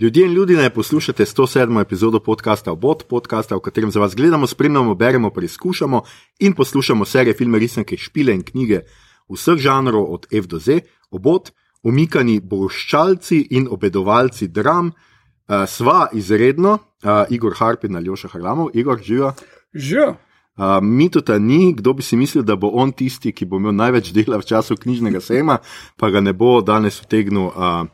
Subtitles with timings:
[0.00, 1.80] Ljudje in ljudje, poslušate 107.
[1.80, 6.02] epizodo podcasta Obot, podcasta, v katerem za vas gledamo, spremljamo, beremo, preizkušamo
[6.38, 8.80] in poslušamo serije, filme, risanke, špile in knjige
[9.28, 10.80] vseh žanrov, od F do Z.
[11.10, 11.52] Obot,
[11.82, 19.02] umikani boščalci in obedovalci dram, uh, sva izredno, uh, Igor Harpin ali Joša Harlamov, Igor,
[19.02, 19.34] živa.
[19.74, 20.14] Že.
[20.56, 24.12] Uh, Mitota ni, kdo bi si mislil, da bo on tisti, ki bo imel največ
[24.16, 25.58] dela v času knjižnega sejma,
[25.96, 27.84] pa ga ne bo danes utegnil uh,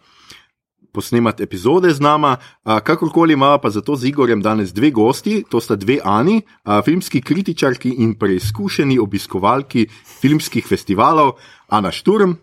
[0.93, 2.37] posnemati epizode z nama.
[2.65, 6.85] Uh, kakorkoli ima pa zato z Igorjem danes dve gosti, to sta dve Ani, uh,
[6.85, 9.87] filmski kritičarki in preizkušeni obiskovalki
[10.21, 11.33] filmskih festivalov,
[11.69, 12.35] Ana Šturm.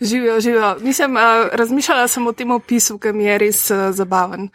[0.00, 0.76] Živijo, živijo.
[0.82, 4.48] Nisem uh, razmišljala samo o tem opisu, ki mi je res zabaven.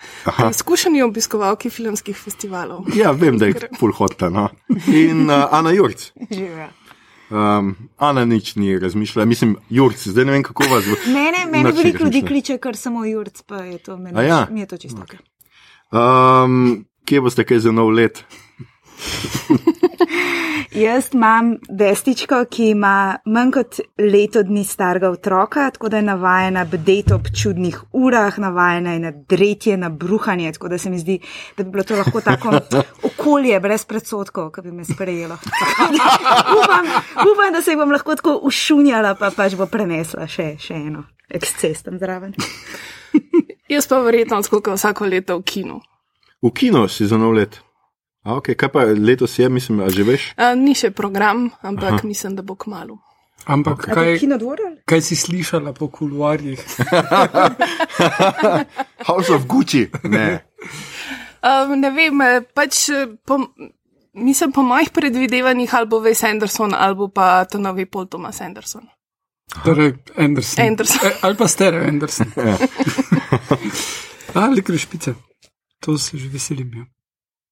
[0.49, 2.85] Izkušeni obiskovalki filmskih festivalov.
[2.95, 4.21] Ja, vem, da je full hot.
[4.31, 4.49] No?
[4.87, 6.11] In uh, Ana Jurc.
[6.31, 6.69] Živijo.
[7.29, 10.95] Um, Ana nič ni razmišljala, mislim, Jurc, zdaj ne vem, kako vas bo.
[11.17, 14.27] Mene, mene veliko ljudi kliče, kar samo Jurc, pa je to meni.
[14.27, 14.47] Ja?
[14.51, 15.03] Mi je to čisto.
[15.03, 15.19] Okay.
[15.91, 18.23] Um, kje boste kaj za nov let?
[20.85, 26.65] Jaz imam destičko, ki ima manj kot leto dni starega otroka, tako da je navajena
[26.65, 31.19] bdeti ob čudnih urah, navajena je na dretje, na bruhanje, tako da se mi zdi,
[31.57, 32.59] da bi bilo to lahko tako
[33.03, 35.37] okolje brez predsotkov, ki bi me sprejelo.
[36.63, 36.85] upam,
[37.33, 41.03] upam, da se jih bom lahko tako ušunjala, pa pač bo prenesla še, še eno
[41.29, 42.33] eksces tam zraven.
[43.69, 45.79] Jaz pa verjetno skoliko vsako leto v kinu.
[46.41, 47.66] V kino si za nov let.
[48.27, 48.59] A, okay.
[48.59, 50.23] Kaj pa letos je, mislim, a že veš?
[50.35, 52.03] Uh, ni še program, ampak Aha.
[52.03, 52.99] mislim, da bo kmalo.
[53.47, 54.19] Ampak A to kaj,
[54.83, 56.59] kaj si slišala po kuluarjih?
[59.07, 59.87] House of Gucci.
[60.03, 60.43] Ne.
[61.39, 63.39] Uh, ne vem, eh, pač eh, po,
[64.11, 68.83] mislim, po mojih predvidevanjih ali bo Wes Anderson ali pa to novi Paul Thomas Anderson.
[69.63, 70.67] Torej, Anderson.
[70.67, 71.07] Anderson.
[71.07, 72.27] E, ali pa Stereo Anderson.
[74.43, 75.15] ali krešpice.
[75.79, 76.75] To se že veselim.
[76.75, 76.85] Ja.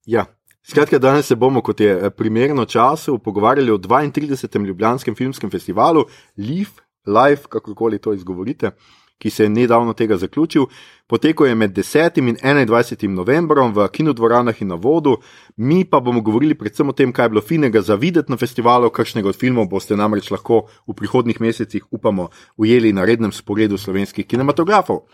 [0.06, 0.26] Ja.
[0.66, 4.66] Skratka, danes se bomo, kot je eh, primerno času, pogovarjali o 32.
[4.66, 6.06] Ljubljanskem filmskem festivalu
[6.38, 8.72] Live, Live, kakorkoli to izgovorite,
[9.18, 10.66] ki se je nedavno tega zaključil.
[11.08, 12.18] Potekal je med 10.
[12.20, 13.08] in 21.
[13.08, 15.18] novembrom v kinodvoranah in na vodu.
[15.56, 18.90] Mi pa bomo govorili predvsem o tem, kaj je bilo finega za videti na festivalu,
[18.90, 24.26] kakšnega od filmov boste namreč lahko v prihodnih mesecih, upamo, ujeli na rednem sporedu slovenskih
[24.26, 25.06] kinematografov.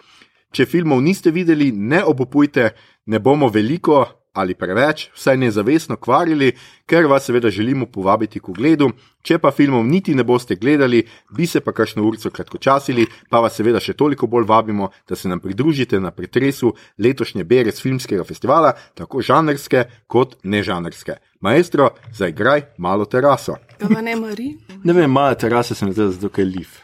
[0.51, 2.71] Če filmov niste videli, ne obupujte,
[3.05, 6.51] ne bomo veliko ali preveč, vsaj nezavestno kvarili,
[6.85, 8.91] ker vas seveda želimo povabiti k ogledu.
[9.21, 11.03] Če pa filmov niti ne boste gledali,
[11.35, 15.29] bi se pa kakšno urico kratkočasili, pa vas seveda še toliko bolj vabimo, da se
[15.29, 21.19] nam pridružite na pretresu letošnje Beres filmskega festivala, tako žanrske kot nežanrske.
[21.41, 23.57] Maestro, zaigraj malo teraso.
[23.79, 24.55] Pa ne mari.
[24.83, 26.81] Ne vem, male terase se mi zdi, zato je liv.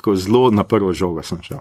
[0.00, 1.60] Tako zelo na prvo žogo sem šel.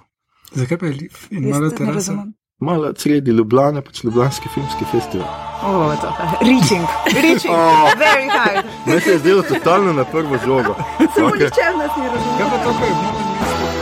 [0.55, 2.15] Zakaj pa je liv in malo terasa?
[2.59, 5.27] Malo sredi Ljubljana, pač Ljubljanski filmski festival.
[5.63, 6.23] Oh, to pa.
[6.41, 7.91] Reaching, reaching, Oh.
[7.97, 8.65] very hard.
[8.85, 10.75] Meni se je zdelo totalno na prvo žogo.
[11.15, 11.43] Samo Okay.
[11.45, 12.37] ničem nas ni razumel.
[12.37, 13.78] Kaj pa to, kar je v novem mestu?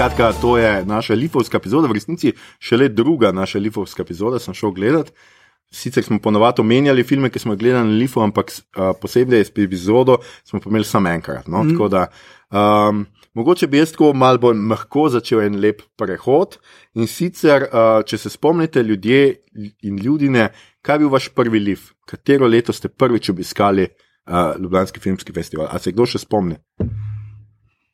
[0.00, 4.70] Skratka, to je naša lifovska epizoda, v resnici šele druga naša lifovska epizoda, sem šel
[4.72, 5.10] gledat.
[5.70, 9.52] Sicer smo ponovadi omenjali filme, ki smo jih gledali na Lifu, ampak uh, posebej s
[9.52, 11.48] epizodo smo imeli samo enkrat.
[11.48, 11.62] No?
[11.62, 11.74] Mm.
[11.74, 12.06] Tako da,
[12.48, 16.56] um, mogoče bi jaz tako malo bolj mehko začel en lep prehod.
[16.94, 19.34] In sicer, uh, če se spomnite, ljudje
[19.82, 20.48] in ljudine,
[20.80, 25.68] kaj je bil vaš prvi Lif, katero leto ste prvič obiskali uh, Ljubljanski filmski festival?
[25.68, 26.56] A se kdo še spomni?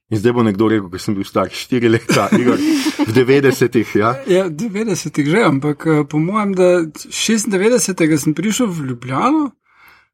[0.06, 2.60] In zdaj bo nekdo rekel, ker sem bil star 4 leta, Igor,
[3.08, 3.94] v 90-ih.
[3.98, 4.12] Ja?
[4.30, 9.50] Ja, 90-ih že, ampak eh, po mojem, da 96-ega sem prišel v Ljubljano,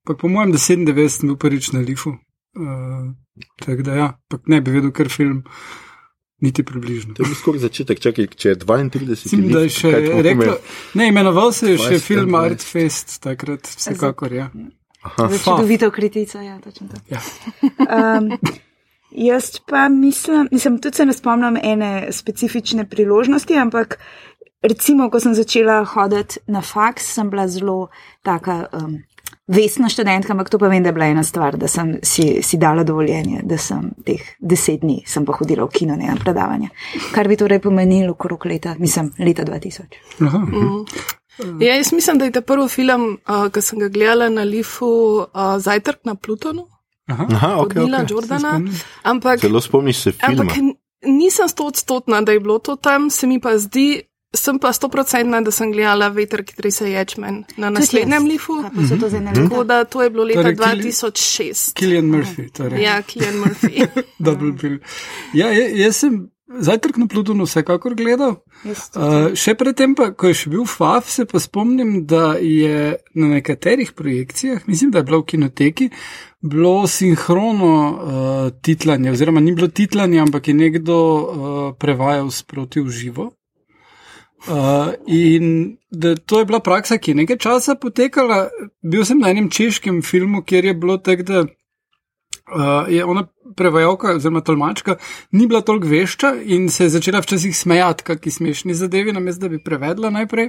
[0.09, 2.17] pa po mojem, da 97 sem bil prvič na Lifu.
[2.53, 3.13] Uh,
[3.65, 5.45] tako da ja, ampak ne bi vedel, ker film
[6.45, 7.15] niti približno.
[7.17, 9.93] To je bil skoraj začetek, čakaj, če je 32 Mislim, da je let, še
[10.25, 10.57] rekel,
[11.01, 12.41] ne, imenoval se je še 20, film 21.
[12.41, 14.51] Art Fest, takrat vsekakor, ja.
[15.21, 17.01] Začudovito kritica, ja, točno to.
[17.13, 17.21] ja.
[17.93, 18.33] Um,
[19.15, 23.99] jaz pa mislim, mislim, tudi se ne spomnim ene specifične priložnosti, ampak
[24.63, 27.89] recimo, ko sem začela hoditi na faks, sem bila zelo
[28.23, 28.67] taka.
[28.73, 29.03] Um,
[29.49, 32.57] Vesna študentka, ampak to pa vem, da je bila ena stvar, da sem si, si
[32.57, 36.69] dala dovoljenje, da sem teh deset dni sem pa hodila v kino, ne na predavanje.
[37.13, 39.99] Kar bi torej pomenilo okrog leta, mislim, leta 2000.
[40.29, 40.41] Aha.
[41.61, 44.87] Ja, jaz mislim, da je ta prvi film, uh, ki sem ga gledala na Lifu,
[45.25, 46.69] uh, Zajtrk na Plutonu,
[47.07, 47.27] Aha.
[47.31, 48.11] Aha, od okay, Nila okay.
[48.11, 48.61] Jordana.
[49.03, 50.43] Ampak, Celo spomniš se filma.
[50.43, 50.57] ampak
[51.03, 54.03] nisem stotstotna, da je bilo to tam, se mi pa zdi,
[54.35, 58.53] sem pa stoprocentna, da sem gledala veter, ki trese ječmen na naslednjem lifu.
[58.73, 59.01] Mhm.
[59.35, 61.73] Tako da to je bilo leta Torej, Kili- 2006.
[61.75, 62.51] Killian Murphy.
[62.53, 62.83] Torej.
[62.83, 63.87] Ja, Kilian Murphy.
[64.19, 64.79] Double bill.
[65.35, 68.37] Ja, ja, jaz sem zajtrk na Plutonu vsekakor gledal.
[68.65, 73.31] Uh, še predtem, pa, ko je še bil FAF, se pa spomnim, da je na
[73.35, 75.91] nekaterih projekcijah, mislim, da je bilo v kinoteki,
[76.43, 82.91] bilo sinhrono uh, titlanje, oziroma ni bilo titlanje, ampak je nekdo uh, prevajal sproti v
[82.91, 83.31] živo.
[84.43, 88.49] Uh, in da to je bila praksa, ki je nekaj časa potekala.
[88.83, 91.45] Bil sem na enem češkem filmu, kjer je bilo tako, da
[92.49, 94.97] uh, je ona prevajalka oziroma tolmačka
[95.33, 99.49] ni bila toliko vešča in se je začela včasih smejati, kakšni smešni zadevi, namesto da
[99.49, 100.49] bi prevedla najprej.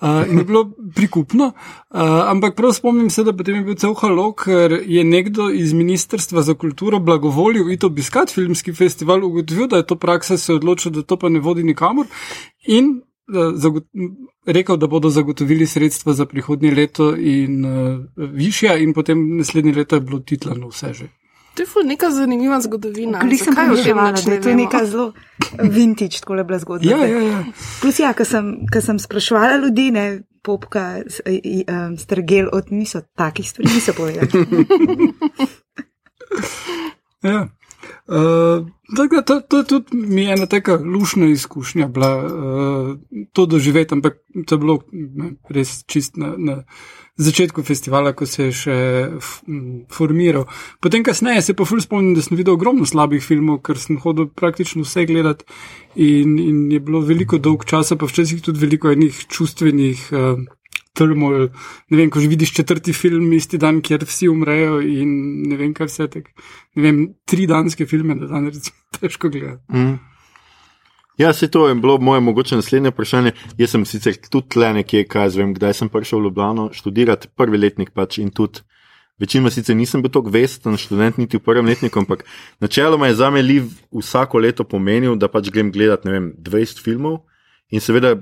[0.00, 2.00] Uh, in je bilo prikupno, uh,
[2.30, 6.42] ampak prav spomnim se, da potem je bil cel halo, ker je nekdo iz Ministrstva
[6.42, 10.92] za kulturo blagovolil iti obiskat filmski festival, ugotovil, da je to praksa, se je odločil,
[10.92, 12.06] da to pa ne vodi nikamor.
[12.66, 13.54] In uh,
[14.46, 19.96] rekel, da bodo zagotovili sredstva za prihodnje leto in uh, višja, in potem naslednje leto
[19.96, 21.08] je bilo titlano vse že.
[21.54, 23.20] To je neka zanimiva zgodovina.
[23.22, 23.84] Glih sem nič
[24.26, 24.62] da je to vemo?
[24.62, 25.12] neka zelo
[25.62, 26.90] vintage, tako je bila zgodba.
[26.90, 27.44] Ja, ja, ja.
[27.80, 33.50] Plus, ja, ko sem, ko sem sprašvala ljudi, ne, popka, um, strgel od niso takih
[33.50, 34.28] stvari, niso povedali.
[37.30, 37.48] ja.
[38.06, 38.66] Uh,
[38.96, 42.98] tako da to, to tudi mi je ena taka lušna izkušnja bila uh,
[43.32, 46.62] to doživeti, ampak to je bilo ne, res čist na, na
[47.16, 48.76] začetku festivala, ko se je še
[49.46, 50.44] m, formiral.
[50.84, 54.28] Potem kasneje se pa ful spomnim, da sem videl ogromno slabih filmov, ker sem hodil
[54.28, 55.48] praktično vse gledati
[55.96, 60.08] in, in je bilo veliko dolg časa, pa včasih tudi veliko enih čustvenih.
[60.12, 60.44] Uh,
[60.94, 61.48] Turmoil,
[61.90, 65.14] ne vem, ko že vidiš četrti film, isti dan, kjer vsi umrejo, in
[65.50, 66.28] ne vem, kaj vse tek.
[66.78, 69.64] Ne vem, tri danske filme, da danes recimo težko gledati.
[69.74, 69.96] Mm.
[71.18, 73.32] Ja, se to je bilo moje mogoče naslednje vprašanje.
[73.58, 77.30] Jaz sem sicer tudi tle nekje, kaj jaz vem, kdaj sem prišel v Ljubljano študirati,
[77.36, 78.62] prvi letnik pač in tudi.
[79.18, 82.24] Večinoma sicer nisem bil tako vesten študent, niti v prvem letniku, ampak
[82.60, 86.82] načeloma je za me liv vsako leto pomenil, da pač grem gledati, ne vem, 20
[86.82, 87.20] filmov
[87.70, 88.16] in seveda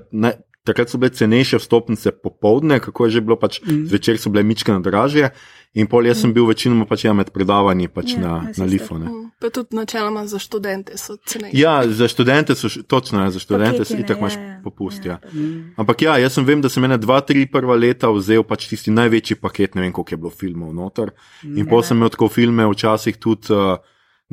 [0.63, 3.85] takrat so bile cenejše vstopnice popovdne, kako je že bilo, pač Mhm.
[3.85, 5.29] zvečer so bile mičke na dražje
[5.73, 8.63] in pol jaz sem bil večinoma pač ja med predavanji pač Ja, na, na isto.
[8.63, 8.95] Lifu.
[8.95, 9.05] ne.
[9.05, 11.57] Mm, Pa tudi načeloma za študente so cenejši.
[11.57, 14.61] Ja, za študente so, točno, ja, za študente si ne, itak ja, imaš ja.
[14.63, 15.05] popust.
[15.05, 15.19] Ja.
[15.21, 15.29] Ja.
[15.75, 18.87] Ampak ja, jaz sem vem, da sem ene dva, tri prva leta vzel pač tisti
[18.89, 21.11] največji paket, ne vem koliko je bilo filmov noter.
[21.43, 23.83] In pol sem imel tako filme včasih tudi, uh,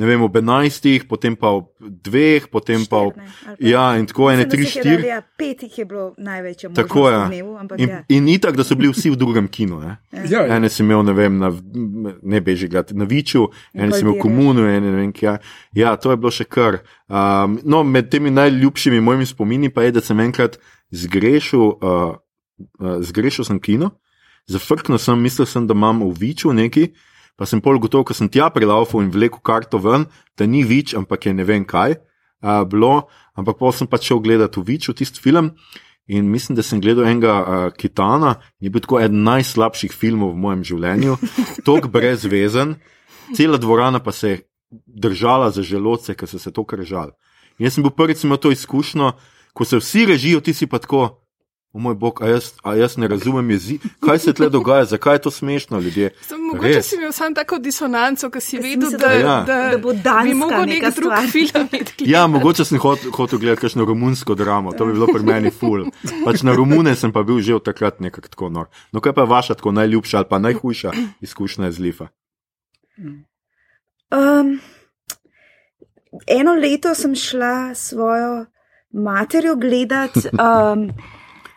[0.00, 3.19] ne vem, ob 11, potem pa ob dveh, potem pa ob.
[3.61, 5.05] Ja, in tako ene tri, štiri.
[5.11, 7.19] Ja, pet jih je bilo največje Tako je.
[7.29, 7.99] dnevu, In, ja.
[8.08, 9.81] in itak, da so bili vsi v drugem kinu.
[9.85, 9.99] Ne?
[10.12, 10.56] Ja, ja.
[10.56, 11.52] Ene si imel, ne vem, na,
[12.23, 15.37] ne beži gledati na Viču, ene si imel v komunu, ene ne vem kje.
[15.76, 16.81] Ja, to je bilo še kar.
[17.11, 20.56] Um, no, med temi najljubšimi mojimi spomini pa je, da sem enkrat
[20.91, 22.17] zgrešil, uh,
[22.81, 23.93] uh, zgrešil sem kino,
[24.49, 26.88] zafrknil sem, mislil sem, da imam v Viču neki,
[27.41, 30.05] pa sem pol gotov, ko sem tja prilaufal in vlekel karto ven,
[30.37, 34.21] da ni Vič, ampak je ne vem kaj uh, bilo, ampak pol sem pač šel
[34.21, 35.55] gledati v Viču tisti film.
[36.11, 40.43] In mislim, da sem gledal enega uh, Kitana, je bil tako eden najslabših filmov v
[40.43, 41.17] mojem življenju,
[41.67, 42.77] tako brezvezen,
[43.33, 44.41] cela dvorana pa se je
[44.71, 47.17] držala za želodce, ker so se to kržali.
[47.57, 49.14] In jaz sem bil prvič imel to izkušnjo,
[49.57, 51.17] ko se vsi režijo, ti si pa tako.
[51.73, 55.15] O moj bog, a jaz, a jaz ne razumem jezika, kaj se tle dogaja, zakaj
[55.15, 56.09] je to smešno, ljudje.
[56.21, 56.87] Sem, mogoče Res.
[56.87, 59.37] si imel samo tako disonanco, ker si vedel, da, da- Ja.
[59.43, 61.31] da, da bo danska bi mogel nek neka drug stvar.
[61.33, 61.69] film.
[62.00, 65.85] Ja, mogoče sem hotel, hotel gledati kakšno romunsko dramo, to bi bilo pri meni ful.
[66.25, 68.67] Pač na Romune sem pa bil že od takrat nekako tako nor.
[68.93, 72.09] No, kaj pa vaša tako najljubša ali pa najhujša izkušnja iz Lifa?
[74.11, 74.59] Um,
[76.29, 78.47] eno leto sem šla svojo
[78.93, 80.11] materjo gledat.
[80.35, 80.91] Um,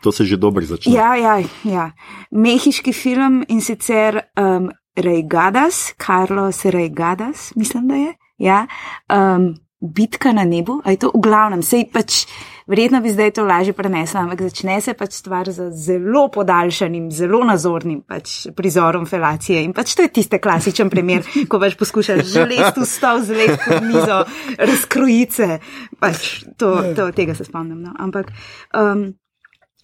[0.04, 0.94] To se že dobro začne.
[0.94, 1.92] ja, ja, ja,
[2.32, 8.14] mehiški film in sicer um, Reigadas, Carlos Reigadas, mislim, da je.
[8.38, 8.68] Ja,
[9.08, 12.24] um, Bitka na nebu, a je to v glavnem, sej pač.
[12.64, 17.42] Verjetno bi zdaj to lažje prenesla, ampak začne se pač stvar z zelo podaljšanim, zelo
[17.44, 19.60] nazornim pač prizorom felacije.
[19.60, 23.84] In pač to je tisti klasičen primer, ko pač poskušaš želeti v stol, zleti pod
[23.84, 24.22] mizo,
[24.56, 25.60] razkrojice.
[26.00, 27.84] Pač to, to, tega se spomnim.
[27.84, 27.92] No.
[28.00, 28.32] Ampak
[28.72, 29.10] um,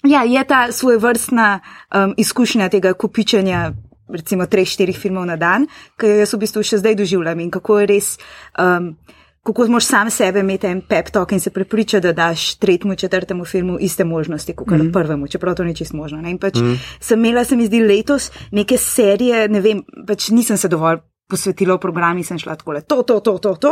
[0.03, 3.71] ja, je ta svoj vrstna um, izkušnja tega kupičanja.
[4.09, 5.67] Recimo, treh, štirih filmov na dan,
[6.01, 8.07] ki jo jaz v bistvu še zdaj doživljam in kako je res,
[8.57, 8.87] um,
[9.45, 13.45] kako moš sam sebe imeti en pep talk in se prepričati, da daš tretjemu, četrtemu
[13.45, 14.89] filmu iste možnosti, kot mm.
[14.91, 16.23] prvemu, čeprav to ni čisto možno.
[16.25, 16.33] Ne?
[16.33, 16.81] In pač mm.
[16.99, 21.77] sem imela, se mi zdi, letos neke serije, ne vem, pač nisem se dovolj posvetila
[21.77, 23.71] v programi, sem šla tako le to, to, to, to, to.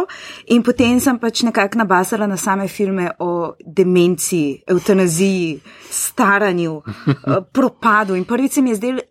[0.54, 5.60] In potem sem pač nekako nabasala na same filme o demenciji, eutanaziji,
[5.90, 8.16] staranju, eh, propadu.
[8.16, 9.06] In prvič se mi je zdelo,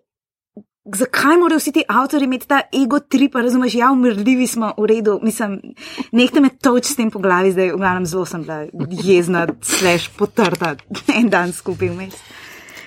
[0.94, 5.18] zakaj morajo vsi ti avtori imeti ta ego trip, razumeš, ja, umrljivi smo v redu.
[5.22, 5.60] Mislim,
[6.12, 8.66] nekaj me toč s tem po glavi, zdaj v glavnem zelo sem bila
[9.02, 10.76] jezna, slash potrta
[11.14, 12.14] en dan skupaj vmes.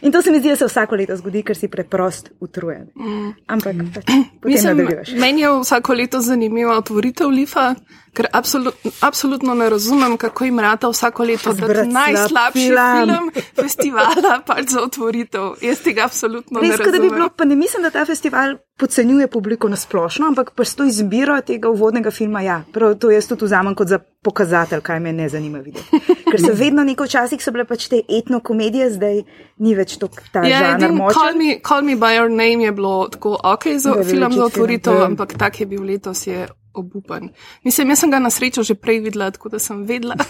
[0.01, 2.87] In to se mi zdi, da se vsako leto zgodi, ker si preprost utrujen.
[2.95, 3.33] Mm.
[3.47, 4.05] Ampak pač,
[4.41, 5.11] potem Mislim, nadaljuješ.
[5.19, 7.75] meni je vsako leto zanimiva otvoritev Lifa,
[8.13, 11.53] ker absolut, absolutno ne razumem, kako jim rata vsako leto
[11.85, 13.07] najslabši film.
[13.07, 15.53] film festivala pač za otvoritev.
[15.61, 17.15] Jaz tega absolutno Res, ne kot da bi razumem.
[17.15, 21.35] bilo, pa ne mislim, da ta festival podcenjuje publiko na splošno, ampak pač to izbiro
[21.41, 25.29] tega uvodnega filma, ja, prav to jaz tudi vzamem kot za pokazatelj, kaj me ne
[25.29, 25.99] zanima videti.
[26.31, 29.21] Ker so vedno neko včasih so bile pač te etno komedije, zdaj
[29.59, 32.71] ni več to ta Ja, žanr edin, call, me, call me by your name je
[32.71, 35.05] bilo tako ok za Da, film za otvoritev, ja.
[35.11, 37.29] ampak tak je bil letos, je obupan.
[37.63, 40.15] Mislim, jaz sem ga na srečo že prej videla, tako da sem vedela.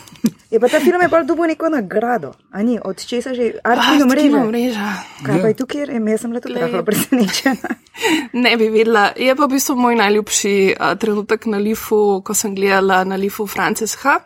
[0.49, 4.05] Je pa ta film je bolj dobil neko nagrado, a ni, od česa že, Kino
[4.05, 4.39] mreža.
[4.45, 4.89] mreža.
[5.21, 6.63] Kaj pa je tukaj, Em, jaz sem bila tudi Glej.
[6.63, 7.69] rahlo presenečena.
[8.33, 9.11] Ne bi vedela.
[9.13, 13.45] Je pa v bistvu moj najljubši a, trenutek na Lifu, ko sem gledala na Lifu
[13.47, 14.17] Frances H.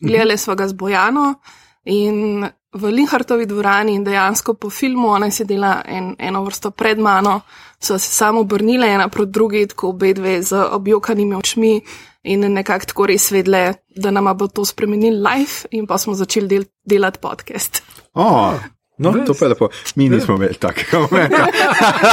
[0.00, 1.34] Gledali smo ga z Bojano
[1.84, 6.98] in v Linhartovi dvorani in dejansko po filmu, ona je sedela en, eno vrsto pred
[6.98, 7.40] mano,
[7.80, 11.80] so se samo obrnile ena proti drugi, tako obe dve z objokanimi očmi
[12.22, 16.48] in nekako tako res vedle, da nama bo to spremenil life in pa smo začeli
[16.48, 17.82] del, delati podcast.
[18.14, 18.54] Oh,
[18.98, 19.68] no, to pa je lepo.
[19.94, 21.46] Mi nismo imeli takega momenta.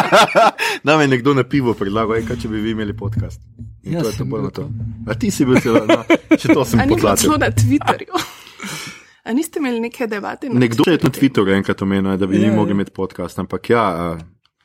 [0.83, 3.41] Nam je nekdo na pivo predlagal, "Ej, kaj če bi vi imeli podcast.
[3.83, 4.69] In to je to to.
[5.07, 6.03] A ti si bil celo, no,
[6.37, 7.29] če to sem A ni bilo potlačil.
[7.29, 8.13] celo na Twitterju?
[9.27, 10.49] A niste imeli neke debate?
[10.49, 12.53] Nekdo je na Twitterju enkrat omenil, da bi mi ja.
[12.55, 13.83] mogli imeti podcast, ampak ja,
[14.15, 14.21] uh,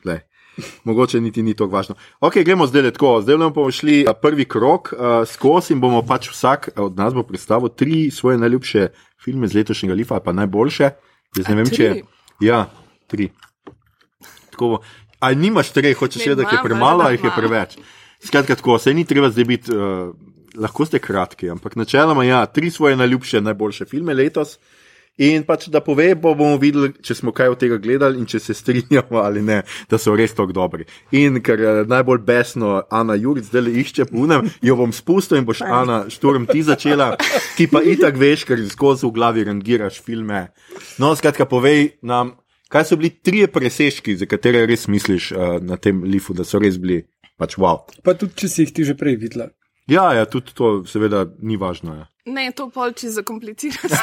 [0.07, 0.21] le.
[0.83, 1.95] Mogoče niti ni to važno.
[2.21, 3.21] Ok, gremo zdaj le tako.
[3.21, 7.73] Zdaj bomo šli prvi krok uh, skozi in bomo pač vsak od nas bo predstavil
[7.75, 8.87] tri svoje najljubše
[9.23, 10.89] filme z letošnjega Lifa, ali pa najboljše.
[11.37, 12.03] Jaz ne A vem, če je.
[12.41, 12.65] Ja,
[13.07, 13.31] tri.
[14.53, 14.83] Tako bo.
[15.19, 17.77] A nimaš treh, hočeš reči, da jih je premalo, ali jih je preveč.
[18.23, 20.13] Skratka, tako, se ni treba zdaj biti, uh,
[20.57, 24.57] lahko ste kratki, ampak načeloma, ja, tri svoje najljubše, najboljše filme letos.
[25.21, 28.39] In pač da pove, bo bomo videli, če smo kaj od tega gledali in če
[28.41, 30.87] se strinjamo ali ne, da so res tako dobri.
[31.13, 35.61] In ker eh, najbolj besno Ana Juric zdaj išče punem, jo bom spustil in boš
[35.61, 37.11] Ana Šturm ti začela,
[37.59, 40.47] ki pa itak veš, ker skozi v glavi rangiraš filme.
[40.97, 42.33] No, skratka, povej nam,
[42.73, 46.57] kaj so bili trije presežki, za katere res misliš uh, na tem lifu, da so
[46.57, 47.03] res bili
[47.37, 47.85] pač wow.
[48.01, 49.53] Pa tudi, če si jih ti že prej videla.
[49.87, 51.95] Ja, ja, tudi to seveda ni važno.
[51.95, 52.05] Ja.
[52.25, 53.93] Ne, to polči za kompliciranost.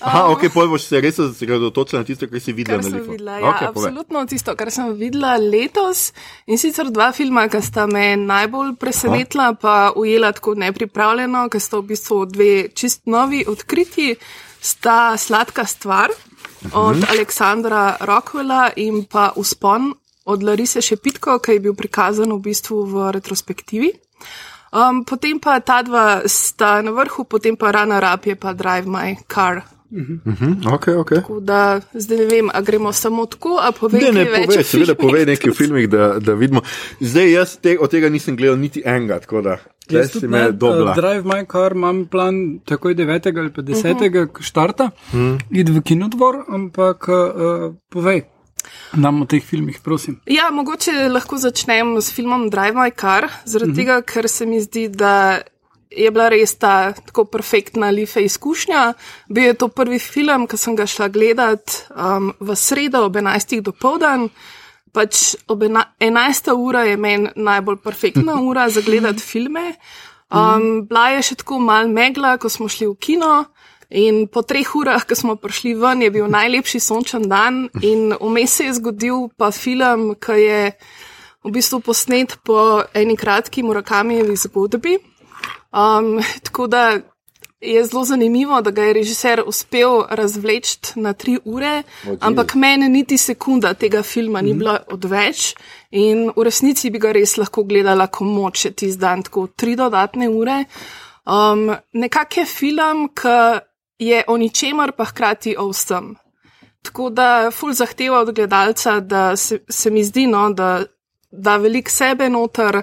[0.00, 3.34] Aha, ok, poj boš se res osredotočila na tisto, kar si videla Kar sem videla,
[3.38, 6.08] ja, okay, absolutno tisto, kar sem videla letos.
[6.50, 11.78] In sicer dva filma, ki sta me najbolj presenetila, pa ujela tako nepripravljeno, ker sta
[11.78, 14.14] v bistvu dve čist novi odkriti,
[14.62, 16.10] sta Sladka stvar
[16.72, 17.04] od Mhm.
[17.10, 19.92] Aleksandra Rockwella in pa Uspon
[20.24, 23.92] od Larise Šepitko, ki je bil prikazan v bistvu v retrospektivi.
[24.72, 28.88] Um, potem pa ta dva sta na vrhu, potem pa Runner Up je pa Drive
[28.88, 29.62] My Car.
[29.92, 31.10] Mhm, ok, ok.
[31.20, 34.46] Tako da zdaj ne vem, a gremo samo tako, a povem Ne, ne, kaj več.
[34.46, 36.62] povej, seveda povej nekaj o filmih, da, da vidimo.
[37.00, 39.58] Zdaj jaz te, od tega nisem gledal niti enega, tako da
[39.90, 40.90] Jaz si tudi me ne, dobila.
[40.90, 43.38] uh, Drive My Car imam plan takoj 9.
[43.38, 43.92] ali pa 10.
[43.92, 44.00] Uh.
[44.00, 44.40] -huh.
[44.40, 45.40] štarta, uh -huh.
[45.50, 48.22] id v kinodvor, ampak uh, povej
[48.92, 50.20] nam o teh filmih, prosim.
[50.26, 53.80] Ja, mogoče lahko začnem s filmom Drive My Car, zaradi mm -hmm.
[53.80, 55.42] tega, ker se mi zdi, da
[55.96, 58.92] je bila res ta tako perfektna life izkušnja.
[59.28, 63.60] Bil je to prvi film, ki sem ga šla gledat um, v sredo ob 11.
[63.60, 64.28] do povdan.
[64.92, 66.52] Pač ob ena, 11.
[66.52, 69.74] ura je meni najbolj perfektna ura za gledati filme.
[70.32, 73.32] Um, bila je še tako mal megla, ko smo šli v kino.
[73.92, 78.56] In po treh urah, ko smo prišli ven, je bil najlepši sončen dan, in vmes
[78.56, 80.60] se je zgodil pa film, ki je
[81.44, 84.98] v bistvu posnet po eni kratki Murakamijevi zgodbi.
[85.72, 87.00] Um, tako da
[87.60, 91.82] je zelo zanimivo, da ga je režiser uspel razvleči na tri ure,
[92.20, 95.54] ampak meni niti sekunda tega filma ni bila odveč
[95.90, 100.28] in v resnici bi ga res lahko gledala komoč, če ti zdan tako tri dodatne
[100.28, 100.64] ure.
[101.22, 103.36] Um, Nekak je film, ki
[103.98, 106.14] je o ničemer, pa hkrati o vsem.
[106.82, 110.82] Tako da ful zahteva od gledalca, da se, se mi zdi, no, da
[111.32, 112.82] da velik sebe noter,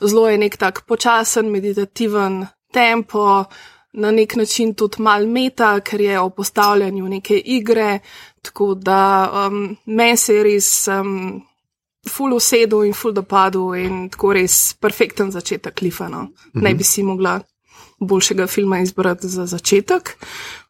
[0.00, 3.44] zelo je nek tak počasen, meditativen tempo,
[3.92, 7.98] na nek način tudi mal meta, ker je o postavljanju neke igre,
[8.42, 11.42] tako da um, meni se je res um,
[12.08, 16.08] full usedu in full dopadu in tako res perfekten začetek klifa.
[16.08, 16.28] No.
[16.54, 17.40] Ne bi si mogla
[18.00, 20.16] boljšega filma izbrati za začetek.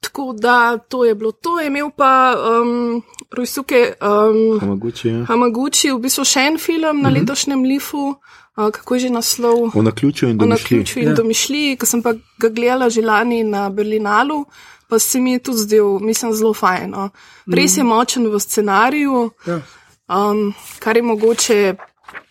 [0.00, 5.25] Tako da to je bilo to, je imel pa um, Rojsuke um, Hamaguchi, ja.
[5.25, 9.70] Hamaguchi, v bistvu še en film na letošnjem lifu, uh, kako je že naslov.
[9.75, 10.78] O naključju in O domišljiji.
[10.78, 11.14] naključju in Ja.
[11.14, 14.44] domišljiji, ki sem pa ga gledala že lani na Berlinalu,
[14.88, 16.90] pa se mi je tudi zdel, mislim, zelo fajn.
[16.90, 17.10] No.
[17.49, 19.60] Res je močen v scenariju, Ja.
[20.08, 21.75] um, kar je mogoče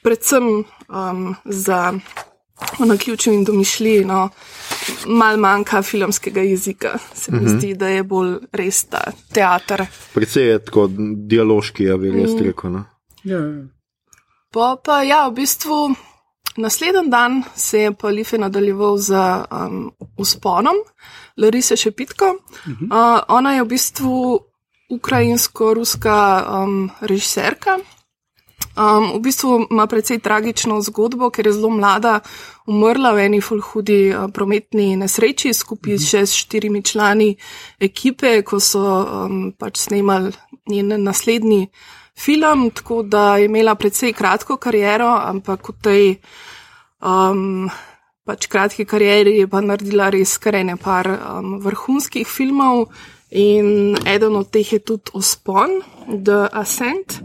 [0.03, 0.43] predvsem
[0.89, 1.93] um, za
[2.79, 4.05] o naključju in domišljiji.
[4.05, 4.29] No.
[5.07, 7.57] Mal manjka filmskega jezika, se mi uh -huh.
[7.57, 9.85] zdi, da je bolj res ta teater.
[10.13, 12.21] Predvsej je tako dialoški, ja bi Mm.
[12.21, 12.71] res rekel.
[12.71, 12.83] No.
[13.23, 13.63] Ja, ja.
[14.51, 15.95] Pa, pa ja, v bistvu
[16.57, 19.13] naslednji dan se je pa Life nadaljeval z
[19.51, 20.75] um, usponom
[21.37, 22.25] Larise Šepitko.
[22.65, 24.39] Uh, ona je v bistvu
[24.89, 27.77] ukrajinsko-ruska um, režiserka.
[28.79, 32.21] Um, v bistvu ima precej tragično zgodbo, ker je zelo mlada
[32.63, 37.33] umrla v eni full hudi uh, prometni nesreči skupaj še s štirimi člani
[37.75, 40.31] ekipe, ko so um, pač snemali
[40.71, 41.67] njen naslednji
[42.15, 46.03] film, tako da je imela precej kratko kariero, ampak v tej
[47.03, 47.67] um,
[48.23, 52.87] pač kratki karieri je pa naredila res kar ene par um, vrhunskih filmov.
[53.29, 57.19] In eden od teh je tudi Ospon, The Ascent,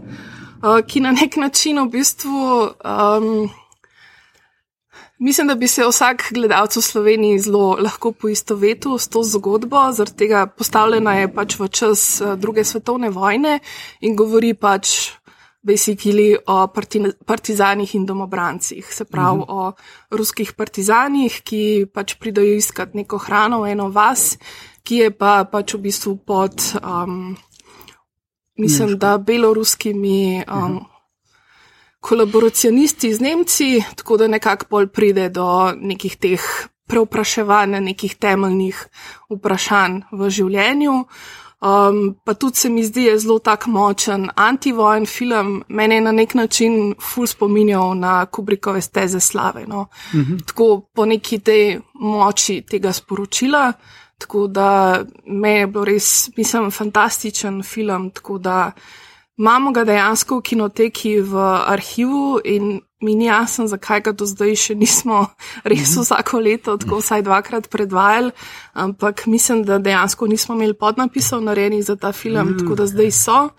[0.65, 2.41] uh, ki na nek način v bistvu.
[2.81, 3.49] Um,
[5.19, 10.17] Mislim, da bi se vsak gledalec v Sloveniji zelo lahko poistovetil s to zgodbo, zaradi
[10.17, 13.59] tega postavljena je pač v čas eh, druge svetovne vojne
[14.01, 15.15] in govori pač
[15.63, 19.71] basically o parti- partizanih in domobrancih, se pravi uh -huh.
[19.71, 19.73] o
[20.11, 24.37] ruskih partizanih, ki pač pridajo iskat neko hrano v eno vas,
[24.83, 27.37] ki je pa pač v bistvu pod, um,
[28.57, 30.43] mislim, da beloruskimi.
[30.47, 30.85] Um,
[32.05, 36.41] kolaboracionisti z Nemci, tako da nekako bolj pride do nekih teh
[36.87, 38.83] preopraševanj, nekih temeljnih
[39.33, 40.99] vprašanj v življenju.
[41.65, 46.01] Um, pa tudi se mi zdi, da je zelo tak močen antivojen film, mene je
[46.05, 49.65] na nek način ful spominjal na Kubrikove steze slave.
[49.67, 49.87] No.
[50.13, 50.45] Uh -huh.
[50.45, 53.73] Tako po neki tej moči tega sporočila.
[54.17, 58.09] Tako da me je bilo res, mislim, fantastičen film.
[58.09, 58.71] Tako da
[59.37, 64.55] imamo ga dejansko v kinoteki v arhivu in mi ni jasno, zakaj ga do zdaj
[64.55, 65.25] še nismo
[65.71, 68.31] res vsako leto, tako vsaj dvakrat predvajali.
[68.73, 72.57] Ampak mislim, da dejansko nismo imeli podnapisov narejenih za ta film, mm.
[72.59, 73.49] tako da zdaj so.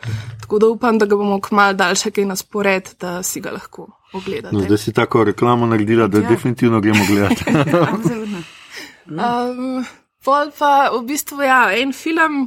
[0.40, 3.90] Tako da upam, da ga bomo kmalo daljše kaj na spored, da si ga lahko
[4.14, 4.56] ogledate.
[4.56, 6.24] No, zdaj si tako reklamo naredila, da Ja.
[6.24, 6.30] ja.
[6.30, 7.44] definitivno gremo gledati.
[7.94, 8.42] Absolutno.
[9.06, 9.84] Um,
[10.26, 12.46] pol pa v bistvu ja, en film,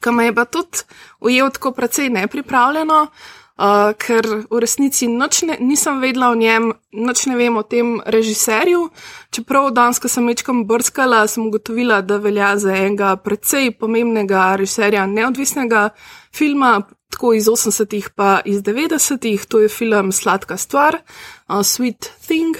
[0.00, 0.84] ki me je pa tudi
[1.20, 5.28] ujel tako precej nepripravljeno, uh, ker v resnici ne,
[5.60, 8.88] nisem vedela o njem, nič ne vem o tem režiserju.
[9.34, 15.06] Čeprav danes, ko sem večkrat brskala, sem ugotovila, da velja za enega precej pomembnega režiserja
[15.06, 15.90] neodvisnega
[16.32, 16.80] filma.
[17.14, 22.56] Tako iz 80-ih, pa iz 90-ih, to je film Sladka stvar, uh, Sweet Thing.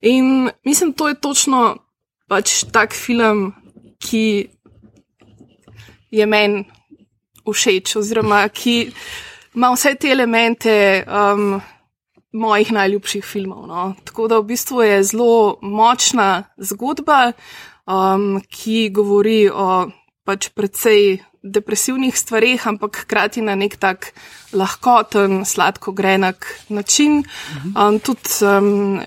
[0.00, 1.76] In mislim, to je točno
[2.28, 3.52] pač tak film,
[4.02, 4.26] ki
[6.12, 6.64] je meni
[7.46, 8.76] všeč, oziroma ki
[9.54, 10.74] ima vse te elemente
[11.06, 11.60] um,
[12.32, 13.66] mojih najljubših filmov.
[13.66, 13.94] No.
[14.04, 17.32] Tako da v bistvu je zelo močna zgodba,
[17.86, 19.88] um, ki govori o
[20.24, 24.12] pač precej depresivnih stvarih, ampak hkrati na nek tak
[24.54, 27.24] lahkoten, sladko grenak način.
[27.74, 29.00] Um, tudi um,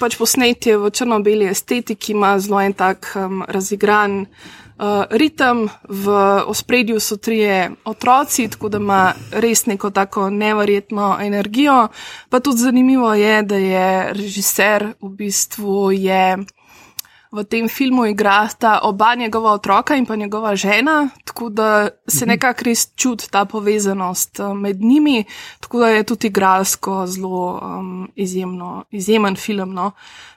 [0.00, 6.06] pač posnet je v črno-beli estetiki, ima zelo en tak um, razigran uh, ritem, v
[6.48, 11.88] ospredju so trije otroci, tako da ima res neko tako neverjetno energijo.
[12.28, 16.38] Pa tudi zanimivo je, da je režiser v bistvu je.
[17.30, 22.64] V tem filmu igrata oba njegova otroka in pa njegova žena, tako da se nekako
[22.64, 25.24] res čuti ta povezanost eh, med njimi,
[25.60, 29.74] tako da je tudi igralsko zelo um, izjemno, izjemen film.
[29.74, 29.92] No.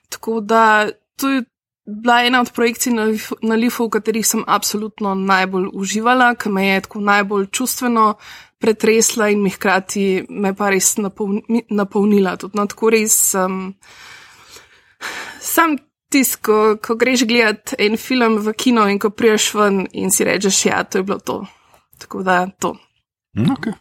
[0.10, 1.44] Tako da to je
[1.86, 3.08] bila ena od projekcij na,
[3.42, 8.14] na Lifu, v katerih sem absolutno najbolj uživala, ki me je tako najbolj čustveno
[8.60, 12.38] pretresla in mi hkrati me pa res napolni, napolnila.
[12.38, 13.18] Tudi, no, tako res.
[13.34, 13.74] Um,
[15.40, 15.76] Sam
[16.14, 20.26] tisti, ko, ko greš gledat en film v kino in ko priješ ven in si
[20.28, 21.40] rečeš, ja, to je bilo to.
[22.00, 22.76] Tako da to.
[23.38, 23.74] Okay.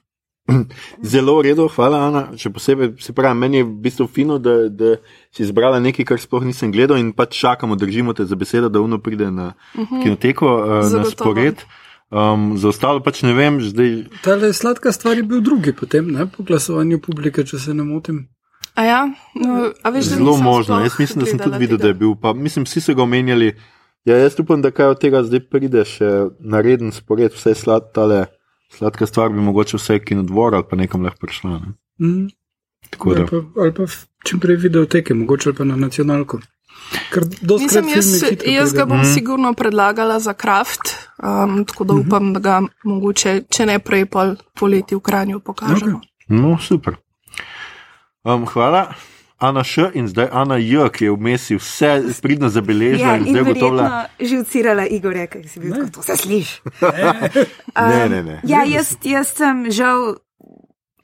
[1.12, 2.23] Zelo v redu, hvala, Ana.
[2.38, 4.97] Še posebej se pravi, meni je v bistvu fino, da, da
[5.35, 8.83] si izbrala nekaj, kar sploh nisem gledal in pač čakamo, držimo te za besedo, da
[8.83, 10.03] uno pride na uh -huh.
[10.03, 11.11] kinoteko, uh, na Zagotovo.
[11.11, 11.64] spored.
[12.12, 14.05] Um, za ostalo pač ne vem, zdaj.
[14.23, 17.85] Ta le sladka stvar je bil drugi potem, ne po glasovanju publike, če se ne
[17.85, 18.29] motim.
[18.74, 19.00] A ja,
[19.35, 20.80] no, a veš, da Zelo možno.
[20.80, 21.82] Jaz mislim, da sem tudi videl, tega.
[21.82, 22.14] da je bil.
[22.14, 23.52] Pa, mislim, vsi so ga omenjali.
[24.04, 26.08] Ja, jaz upam, da kaj od tega zdaj pride še
[26.40, 28.24] nareden spored, vse slad, tale,
[28.72, 31.50] sladka stvar bi mogoče vse kinodvor ali pa nekam lahko prišla.
[31.50, 31.74] Ne?
[32.00, 32.30] Mm.
[32.90, 33.20] Tako da.
[33.20, 33.87] Ali pa, ali pa
[34.24, 36.40] čim prej videoteke, mogoče ali pa na nacionalko.
[37.12, 39.12] Krat jaz, filmi hitro jaz ga bom Mhm.
[39.14, 40.80] sigurno predlagala za kraft,
[41.22, 46.00] um, tako da upam, da ga mogoče, če ne prej, pol poleti v Kranju pokažemo.
[46.28, 46.96] No, super.
[48.24, 48.94] Um, hvala.
[49.38, 53.44] Ana Š in zdaj Ana J, ki je vmes vse pridno zabeležila Ja, in zdaj
[53.44, 54.06] gotovila.
[54.20, 56.61] že ucirala Igorja, ker si bil tako, to se sliši.
[57.90, 58.40] Ne, ne, ne.
[58.46, 60.22] Ja, jaz, jaz sem žal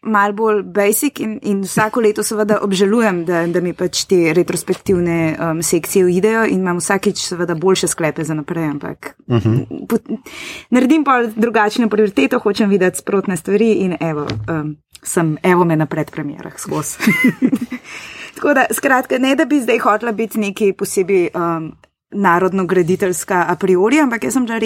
[0.03, 5.19] mal bolj basic in, in vsako leto seveda obžalujem, da, da mi pač te retrospektivne
[5.35, 9.87] um, sekcije uidejo in imam vsakič seveda boljše sklepe za naprej, ampak uh -huh.
[9.89, 10.07] pot,
[10.71, 14.77] naredim pa drugačne prioritete, hočem videti sprotne stvari in evo, um,
[15.09, 17.13] sem evo me na predpremjerah skozi.
[18.35, 21.73] Tako da, skratka, ne da bi zdaj hotela biti neki posebej um,
[22.11, 24.59] narodno-graditeljska a priori, ampak jaz sem bila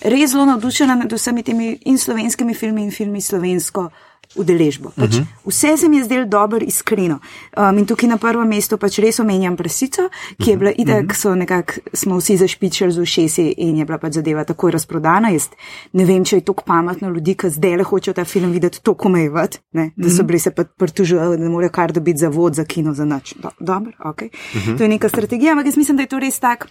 [0.00, 3.90] res zelo navdušena nad vsemi temi in slovenskimi filmi in filmi slovensko
[4.36, 4.90] udeležbo.
[4.96, 5.26] Pač uh -huh.
[5.46, 7.18] Vse se mi je zdelo dobro, iskreno.
[7.56, 11.10] Um, in tukaj na prvem mestu pač res omenjam prasico, ki je bila itak, uh
[11.10, 11.20] -huh.
[11.20, 15.28] so nekako smo vsi zašpičali z ušesi in je bila pač zadeva takoj razprodana.
[15.28, 15.48] Jaz
[15.92, 18.94] ne vem, če je tako pametno ljudi, ki zdaj le hočejo ta film videti, to
[18.94, 19.58] komejevati,
[19.96, 23.04] da so bili se pa pritužili, da ne morejo kar dobiti zavod za kino za
[23.04, 23.34] noč.
[23.42, 24.22] Do, dobro, ok.
[24.22, 24.28] Uh
[24.66, 24.78] -huh.
[24.78, 26.68] To je neka strategija, ampak jaz mislim, da je to res tak.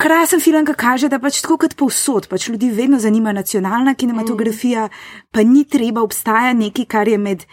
[0.00, 4.88] Krasen film, ki kaže, da pač tako kot povsod, pač ljudi vedno zanima nacionalna kinematografija,
[5.30, 7.44] pa ni treba obstaja nekaj, kar je med,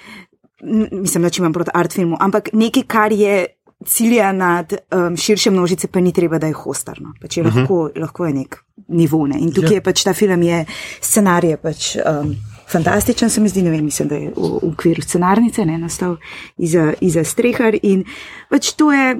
[0.63, 3.45] mislim, da če imam proti art filmu, ampak nekaj, kar je
[3.85, 7.13] cilja nad um, širše množice, pa ni treba, da je hostarno.
[7.21, 8.57] Pač je lahko, lahko je nek
[8.87, 9.25] nivo.
[9.27, 9.37] Ne?
[9.43, 10.63] In tukaj je pač ta film, je
[11.01, 11.95] scenarij je pač.
[12.03, 15.77] Um, Fantastičen se mi zdi, ne vem, mislim, da je v, v okviru scenarnice, ne
[15.79, 16.17] nastal
[16.59, 18.01] iza, iza strehar in
[18.51, 19.13] pač to je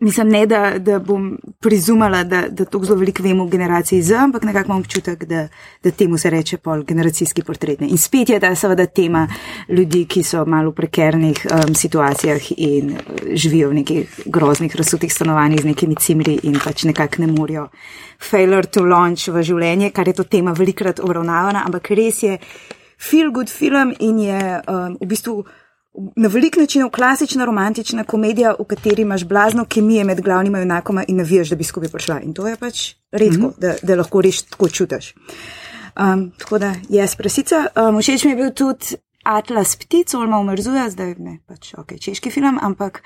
[0.00, 4.14] Mislim, ne da, da bom prizumala, da, da to zelo veliko vemo o generaciji Z,
[4.14, 5.48] ampak nekako imam občutek, da,
[5.82, 7.80] da temu se reče pol generacijski portret.
[7.80, 7.88] ne.
[7.88, 9.28] In spet je ta seveda tema
[9.68, 12.98] ljudi, ki so malo v prekernih um, situacijah in uh,
[13.34, 17.68] živijo v nekih groznih, razsutih stanovanjih z nekimi cimri in pač nekako ne morejo
[18.18, 22.38] failure to launch v življenje, kar je to tema velikrat obravnavana, ampak res je
[22.98, 25.42] feel good film in je um, v bistvu
[26.16, 31.16] na velik način klasična romantična komedija, v kateri imaš blazno kemijo med glavnima junakoma in
[31.16, 32.20] navijaš, da bi skupaj prišla.
[32.20, 33.60] In to je pač redko, mm -hmm.
[33.60, 35.14] da, da lahko res tako čutiš.
[36.00, 37.66] Um, tako da, jaz prasica.
[37.76, 42.30] Um, všeč mi je bil tudi Atlas ptic, Olma umrzuje, zdaj ne, pač ok, češki
[42.30, 43.02] film, ampak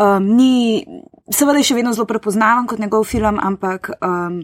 [0.00, 0.86] um, ni,
[1.30, 3.90] seveda je še vedno zelo prepoznaven kot njegov film, ampak.
[4.02, 4.42] Um,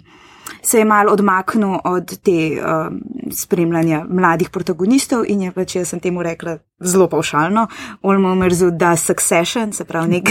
[0.62, 6.00] se je malo odmaknil od te um, spremljanja mladih protagonistov in je pač, jaz sem
[6.00, 7.66] temu rekla zelo paušalno,
[8.02, 10.30] Olmo Mrzu, da Succession, se pravi nek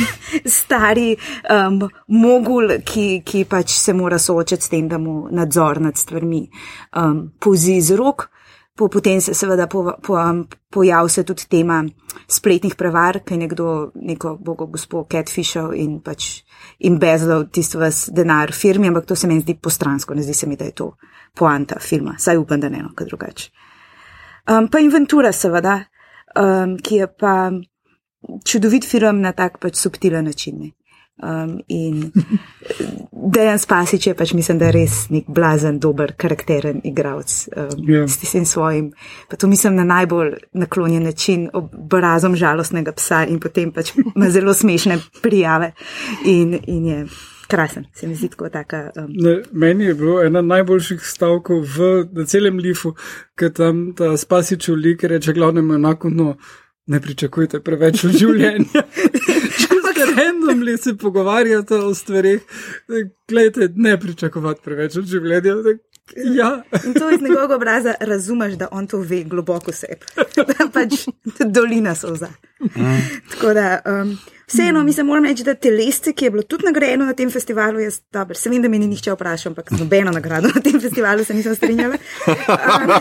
[0.58, 5.96] stari um, mogul, ki, ki pač se mora soočati s tem, da mu nadzor nad
[5.96, 6.46] stvarmi
[6.96, 8.28] um, pozi z rok.
[8.82, 11.84] Po, potem se seveda po, po, um, pojav se tudi tema
[12.26, 16.42] spletnih prevar, ki je nekdo neko bogo gospo catfishal in pač
[16.82, 20.48] in bezlal tisto vas denar firmi, ampak to se meni zdi postransko, ne zdi se
[20.50, 20.88] mi, da je to
[21.38, 23.46] poanta filma, saj upam, da ne eno, kaj drugače.
[24.50, 25.78] Um, pa Inventura seveda,
[26.34, 27.36] um, ki je pa
[28.42, 30.58] čudovit film na tak pač subtilen način.
[30.58, 30.72] Ne.
[31.22, 32.10] Um, in
[33.12, 38.08] Dejan Spasič je pač, mislim, da res nek blazen, dober, karakteren igralec um, Ja.
[38.08, 38.92] s tistim svojim,
[39.30, 44.54] pa to mislim na najbolj naklonjen način, obrazom žalostnega psa in potem pač ima zelo
[44.54, 45.72] smešne prijave
[46.26, 47.06] in, in je
[47.48, 48.90] krasen, se mi zdi tako taka.
[48.96, 52.94] Um, Ne, meni je bilo ena najboljših stavkov v na celem lifu,
[53.38, 56.34] ker tam ta spasičev lik reče glavnemu enako, no,
[56.86, 58.82] ne pričakujte preveč od življenja.
[60.02, 62.40] Čisto randomly se pogovarjate o stvarih,
[63.74, 65.56] ne pričakovati preveč od življenja.
[66.16, 70.00] Ja, In to iz njegovega obraza razumeš, da on to ve globoko sebi.
[70.36, 70.94] Da pač
[71.46, 72.28] dolina solza.
[73.30, 77.04] Tako da, um, vseeno, mi se moram reči, da telesce, ki je bilo tudi nagrajeno
[77.04, 80.12] na tem festivalu, jaz dobro, se vem, da me ni nihče vprašal, ampak z nobeno
[80.12, 81.96] nagrado na tem festivalu se nisem strinjala.
[82.26, 82.92] Um,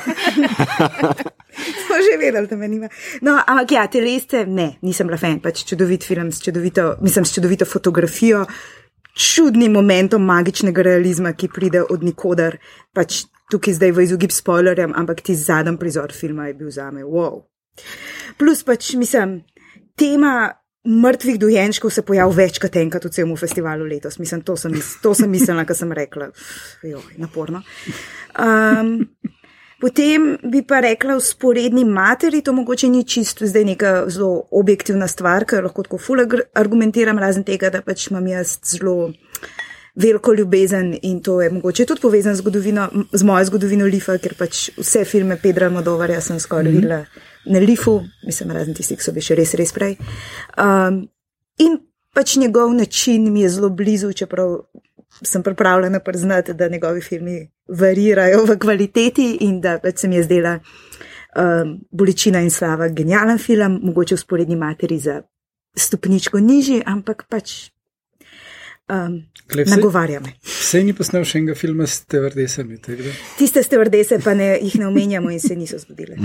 [1.85, 2.89] Smo že vedeli, da me nima.
[3.21, 7.35] No, ampak ja, telesce, ne, nisem bila fan, pač čudovit film, s čudovito, mislim, s
[7.35, 8.45] čudovito fotografijo
[9.13, 12.57] čudnim momentom magičnega realizma, ki pride od nikoder,
[12.93, 17.03] pač tukaj zdaj v izogib spoilerjem, ampak ti zadnji prizor filma je bil za me
[17.03, 17.43] wow.
[18.37, 19.41] Plus pač mislim,
[19.95, 20.51] tema
[20.87, 24.17] mrtvih dojenčkov se pojavil večkrat enkrat v celem festivalu letos.
[24.19, 26.31] Mislim, to sem, to sem mislila, kar sem rekla.
[26.83, 27.61] Joj, naporno.
[28.39, 28.95] Um,
[29.81, 35.07] Potem bi pa rekla v sporedni materi, to mogoče ni čisto zdaj neka zelo objektivna
[35.09, 36.21] stvar, ker lahko tako ful
[36.53, 39.09] argumentiram, razen tega, da pač imam jaz zelo
[39.95, 42.43] veliko ljubezen in to je mogoče tudi povezano z,
[43.11, 46.75] z mojo zgodovino Lifa, ker pač vse filme Pedra Modovarja sem skoraj mm -hmm.
[46.75, 47.05] videla
[47.45, 49.97] na Lifu, mislim, razen tistih, ki so bili še res, res prej.
[50.57, 51.07] Um,
[51.57, 51.79] in
[52.13, 54.59] pač njegov način mi je zelo blizu, čeprav
[55.23, 60.23] sem pripravljena priznati, da njegovi filmi varirajo v kvaliteti in da pač se mi je
[60.23, 60.59] zdela
[61.35, 65.21] um, Bolečina in slava genijalen film, mogoče v sporedni materi za
[65.77, 67.71] stopničko nižji, ampak pač.
[68.91, 69.21] Um,
[69.67, 70.33] Nagovarja me.
[70.43, 72.79] Vse ni posnel še enega filma s stevardesami.
[73.37, 76.17] Tiste stevardese pa ne, jih ne omenjamo in se niso zgodile.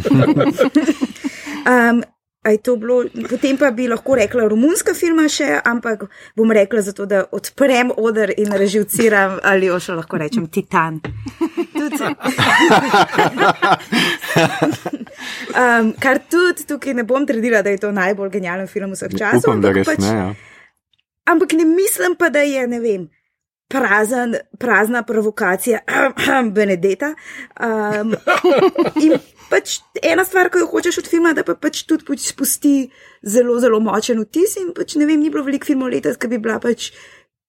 [1.72, 2.02] um,
[2.46, 6.04] Bilo, potem pa bi lahko rekla romunska filma še, ampak
[6.38, 11.00] bom rekla zato, da odprem odr in režiciram ali jo še lahko rečem Titan.
[15.60, 19.50] um, kar tudi tukaj ne bom trdila, da je to najbolj genijalen film vseh časov.
[19.50, 20.14] Upam, da res pač, ne.
[20.14, 20.28] Ja.
[21.26, 23.08] Ampak ne mislim pa, da je, ne vem.
[23.68, 25.80] Prazen, prazna provokacija,
[26.56, 27.14] Benedeta.
[27.58, 28.14] Um,
[29.02, 29.18] in
[29.50, 32.88] pač ena stvar, ki jo hočeš od filma, da pa pač tudi pač spusti
[33.22, 34.56] zelo, zelo močen vtis.
[34.62, 36.90] In pač ne vem, ni bilo veliko filmov letos, ki bi bila pač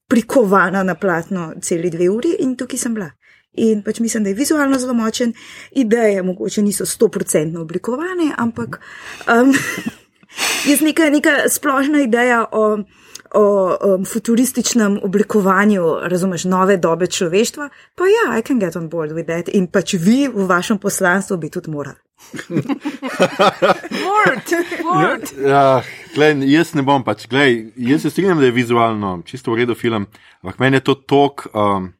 [0.07, 3.11] prikovana na platno celi dve uri in tukaj sem bila.
[3.57, 5.33] In pač mislim, da je vizualno zelo močen,
[5.71, 8.79] ideje mogoče niso stoprocentno oblikovane, ampak
[9.25, 9.53] um,
[10.69, 12.77] je neka, neka splošna ideja o
[13.33, 19.11] o um, futurističnem oblikovanju, razumeš, nove dobe človeštva, pa ja, I can get on board
[19.11, 19.49] with that.
[19.49, 21.99] In pač vi v vašem poslanstvu bi tudi morali.
[24.07, 25.33] Word, word.
[25.41, 25.83] Ja,
[26.15, 29.75] gled, jaz ne bom pač, gled, jaz se strinjam, da je vizualno čisto v redu
[29.75, 30.07] film,
[30.41, 31.47] ampak meni je to tok.
[31.53, 31.93] Um,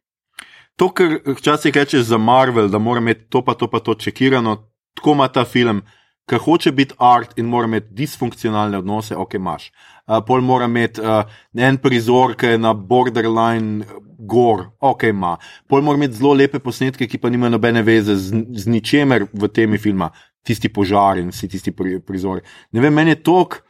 [0.77, 4.69] To, kar včasih rečeš za Marvel, da mora imeti to, pa to, pa to čekirano,
[4.93, 5.81] tako ima ta film,
[6.27, 9.69] ker hoče biti art in mora imeti disfunkcionalne odnose, ok, imaš.
[10.07, 11.23] Uh, pol mora imeti uh,
[11.55, 13.85] en prizor, ki je na borderline
[14.19, 15.37] gor, ok, ima.
[15.67, 19.51] Pol mora imeti zelo lepe posnetke, ki pa nimajo nobene veze z, z ničemer v
[19.53, 20.11] temi filma,
[20.47, 22.43] tisti požar in vsi tisti pri, prizori.
[22.75, 23.61] Ne vem, meni je tok,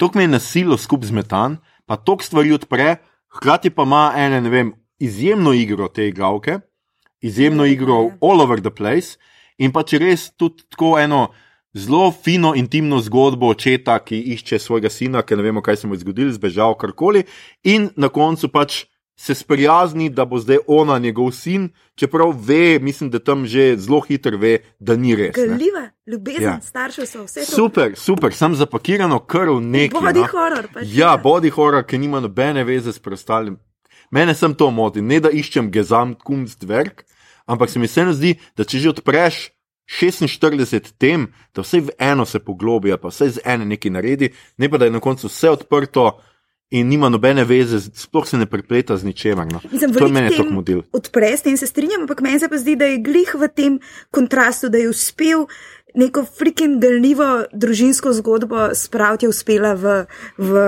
[0.00, 2.96] tok me je nasilno skup zmetan, pa tok stvari odpre,
[3.36, 6.60] hkrati pa ima ene, ne vem, izjemno igro te igravke,
[7.20, 9.16] izjemno igro all over the place
[9.58, 11.26] in pa če res tudi tako eno
[11.76, 15.94] zelo fino, intimno zgodbo očeta, ki išče svojega sina, ker ne vemo, kaj se mu
[15.94, 17.26] je zgodilo, zbežal karkoli,
[17.64, 18.84] in na koncu pač
[19.16, 24.00] se sprijazni, da bo zdaj ona njegov sin, čeprav ve, mislim, da tam že zelo
[24.00, 25.34] hitro ve, da ni res.
[25.34, 26.60] Gljiva, ljubezen, ja.
[26.60, 27.44] starši so vse.
[27.44, 28.00] Super, to.
[28.00, 29.94] super, sem zapakirano kar v neki.
[29.94, 30.28] Body no.
[30.32, 30.68] horror.
[30.72, 33.56] Pač, ja, ja, body horror, ki nima nobene veze s preostalim.
[34.10, 37.06] Mene sem to moti, ne da iščem gezamt kunst verk,
[37.46, 39.55] ampak se mi vseeno zdi, da če že odpreš
[39.86, 44.70] 46 tem, da vse v eno se poglobi, pa vse z ene nekaj naredi, ne
[44.70, 46.18] pa da je na koncu vse odprto.
[46.74, 49.46] In nima nobene veze, sploh se ne prepleta z ničemer.
[49.46, 49.60] No.
[49.70, 50.80] To je meni tako model.
[50.92, 53.76] Odpreš in se strinjam, ampak meni se pa zdi, da je glih v tem
[54.10, 55.46] kontrastu, da je uspel
[55.94, 59.94] neko frikin galnivo družinsko zgodbo spraviti, uspela v,
[60.42, 60.66] v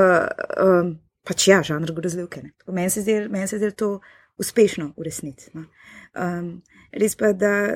[0.62, 0.94] um,
[1.26, 2.44] pač ja, žanr grozljivke.
[2.70, 3.96] Meni se zdi, men zdi to
[4.38, 5.50] uspešno v resnici.
[5.59, 5.66] No.
[6.14, 6.61] Um,
[6.94, 7.74] res pa, da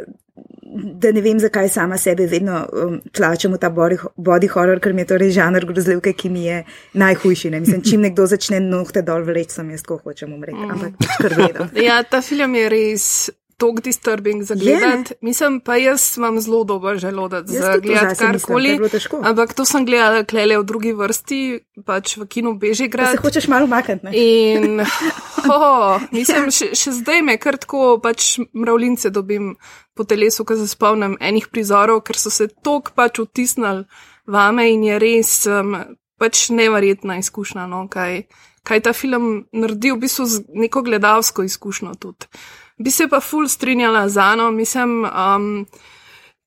[0.72, 4.94] da ne vem, zakaj sama sebe vedno um, tlačem v ta body, body horror, ker
[4.96, 6.62] mi je to res žanr grozljivke, ki mi je
[6.98, 7.50] najhujši.
[7.52, 7.60] Ne?
[7.60, 10.64] Mislim, čim nekdo začne nohte dol vleč, sem jaz, ko hočem umreti.
[10.70, 11.68] Ampak kar vedno.
[11.88, 13.06] ja, ta film je res
[13.62, 15.14] tako disturbing za gledati.
[15.20, 18.78] Mislim pa, jaz imam zelo dober želodec za gledati karkoli.
[19.22, 23.10] Ampak to sem gledala klele v drugi vrsti, pač v kinu Bežigrad.
[23.10, 23.66] Se hočeš malo
[24.02, 24.10] ne?
[24.12, 24.80] In,
[25.54, 29.54] oh, mislim, še, še zdaj me kar tako pač mravljince dobim
[29.94, 33.84] po telesu, ko se spomnim enih prizorov, ker so se tok pač vtisnili
[34.26, 35.76] vame in je res um,
[36.18, 38.24] pač neverjetna izkušnja, no, kaj,
[38.66, 42.30] kaj ta film naredi v bistvu z neko gledalsko izkušnjo tudi
[42.78, 45.04] bi se pa ful strinjala z Ano, mislim.
[45.04, 45.66] Um,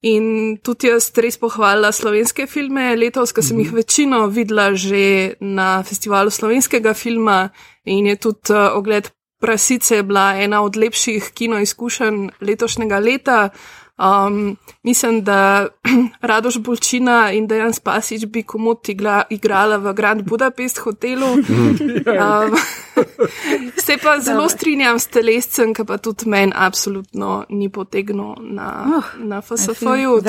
[0.05, 3.77] In tudi jaz res pohvalila slovenske filme letos, ker sem jih mhm.
[3.79, 7.49] večino videla že na festivalu slovenskega filma
[7.89, 9.09] in je tudi uh, ogled
[9.41, 13.49] Prasice bila ena od lepših kino izkušenj letošnjega leta.
[13.97, 15.67] Um, mislim, da
[16.21, 21.36] Radoš Bolčina in Dejan Spasič bi komot igla, igrala v Grand Budapest hotelu.
[22.05, 22.55] Um,
[23.86, 29.10] se pa zelo strinjam s telescem, ki pa tudi meni absolutno ni potegnil na, oh,
[29.19, 30.19] na FSF-ju.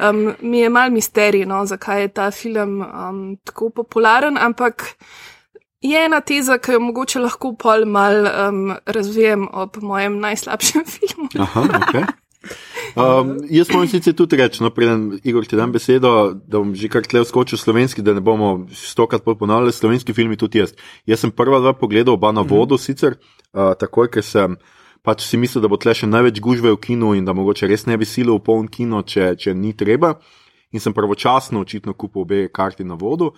[0.00, 4.96] Um, mi je mal misterij, no, zakaj je ta film um, tako popularen, ampak
[5.80, 11.28] je ena teza, ki jo mogoče lahko pol mal um, razvijem ob mojem najslabšem filmu.
[11.38, 12.23] Aha, okay.
[12.94, 16.86] Um, jaz moram sicer tudi reči, no, preden Igor ti dam besedo, da bom že
[16.92, 20.76] kar tle skočil slovenski, da ne bomo stokrat ponavljali slovenski filmi, tudi jaz.
[21.06, 22.54] Jaz sem prva dva pogledal, oba na mhm.
[22.54, 23.18] vodo sicer,
[23.52, 24.56] uh, takoj, ker sem
[25.04, 27.84] pač si mislil, da bo tle še največ gužve v kinu in da mogoče res
[27.90, 30.16] ne bi silil v poln kino, če, če ni treba.
[30.74, 33.28] In sem pravočasno očitno kupil obe karti na vodu.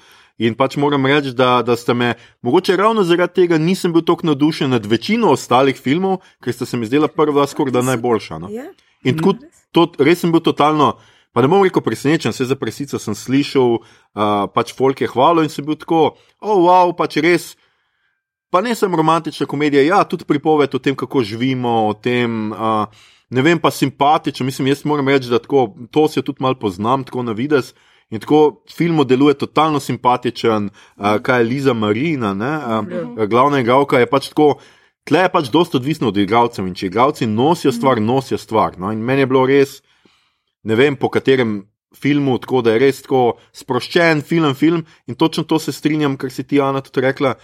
[0.40, 4.31] In pač moram reči, da, da ste me, mogoče ravno zaradi tega nisem bil tako
[4.31, 8.40] navdušen nad večino ostalih filmov, ker ste se mi zdela prva skoraj najboljša.
[8.40, 8.49] No?
[8.49, 8.73] Yeah.
[9.07, 9.37] In tako,
[9.71, 10.97] to, res sem bil totalno,
[11.37, 15.45] pa ne bom rekel presenečen, vse za presico sem slišal, uh, pač folk je hvalo
[15.45, 17.55] in sem bil tako, oh, wow, pač res.
[18.51, 22.87] Pa ne sem romantična komedija, ja, tudi pripoved o tem, kako živimo, o tem, uh,
[23.31, 24.47] ne vem, pa simpatično.
[24.47, 27.75] Mislim, jaz moram reči, da tako, to se tudi malo poznam, tako na vides.
[28.14, 34.11] In tako film deluje totalno simpatičen, uh, kaj je Liza Marina, uh, glavna igralka je
[34.11, 34.57] pač tako.
[35.07, 38.79] Tle je pač dosta odvisno od igralcev in če igralci nosijo stvar, nosijo stvar.
[38.79, 38.90] No?
[38.90, 39.79] In meni je bilo res,
[40.66, 41.61] ne vem po katerem
[41.95, 46.33] filmu, tako da je res tako sproščen film, film in točno to se strinjam, kar
[46.35, 47.37] si ti, Ana, tudi rekla,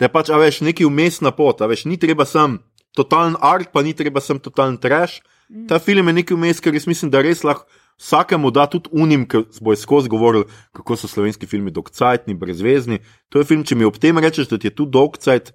[0.00, 2.56] da je pač, a veš, neki umestna pot, a veš, ni treba sem
[2.96, 5.20] totalen art, pa ni treba sem totalen trash.
[5.68, 7.68] Ta film je neki umest, ker jaz mislim, da res lahko
[8.00, 13.00] vsakemu da tudi unim, ki bo skozi govoril, kako so slovenski filmi dolgcajtni, brezvezni.
[13.28, 15.52] To je film, če mi ob tem rečeš, da ti je tu dolgcajt.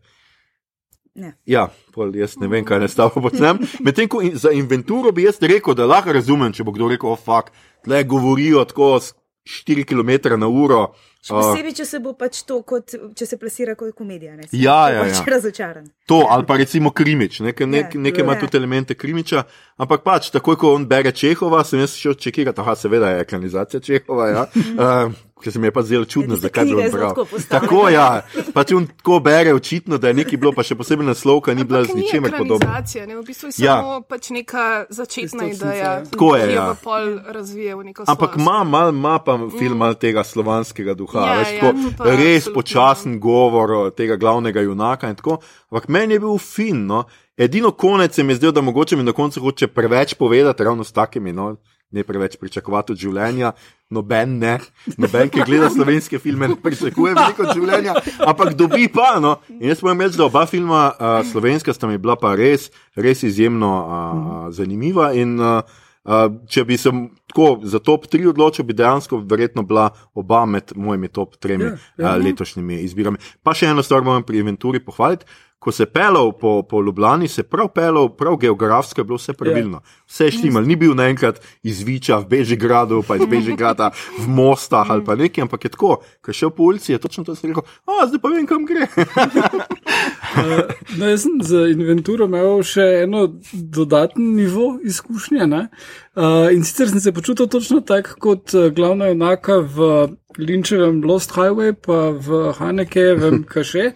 [1.16, 1.32] Ne.
[1.48, 3.62] Ja, pol, jaz ne vem, kaj ne stavo počnem.
[3.86, 7.14] Medtem ko in za inventuro bi jaz rekel, da lahko razumem, če bo kdo rekel,
[7.14, 7.54] oh, fuck,
[7.88, 10.90] tle govorijo tako 4 km na uro.
[11.30, 14.36] Posebej, če se bo pač to, kot, če se plasira kot komedija.
[14.38, 15.24] Ne, ja, ja, ja.
[15.36, 15.88] razočaran.
[16.06, 18.44] To, ali pa recimo krimič, nekaj nek, ja, nek ima ja.
[18.46, 19.46] tudi elemente krimiča,
[19.82, 23.82] ampak pač takoj, ko on bere Čehova, sem jaz šel čekirati, aha, seveda je ekranizacija
[23.82, 24.46] Čehova, ja.
[24.54, 27.26] uh, ker se mi je pa zelo čudno, zakaj bi on bral.
[27.50, 28.22] Tako, ja,
[28.54, 31.84] pač on tako bere očitno, da je nekaj bilo, pa še posebej naslovka ni bila
[31.86, 32.70] z ničemer podobno.
[32.70, 33.80] Ne, v bistvu je ja.
[33.82, 36.68] samo pač neka začetna ideja, tako je, ja.
[36.72, 39.98] pa pol razvije v neko Ampak ima, mal, ima pa film mm.
[40.02, 45.08] tega slovanskega duha, ja, veš, ja, tako, res počasen govor tega glavnega junaka.
[45.08, 46.86] Ampak meni je bil fin.
[46.90, 47.06] No.
[47.38, 50.84] Edino konec se mi je zdel, da mogoče mi na koncu hoče preveč povedati, ravno
[50.84, 51.56] s takimi, no,
[51.92, 53.52] ne preveč pričakovati od življenja.
[53.90, 54.56] Noben ne,
[54.98, 57.94] noben, ki gleda slovenske filme, ne pričakuje veliko življenja,
[58.26, 59.20] ampak dobi pa.
[59.22, 59.36] No.
[59.60, 63.24] In jaz moram reči, da oba filma, uh, slovenska, sta mi bila pa res, res
[63.28, 65.12] izjemno uh, zanimiva.
[65.14, 66.92] In, uh, Uh, če bi se
[67.28, 71.80] tako za top 3 odločil, bi dejansko verjetno bila oba med mojimi top 3 yeah,
[71.98, 72.06] yeah.
[72.06, 73.18] uh, letošnjimi izbirami.
[73.44, 75.26] Pa še eno stvar moram pri inventuri pohvaliti
[75.60, 79.82] ko se pelal po, po Ljubljani, se prav pelal, prav geografsko je bilo vse pravilno.
[80.06, 83.90] Vse je štimal, ni bil naenkrat iz Viča v Bežigradu, pa iz Bežigrada
[84.20, 87.24] v Mostah ali pa nekaj, ampak je tako, ko je šel po ulici, je točno
[87.24, 88.86] to rekel, a zdaj pa vem, kam gre.
[88.86, 90.62] uh,
[91.00, 95.50] no, jaz sem za inventuro imel še eno dodatno nivo izkušnje.
[95.50, 101.34] Uh, in sicer sem se počutil točno tako kot uh, glavna enaka v Linčevem Lost
[101.34, 103.94] Highway, pa v Hanekevem Kaše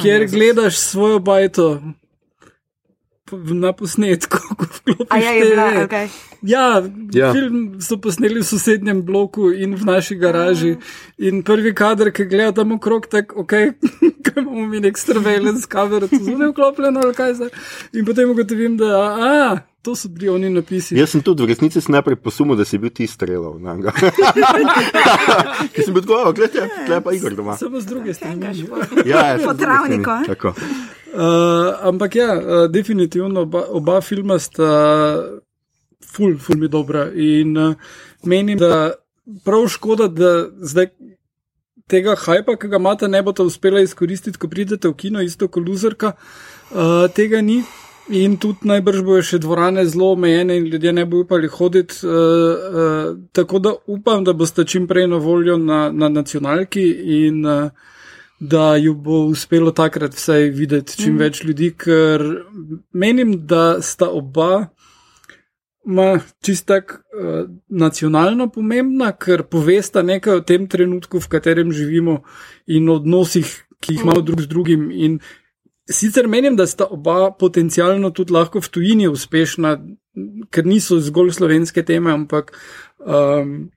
[0.00, 1.80] kjer gledaš svojo bajto
[3.32, 5.24] na posnetku, ko vklopiš.
[5.24, 6.08] Ja, je bila, okay.
[6.42, 10.76] ja, ja, film so posneli v sosednjem bloku in v naši garaži.
[11.18, 13.52] In prvi kader, ki gleda tam okrog, tako, ok,
[14.36, 17.54] imamo mi nek surveillance kamero, to zunaj vklopljeno ali kaj zdaj.
[17.92, 20.96] In potem ugotovim, da, a, To so bili oni napisi.
[20.96, 23.58] Jaz sem tudi v resnici najprej posumil, da si bil ti streljal.
[25.74, 27.56] Ker sem bil tako, gledaj, tle pa Igor doma.
[27.60, 28.64] Samo z druge strani.
[29.12, 30.48] ja, ja, po travniku.
[30.48, 34.72] Uh, ampak ja, uh, definitivno oba, oba filma sta
[36.00, 37.10] ful, ful mi dobra.
[37.12, 37.76] In uh,
[38.24, 38.96] menim, da
[39.44, 40.94] prav škoda, da zdaj
[41.92, 45.68] tega hajpa, ki ga imate, ne boste uspeli izkoristiti, ko pridete v kino, isto kot
[45.68, 46.16] luzerka,
[46.72, 47.60] uh, tega ni.
[48.12, 52.02] In tudi najbrž bojo še dvorane zelo omejene in ljudje ne bojo upali hoditi.
[52.04, 56.84] Uh, uh, tako da upam, da boste čim prej na voljo na, na nacionalki
[57.24, 57.70] in uh,
[58.40, 61.18] da ju bo uspelo takrat vsaj videti čim mm.
[61.18, 62.24] več ljudi, ker
[62.92, 64.66] menim, da sta oba.
[65.84, 72.20] Ma čist tako uh, nacionalno pomembna, ker povesta nekaj o tem trenutku, v katerem živimo
[72.66, 73.48] in odnosih,
[73.80, 74.86] ki jih imamo drug z drugim.
[74.92, 75.18] In
[75.90, 79.76] sicer menim, da sta oba potencialno tudi lahko v tujini uspešna,
[80.50, 82.52] ker niso zgolj slovenske teme, ampak
[82.98, 83.70] um,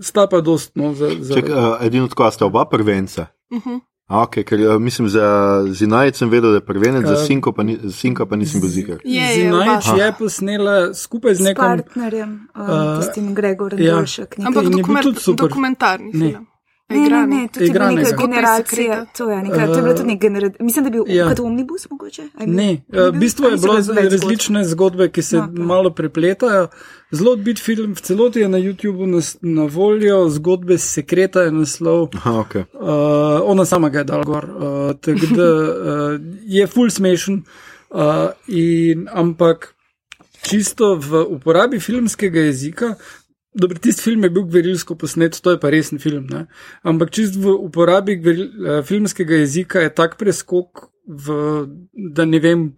[0.00, 1.10] sta pa dostno za.
[1.20, 1.34] za...
[1.34, 3.26] Ček, uh, edino tako sta oba prvenca.
[3.50, 3.80] Uh -huh.
[4.10, 7.62] Okay, ker uh, mislim, za Zinajec sem vedel, da je prvenec, za Uh, Sinko pa,
[7.62, 8.98] ni, Sinko pa nisem bil zigar.
[9.04, 11.64] Je, je, posnela skupaj z S nekom.
[11.64, 13.94] partnerjem, um, Uh, tistim Gregorjem ja.
[13.94, 14.38] Dolšek.
[14.38, 14.46] nekaj.
[14.46, 15.48] Ampak dokument, super.
[15.48, 16.46] dokumentarni film.
[16.90, 17.96] Ne, ne, ne, to je bila Igranega.
[17.96, 18.64] neka Zgodba iz generacija.
[18.66, 19.04] sekreta.
[19.14, 20.64] To je, neka, to je bilo tudi nek generacija.
[20.64, 21.28] Mislim, da je bil Ja.
[21.28, 22.22] kot omnibus mogoče.
[22.36, 22.48] Bil?
[22.48, 23.98] Ne, Ni v bistvu je bilo zgodb?
[24.00, 26.68] različne zgodbe, ki se No, malo prepletajo.
[27.10, 32.08] Zelo odbit film, v celoti je na YouTubu na, na voljo, zgodbe sekreta je naslov.
[32.14, 32.64] Aha, okay.
[32.72, 32.88] Uh,
[33.44, 34.62] ona sama ga je dala gor, uh,
[34.96, 37.42] tako da uh, je full smešen,
[37.90, 38.00] uh,
[38.48, 39.74] in, ampak
[40.40, 42.94] čisto v uporabi filmskega jezika.
[43.52, 46.28] Dobro, tisti film je bil gverilsko posnet, to je pa resen film.
[46.30, 46.44] Ne?
[46.82, 51.34] Ampak čist v uporabi gveril, uh, filmskega jezika je tak preskok, v,
[52.14, 52.68] da ne vem,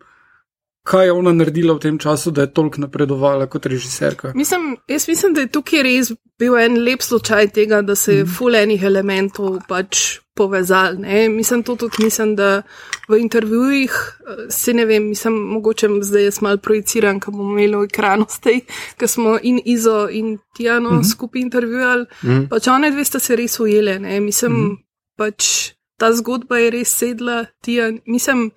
[0.89, 4.33] kaj je ona naredila v tem času, da je toliko napredovala kot režiserka.
[4.35, 8.27] Mislim, jaz mislim, da je tukaj res bil en lep slučaj tega, da se je
[8.27, 10.97] ful enih elementov pač povezal.
[10.99, 11.29] Ne?
[11.29, 12.63] Mislim, to tudi mislim, da
[13.09, 17.77] v intervjujih, eh, se ne vem, mislim, mogoče zdaj jaz mal projiciram, ko bomo imeli
[17.77, 18.61] v ekranu stej,
[18.97, 21.11] ker smo in Izo in Tijano mm -hmm.
[21.11, 22.07] skupaj intervjuvali.
[22.23, 22.49] Mm -hmm.
[22.49, 24.21] Pač one dve sta se res ujele, ne?
[24.21, 24.77] mislim, mm -hmm.
[25.17, 28.51] pač ta zgodba je res sedla, Tija, mislim.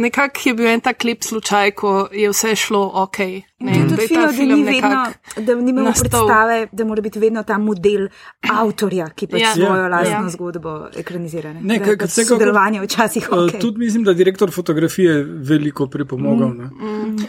[0.00, 3.18] Nekako je bil en tak lep slučaj, ko je vse šlo ok.
[3.60, 5.00] Ne, In da tudi ta da film ni vedno,
[5.38, 6.08] da nimamo nastal.
[6.10, 8.06] predstave, da mora biti vedno ta model
[8.50, 9.52] avtorja, ki pač Ja.
[9.52, 9.88] svojo Ja.
[9.90, 10.28] lastno Ja.
[10.30, 11.52] zgodbo ekranizira.
[11.52, 13.60] Ne, Ne, Da je pač vsekakor- sodelovanje včasih Uh, ok.
[13.60, 16.48] Tudi mislim, da direktor fotografije veliko pripomogel.
[16.48, 16.70] Mm.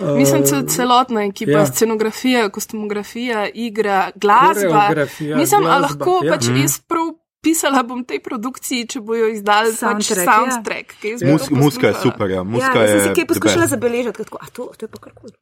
[0.01, 1.59] Uh, Mislim, da celotna ekipa, ja.
[1.59, 1.65] ja.
[1.65, 4.89] scenografija, kostumografija, igra, glasba.
[5.19, 6.31] Mislim, glasba, lahko ja.
[6.31, 7.07] pač jaz prav
[7.41, 10.25] pisala bom tej produkciji, če bojo izdali Soundtrack, pač ja.
[10.29, 10.93] soundtrack.
[11.01, 12.35] bi Mus, muska je super, ja.
[12.35, 15.01] Ja, Muska jaz sem je si kaj poskušala zabeležiti, tako, a to, to je pa
[15.01, 15.33] kar kul.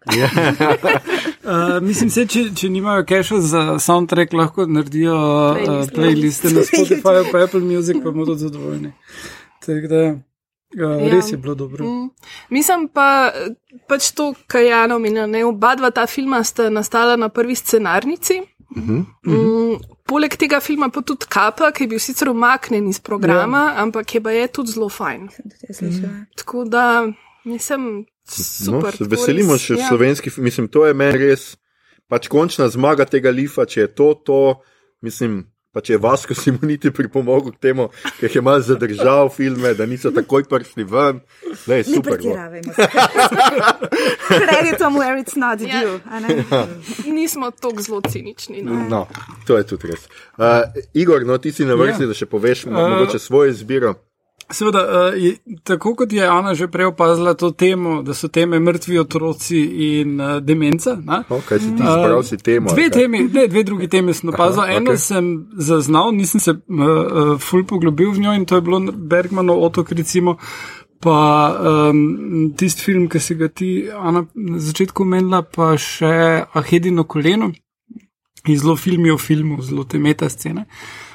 [1.43, 5.93] Uh, mislim, se, če, če nimajo keša za soundtrack, lahko naredijo uh, Playlist.
[5.95, 8.93] playliste na Spotify, pa Apple Music, pa tudi zadovoljni.
[9.65, 10.17] Tako da, uh,
[10.77, 10.89] Ja.
[11.09, 11.81] res je bilo dobro.
[11.85, 12.09] Mm.
[12.53, 13.31] Mislim pa,
[13.89, 17.55] pač to, kar je Jana omenila, ne, oba dva ta filma sta nastala na prvi
[17.57, 18.41] scenarnici.
[18.77, 18.99] Mhm.
[19.25, 19.79] Mm,
[20.09, 23.83] poleg tega filma pa tudi Kapa, ki je bil sicer umaknen iz programa, ja.
[23.83, 25.29] ampak je pa je tudi zelo fajn.
[26.37, 26.85] Tako da,
[27.45, 28.73] mislim, super.
[28.73, 29.87] no, se tako veselimo res, še ja.
[29.87, 31.53] slovenski, mislim, to je meni res
[32.09, 34.41] pač končna zmaga tega lifa, če je to, to,
[35.05, 35.43] mislim.
[35.79, 37.85] Pa če je Vasko Simoniti pripomogel k temu,
[38.19, 41.21] ker je malo zadržal filme, da niso takoj prišli ven,
[41.63, 42.17] da je Ne super.
[42.17, 42.35] bilo.
[42.35, 42.71] pretiravajmo.
[44.27, 45.79] Credit on where it's not Ja.
[45.79, 45.99] due.
[46.05, 46.43] a ne?
[47.07, 48.61] Nismo tako zelo cinični.
[48.61, 48.75] No.
[48.89, 49.07] No,
[49.47, 50.03] to je tudi res.
[50.35, 52.07] Uh, Igor, no, ti si na vrsti, Ja.
[52.07, 53.95] da še poveš Uh, uh, mogoče svojo izbiro.
[54.51, 58.59] Seveda, uh, je, tako kot je Ana že prej opazila to temo, da so teme
[58.59, 59.59] mrtvi otroci
[59.99, 60.95] in uh, demenca.
[60.95, 61.21] Ne?
[61.29, 62.73] No, kaj si ti izbral, si temo.
[62.73, 64.63] Dve, temi, ne, dve drugi temi sem opazil.
[64.63, 65.03] Aha, Eno okej.
[65.05, 69.63] sem zaznal, nisem se uh, uh, ful poglobil v njo in to je bilo Bergmanov
[69.69, 70.37] otok, recimo.
[70.99, 71.55] Pa
[71.91, 77.53] um, tisti film, ki si ga ti Ana, na začetku omenila, pa še Ahedino koleno.
[78.47, 80.65] In zelo filmi o filmu, zelo te meta scene.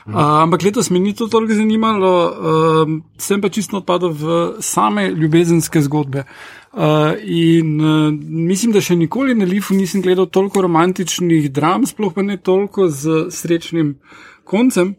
[0.07, 5.09] Uh, ampak letos me ni to toliko zanimalo, uh, sem pa čisto odpadel v same
[5.09, 6.27] ljubezenske zgodbe.
[6.73, 12.13] Uh, in uh, mislim, da še nikoli na Lifu nisem gledal toliko romantičnih dram, sploh
[12.13, 13.95] pa ne toliko z srečnim
[14.45, 14.93] koncem.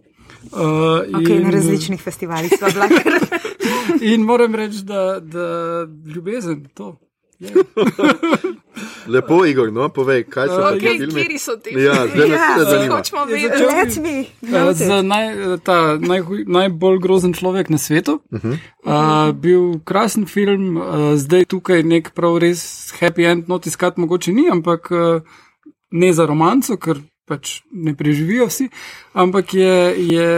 [0.49, 2.89] Uh, Okay, na različnih festivalih smo bila.
[4.13, 5.85] in moram reči, da, da
[6.15, 6.95] ljubezen to.
[9.07, 11.13] Lepo, Igor, no, povej, kaj so Uh, ti Okay, filmi.
[11.15, 11.69] kjeri so ti?
[11.71, 12.47] Ja, zdaj nas Ja.
[12.51, 12.95] vse zanima.
[12.95, 13.53] Hočemo Je vedeti.
[13.53, 14.15] začel- Let me.
[14.41, 15.25] Uh, note za naj,
[15.59, 18.19] ta, najhuj, najbolj grozen človek na svetu.
[18.25, 18.55] Uh -huh.
[18.83, 20.83] uh, bil krasen film, uh,
[21.15, 22.61] zdaj tukaj nek prav res
[22.93, 25.21] happy end, not iskat mogoče ni, ampak uh,
[25.91, 28.69] ne za romanco, ker pač ne preživijo vsi,
[29.13, 29.75] ampak je,
[30.07, 30.29] je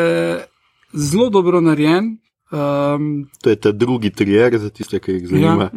[0.93, 2.17] zelo dobro narejen.
[2.51, 5.69] Um, To je ta drugi trier za tiste, ki jih zanima.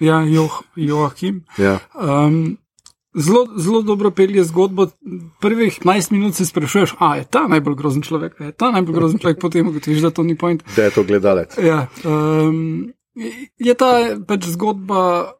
[0.00, 1.44] ja, Joh, Joachim.
[1.58, 1.78] Ja.
[1.94, 2.58] Um,
[3.16, 4.86] Zelo, zelo dobro pelje zgodbo.
[5.40, 8.94] Prvih 15 minut se sprašuješ, a je ta najbolj grozen človek, a je ta najbolj
[8.94, 10.62] grozen človek, potem ugotoviš, da to ni point.
[10.76, 11.56] Da je to gledalec.
[11.58, 12.92] Ja, um,
[13.58, 15.32] je ta pač zgodba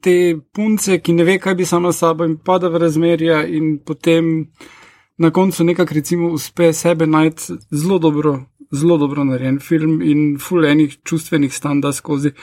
[0.00, 3.78] te punce, ki ne ve, kaj bi sama s sabo in pada v razmerja, in
[3.78, 4.50] potem
[5.16, 8.40] na koncu nekako recimo uspe sebe najti zelo dobro,
[8.74, 12.34] zelo dobro narejen film in full enih čustvenih standa skozi.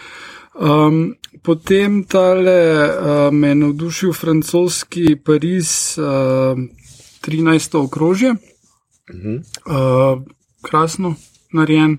[0.53, 6.59] Um, potem tale uh, me je navdušil francoski Pariz, uh,
[7.27, 7.77] 13.
[7.77, 8.35] okrožje.
[9.11, 10.21] Uh,
[10.61, 11.15] krasno
[11.53, 11.97] narejen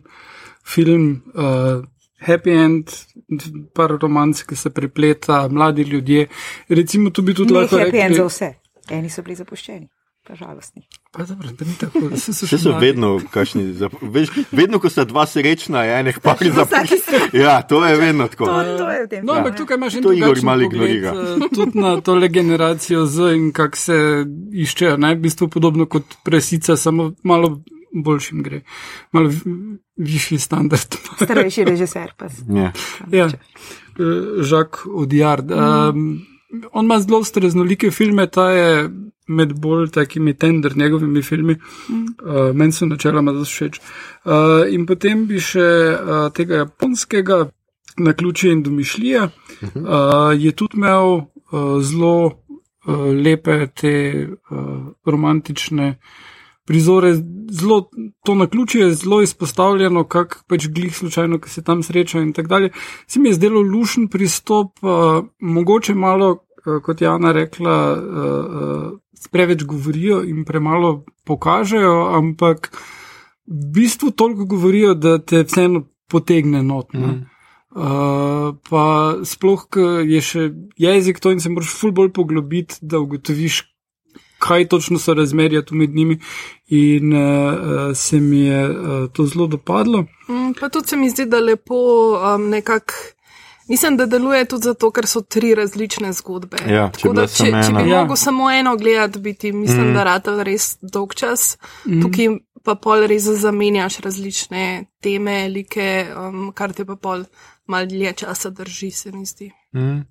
[0.65, 1.85] film, uh,
[2.27, 2.91] happy end,
[3.75, 6.27] par romanc, ki se prepleta, mladi ljudje.
[6.69, 8.53] Recimo, tu bi tudi Ne lahko happy end rekli, za vse.
[8.91, 9.89] Eni so bili zapuščeni,
[10.27, 10.87] pa žalostni.
[11.13, 14.89] Pa dobro, da ni tako, da se še so vedno, kakšni, zap- veš, vedno, ko
[14.89, 17.35] sta dva srečna, je enih par zapuščenih.
[17.35, 18.47] Ja, to je vedno tako.
[18.47, 19.21] To, to je v tem.
[19.23, 19.59] No, ampak ja.
[19.59, 21.13] tukaj imaš To Igor pogled, ignorira.
[21.13, 23.99] eh, tudi na tole generacijo Z in kako se
[24.55, 24.97] iščejo.
[24.97, 25.13] Ne?
[25.13, 27.61] V bistvu podobno kot presica, samo malo
[27.95, 28.63] boljšim gre,
[29.13, 30.97] malo vi- višji standard.
[31.19, 32.27] Starejši režiser pa.
[32.27, 32.73] s- Ja.
[33.11, 33.29] ja,
[34.41, 35.51] Žak Odjard.
[35.51, 36.25] Um,
[36.73, 38.89] on ima zelo raznolike filme, ta je
[39.33, 41.57] med bolj takimi tender njegovimi filmi.
[41.57, 43.81] Uh, Meni so načeloma zelo všeč.
[43.81, 45.67] Uh, in potem bi še
[45.97, 47.47] uh, tega japonskega,
[47.97, 49.73] na ključe in domišljija, uh,
[50.39, 54.59] je tudi imel uh, zelo uh, lepe te uh,
[55.05, 55.99] romantične.
[56.67, 57.15] Prizore,
[57.51, 57.91] zelo,
[58.25, 62.33] to na ključu je zelo izpostavljeno, kako pač glih slučajno, ki se tam sreča in
[62.33, 62.71] tako dalje.
[63.07, 69.29] Se mi je zdelo lušen pristop, uh, mogoče malo, kot je Ana rekla, uh, uh,
[69.33, 72.71] preveč govorijo in premalo pokažejo, ampak
[73.47, 76.93] v bistvu toliko govorijo, da te vseeno potegne not.
[76.93, 77.07] ne.
[77.07, 77.27] Mm.
[77.73, 80.43] Uh, pa sploh, ker je še
[80.77, 83.63] jezik to in se moraš ful bolj poglobiti, da ugotoviš,
[84.43, 86.19] kaj točno so razmerja tu med njimi.
[86.69, 90.05] In uh, se mi je uh, to zelo dopadlo.
[90.29, 91.81] Mm, Pa tudi se mi zdi, da lepo
[92.21, 92.93] um, nekako.
[93.73, 96.57] Mislim, da deluje tudi zato, ker so tri različne zgodbe.
[96.69, 97.89] Ja, če Tako da, če, če bi.
[97.89, 98.03] Ja.
[98.03, 99.95] mogel samo eno gledati, bi ti, mislim, Mm.
[99.95, 101.57] da rata res dolg čas.
[101.87, 102.03] Mhm.
[102.03, 102.29] Tukaj
[102.63, 104.67] pa pol res zamenjaš različne
[105.01, 107.25] teme, like, um, kar te pa pol
[107.67, 109.49] mal dlje časa drži, se mi zdi.
[109.75, 110.05] Mm.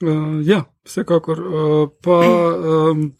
[0.00, 1.40] Uh, ja, vsekakor.
[1.40, 3.16] Uh, pa, um,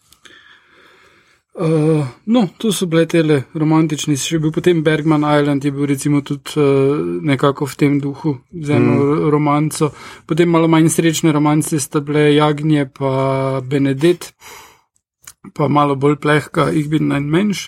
[1.53, 6.21] uh, no, to so bile tele romantični, še bil potem Bergman Island, je bil recimo
[6.25, 6.97] tudi uh,
[7.27, 9.29] nekako v tem duhu, z eno mm.
[9.33, 9.91] romanco.
[10.25, 14.31] Potem malo manj srečne romance sta bile Jagnje pa Benedet,
[15.57, 17.65] pa malo bolj plehka, jih bi naj menš.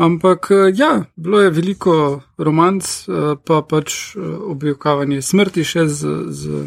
[0.00, 1.94] Ampak eh, ja, bilo je veliko
[2.38, 6.62] romanc, eh, pa pač objokavanje smrti še z, z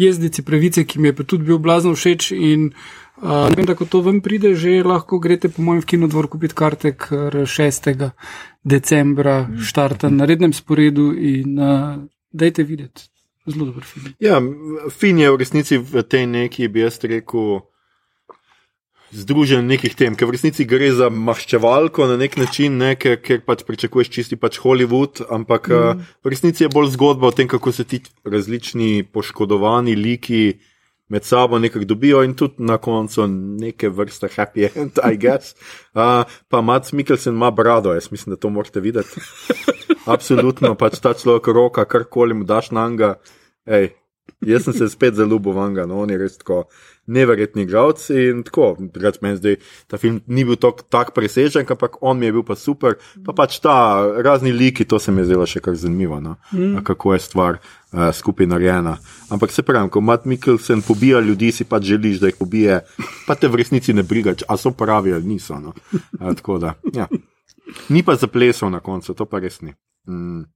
[0.00, 2.30] jezdici pravice, ki mi je pa tudi bil blazno všeč.
[2.32, 6.28] In uh, vem, da ko to vam pride, že lahko greste po mojem v kinodvor
[6.32, 7.90] kupiti karte, ker 6.
[8.64, 12.00] decembra štarta na rednem sporedu in uh,
[12.32, 13.08] dajte videti.
[13.48, 14.14] Zelo dober film.
[14.20, 14.40] Ja,
[14.92, 17.64] fin je v resnici v tej neki, bi jaz rekel,
[19.10, 23.42] združen nekih tem, ker v resnici gre za maščevalko na nek način, ne, ker, ker
[23.42, 26.04] pač pričakuješ čisti pač Hollywood, ampak mm.
[26.22, 30.60] v resnici je bolj zgodba o tem, kako se ti različni poškodovani liki
[31.10, 35.54] med sabo nekako dobijo in tudi na koncu neke vrste happy end, I guess.
[35.94, 39.20] Uh, pa Mats Mikkelsen ima brado, jaz mislim, da to morate videti.
[40.06, 43.14] Absolutno, pač ta človek roka, karkoli mu daš na njega.
[43.66, 43.90] Ej,
[44.46, 46.62] jaz sem se spet zaljubil v njega, no on je res tako
[47.10, 48.72] neverjetni glavc in tako.
[48.78, 49.56] Drugač meni zdaj
[49.90, 52.96] ta film ni bil tok, tak presežen, ampak on mi je bil pa super.
[53.26, 53.74] Pa pač ta
[54.22, 56.36] razni liki, to se mi je zdelo še kar zanimivo, no?
[56.52, 56.84] mm.
[56.86, 58.96] kako je stvar uh, skupaj narejena.
[59.30, 62.80] Ampak se pravi, ko Matt Mikkelsen pobija ljudi, si pač želiš, da jih pobije,
[63.26, 65.58] pa te v resnici ne briga, če- a so pravi ali niso.
[65.60, 65.74] No?
[66.20, 67.10] Uh, tako da, ja.
[67.90, 69.74] Ni pa zaplesal na koncu, to pa res ni.
[70.08, 70.46] Mm.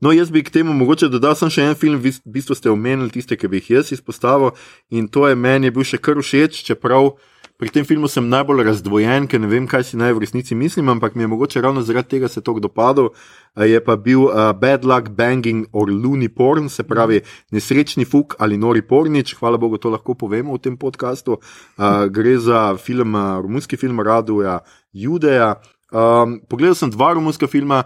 [0.00, 3.12] No, jaz bi k temu mogoče dodal samo še en film, v bistvu ste omenili
[3.14, 4.54] tiste, ki bi jih jaz izpostavil
[4.90, 7.14] in to je meni je bil še kar všeč, čeprav
[7.54, 10.88] pri tem filmu sem najbolj razdvojen, ker ne vem, kaj si naj v resnici mislim,
[10.90, 13.12] ampak mi je mogoče ravno zaradi tega se to dopadlo.
[13.54, 17.20] Je pa bil uh, Bad Luck Banging or Looney Porn, se pravi
[17.54, 21.38] nesrečni fuk ali nori pornič, hvala Bogu, to lahko povemo v tem podkastu.
[21.78, 24.58] Uh, gre za film, uh, romunski film Raduja
[24.92, 25.54] Judeja.
[25.94, 27.84] Um, pogledal sem dva romunska filma,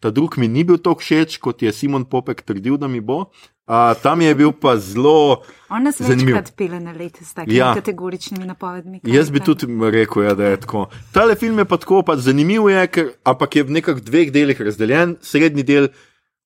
[0.00, 3.30] ta drug mi ni bil tako všeč, kot je Simon Popek trdil, da mi bo.
[3.70, 5.42] Uh, tam je bil pa zelo.
[5.70, 6.34] On nas Zanimiv.
[6.34, 7.74] večkrat pele na lete s takimi Ja.
[7.74, 9.00] kategoričnimi napovedmi.
[9.04, 10.88] Jaz bi je tudi rekel, ja, da je tako.
[11.12, 14.58] Tale film je pa tako, pač zanimiv je, ker, ampak je v nekakšnih dveh delih
[14.60, 15.16] razdeljen.
[15.22, 15.88] Srednji del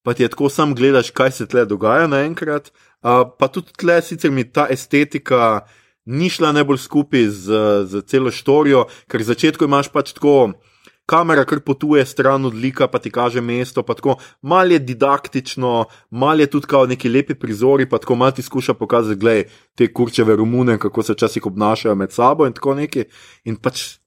[0.04, 2.68] pa ti je tako, sam gledaš, kaj se tle dogaja naenkrat.
[3.00, 5.64] Uh, pa tudi tle sicer mi ta estetika
[6.04, 7.48] ni šla najbolj skupaj z,
[7.88, 10.52] z celo štorijo, ker v začetku imaš pač tako.
[11.06, 15.84] Kamera kar potuje stran od lika, pa ti kaže mesto, pa tako malo je didaktično,
[16.10, 19.44] malo je tudi kao neki lepi prizori, pa tako malo ti skuša pokazati, gledaj,
[19.74, 23.04] te kurčeve Romune, kako se včasih obnašajo med sabo in tako neki.
[23.44, 24.03] In pač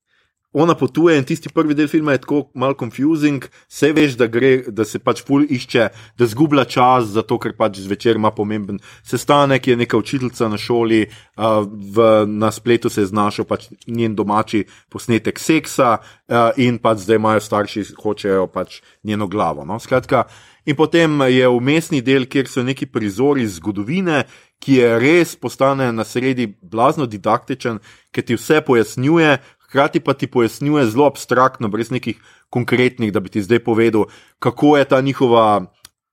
[0.57, 4.51] ona potuje in tisti prvi del filma je tako mal confusing, vse veš, da gre,
[4.73, 5.87] da se pač ful išče,
[6.17, 11.03] da zgublja čas, zato ker pač zvečer ima pomemben sestanek, je neka učiteljica na šoli,
[11.05, 17.05] uh, v, na spletu se je znašel pač njen domači posnetek seksa uh, in pač
[17.05, 19.65] zdaj imajo starši, hočejo pač njeno glavo.
[19.65, 19.79] No?
[19.79, 20.25] Skratka,
[20.67, 24.25] In potem je umestni del, kjer so neki prizori iz zgodovine,
[24.59, 27.79] ki je res postane na sredi blazno didaktičen,
[28.11, 29.37] ki ti vse pojasnjuje,
[29.67, 34.05] hkrati pa ti pojasnjuje zelo abstraktno, brez nekih konkretnih, da bi ti zdaj povedal,
[34.39, 35.65] kako je ta njihova.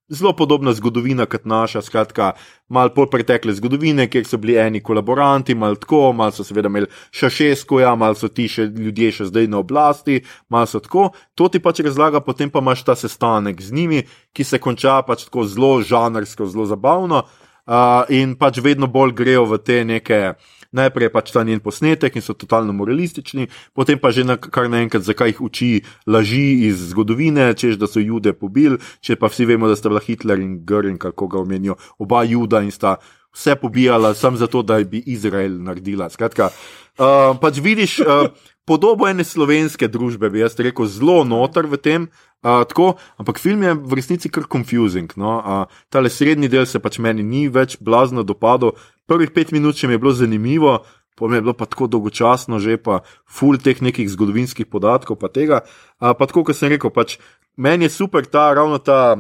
[0.09, 2.33] Zelo podobna zgodovina kot naša, skratka,
[2.69, 6.91] malo pol pretekle zgodovine, kjer so bili eni kolaboranti, malo tako, malo so seveda imeli
[7.09, 10.19] še šestko, ja, malo so ti še ljudje še zdaj na oblasti,
[10.53, 11.07] malo so tako.
[11.41, 14.03] To ti pač razlaga, potem pa imaš ta sestanek z njimi,
[14.37, 19.49] ki se konča pač tako zelo žanrsko, zelo zabavno uh, in pač vedno bolj grejo
[19.49, 20.35] v te neke.
[20.75, 25.07] Najprej pač ta njen posnetek in so totalno moralistični, potem pa že na, kar naenkrat,
[25.07, 25.69] zakaj jih uči
[26.11, 30.03] laži iz zgodovine, češ da so jude pobili, če pa vsi vemo, da sta bila
[30.03, 32.99] Hitler in Göring, kako ga omenijo, oba juda in sta
[33.35, 36.11] vse pobijala, samo zato, da bi Izrael naredila.
[36.11, 36.51] Skratka,
[36.99, 38.29] uh, pač vidiš uh,
[38.67, 42.07] podobo ene slovenske družbe, bi jaz rekel, zelo noter v tem.
[42.45, 45.09] Uh, tako, ampak film je v resnici kar confusing.
[45.17, 45.41] No?
[45.41, 48.75] Uh, Ta le srednji del se pač meni ni več blazno dopadal.
[49.09, 50.85] Prvih pet minut mi je bilo zanimivo,
[51.17, 55.17] pa mi je bilo pa tako dolgočasno, že pa full teh nekih zgodovinskih podatkov.
[55.17, 55.65] Pa, tega,
[56.05, 57.17] uh, pa tako, kot sem rekel, pač
[57.57, 59.17] meni je super ta ravno ta.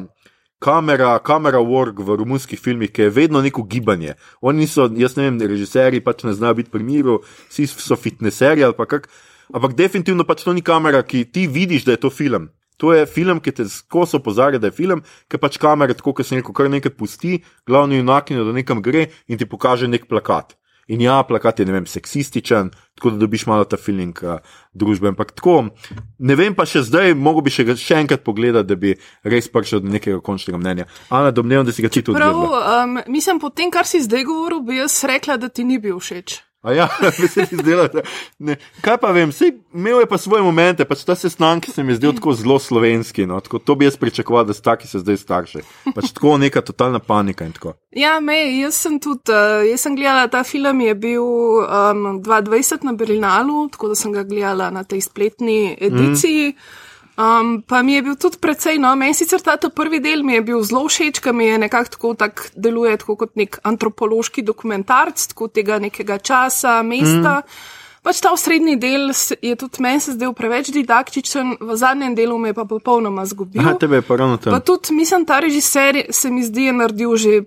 [0.64, 4.14] Kamera, kamera work v romunskih filmih, ki je vedno neko gibanje.
[4.40, 7.18] Oni niso, jaz ne vem, režiserji pač ne znajo biti pri miru,
[7.52, 9.10] vsi so fitneseri ali pa kak.
[9.52, 12.48] Ampak definitivno pač to ni kamera, ki ti vidiš, da je to film.
[12.82, 16.26] To je film, ki te skozi opozarja, da je film, ki pač kamera, tako kot
[16.26, 20.56] se neko kar nekaj pusti, glavni junakinjo, da nekam gre in ti pokaže nek plakat.
[20.86, 22.68] In ja, plakat je, vem, seksističen,
[22.98, 24.42] tako da dobiš malo ta feeling uh,
[24.76, 25.08] družbe.
[25.14, 25.70] Ampak tako,
[26.18, 28.92] ne vem pa še zdaj, mogo bi še, še enkrat pogledati, da bi
[29.24, 30.88] res prišel do nekega končnega mnenja.
[31.08, 32.18] Ana, domnevam, da si ga čital.
[32.18, 35.80] Prav, um, mislim, po tem, kar si zdaj govoril, bi jaz rekla, da ti ni
[35.80, 36.42] bil všeč.
[36.64, 36.88] A ja,
[37.32, 38.00] se ti zdela, da,
[38.38, 41.92] ne, kaj pa vem, sej, imel je pa svoje momente, pač ta sestanek se mi
[41.92, 43.26] je zdel tako zelo slovenski.
[43.28, 45.60] No, tako, to bi jaz pričakoval, da so taki se zdaj starši.
[45.92, 47.74] Pač tako neka totalna panika in tako.
[47.92, 51.26] Ja, me, jaz sem tudi, uh, jaz sem gledala ta film, je bil
[51.60, 56.54] um, 22 na Berlinalu, tako da sem ga gledala na tej spletni ediciji.
[56.56, 56.82] Mm.
[57.14, 60.42] Um, pa mi je bil tudi precej, no, meni sicer ta prvi del mi je
[60.42, 65.26] bil zelo všeč, ker mi je nekako tako tak deluje tako kot nek antropološki dokumentarc,
[65.30, 67.44] tako tega nekega časa, mesta.
[67.46, 67.82] Mm.
[68.04, 72.50] Pač ta srednji del je tudi meni se zdel preveč didaktičen, v zadnjem delu me
[72.50, 73.62] je pa popolnoma zgubil.
[73.62, 74.52] Aha, tebe je pa ravno tam.
[74.52, 77.42] Pa tudi, mislim, ta režiser se mi zdi, je naredil že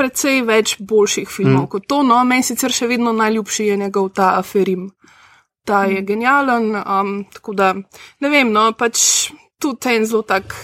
[0.00, 1.70] precej več boljših filmov mm.
[1.76, 4.88] kot to, no, meni sicer še vedno najljubši je njegov ta aferim
[5.70, 6.74] ta je genijalen.
[6.74, 7.74] Um, tako da
[8.20, 9.30] ne vem, no pač
[9.62, 10.54] tu ten zelo tak.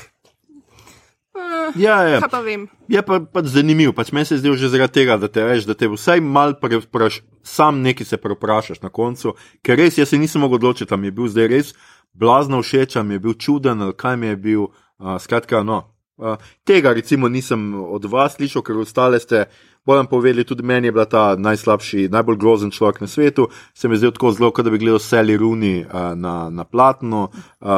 [1.37, 2.21] Uh, ja, ja.
[2.25, 2.43] Kaj pa.
[2.91, 5.77] Je pa, pač zanimiv, pač meni se zdi že zaradi tega, da te veš, da
[5.79, 10.43] te vsaj mal prepraš, sam nekaj se preprašaš na koncu, ker res jaz se nisem
[10.43, 11.75] mogel odločiti, tam je bil zdaj res
[12.17, 15.85] blazno všeč, mi je bil čuden, ali kaj mi je bil, uh, skratka, no.
[16.17, 19.45] Uh, tega recimo nisem od vas slišal, ker ostale ste
[19.87, 23.49] Bojem povedali, tudi meni je bila ta najslabši, najbolj grozen človek na svetu.
[23.75, 26.65] Se mi je zdel tako zelo, kot da bi gledal Sally Rooney uh, na, na
[26.65, 27.69] platno, uh,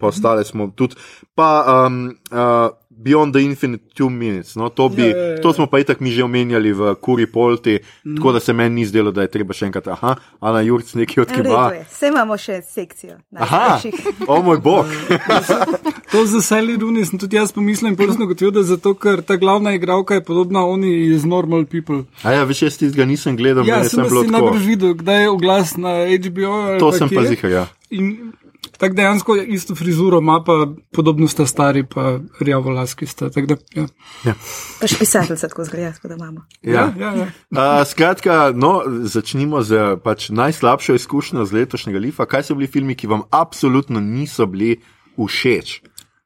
[0.00, 0.94] pa ostale smo tudi.
[1.34, 4.56] Pa um, uh, Beyond the Infinite Two Minutes.
[4.56, 5.40] No, to, bi, ja, ja, ja.
[5.42, 8.16] to smo pa itak mi že omenjali v Kuri Polti, mm.
[8.16, 11.22] tako da se meni ni zdelo, da je treba še enkrat, aha, Ana Jurc nekaj
[11.26, 11.64] odkiva.
[11.90, 13.18] Vse imamo še sekcijo.
[13.36, 13.80] Aha,
[14.28, 14.86] o moj bog.
[16.12, 19.36] to za Sally Rooney sem tudi jaz pomislil in prvo gotovil, da zato, ker ta
[19.36, 22.04] glavna igralka je podobna oni iz Normal People.
[22.22, 25.76] A ja, več jaz tistega nisem gledal, ja, sem, sem najbrž videl, kdaj je oglas
[25.76, 26.78] na HBO.
[26.80, 27.66] To sem pa zihar, ja.
[27.90, 28.32] In
[28.78, 33.28] Tako dejansko isto frizuro, ima pa podobno sta stari, pa rjavo laski sta.
[33.28, 33.86] Da, ja.
[34.24, 34.34] Ja.
[34.80, 36.44] Pa še pisatelj se tako zgleda, kot da imamo.
[36.62, 36.72] Ja.
[36.72, 37.28] Ja, ja, ja.
[37.50, 42.28] Uh, skratka, no, začnimo z pač najslabšo izkušnjo z letošnjega Lifa.
[42.28, 44.78] Kaj so bili filmi, ki vam absolutno niso bili
[45.18, 45.80] všeč?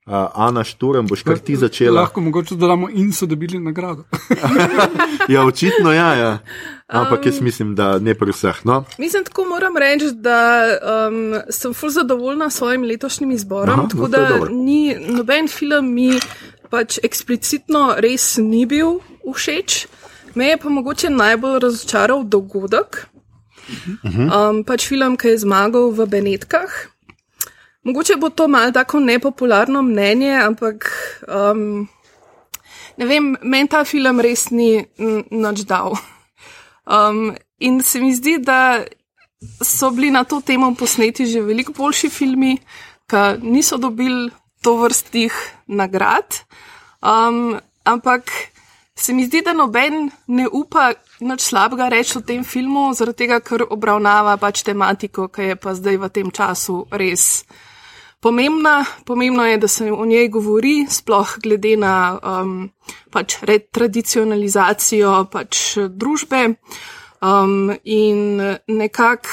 [0.08, 2.00] Uh, Ana Šturem, boš kar ti začela.
[2.00, 4.06] Lahko mogoče dodamo in so dobili nagrado.
[5.34, 6.14] ja, očitno ja.
[6.14, 6.38] ja.
[6.88, 8.62] Ampak jaz mislim, da ne pri vseh.
[8.64, 8.84] No?
[8.98, 13.80] Mislim, tako moram reči, da um, sem ful zadovoljna s svojim letošnjim izborom.
[13.80, 14.48] Aha, tako no, da dobro.
[14.52, 16.10] ni, noben film mi
[16.70, 19.86] pač eksplicitno res ni bil všeč.
[20.34, 23.04] Me je pa mogoče najbolj razočaral dogodek.
[24.04, 26.72] Um, pač film, ki je zmagal v Benetkah.
[27.86, 30.90] Mogoče bo to malo tako nepopularno mnenje, ampak
[31.28, 31.88] um,
[32.96, 34.82] ne vem, meni ta film res ni
[35.30, 35.94] nič dal.
[36.88, 38.82] Um, in se mi zdi, da
[39.62, 42.58] so bili na to temo posneti že veliko boljši filmi,
[43.08, 44.30] ki niso dobili
[44.62, 45.32] to vrstih
[45.66, 46.42] nagrad.
[47.02, 48.30] Um, ampak
[48.96, 53.40] se mi zdi, da noben ne upa nič slabega reči o tem filmu, zaradi tega,
[53.40, 57.44] ker obravnava pač tematiko, ki je pa zdaj v tem času res
[58.20, 58.84] pomembna.
[59.04, 62.70] Pomembno je, da se o njej govori, sploh glede na um,
[63.10, 63.38] pač
[63.70, 66.54] tradicionalizacijo pač družbe.
[67.20, 69.28] Um, in nekako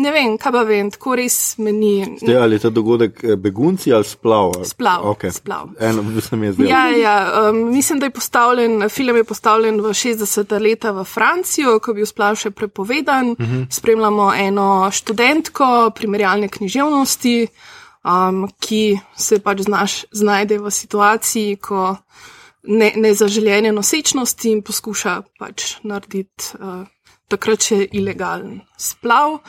[0.00, 2.04] Ne vem, kaj pa vem, tako res meni.
[2.20, 4.52] Zdaj, ali je ta dogodek eh, begunci ali splav?
[4.64, 5.02] Splav.
[5.12, 5.32] Okay.
[5.34, 5.74] splav.
[5.80, 7.16] Eno, mislim, je ja, ja,
[7.50, 10.54] um, mislim, da je postavljen, film je postavljen v 60.
[10.62, 13.30] leta v Francijo, ko je bil splav še prepovedan.
[13.30, 13.56] Uh Mhm.
[13.56, 13.66] -huh.
[13.70, 17.46] Spremljamo eno študentko primerjalne književnosti,
[18.04, 21.96] um, ki se pač znaš, znajde v situaciji, ko
[22.62, 26.84] ne, nezaželjene nosečnosti in poskuša pač narediti uh,
[27.30, 29.40] takrat še ilegalen splav.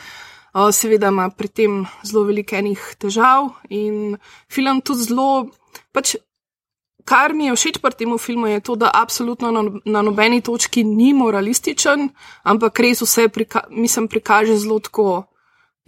[0.75, 4.17] Seveda ima pri tem zelo veliko enih težav in
[4.51, 5.47] film tudi zelo.
[5.95, 6.17] Pač,
[7.07, 10.83] kar mi je všeč pri tem filmu je to, da absolutno na, na nobeni točki
[10.83, 12.09] ni moralističen,
[12.43, 15.23] ampak res vse prika, mislim, prikaže zelo tako.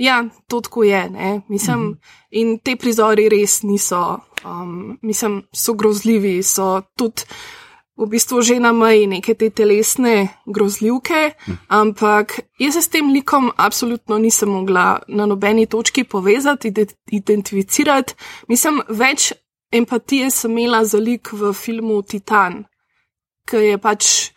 [0.03, 1.09] Ja, to tako je.
[1.47, 2.23] Mislim, mm -hmm.
[2.33, 7.27] In te prizori res niso, um, mislim, so grozljivi, so tudi
[7.93, 11.35] v bistvu že na meji neke te telesne grozljivke,
[11.69, 16.73] ampak jaz se s tem likom absolutno nisem mogla na nobeni točki povezati,
[17.11, 18.17] identificirati.
[18.49, 19.33] Mislim, več
[19.71, 22.63] empatije sem imela za lik v filmu Titan,
[23.45, 24.32] ki je pač.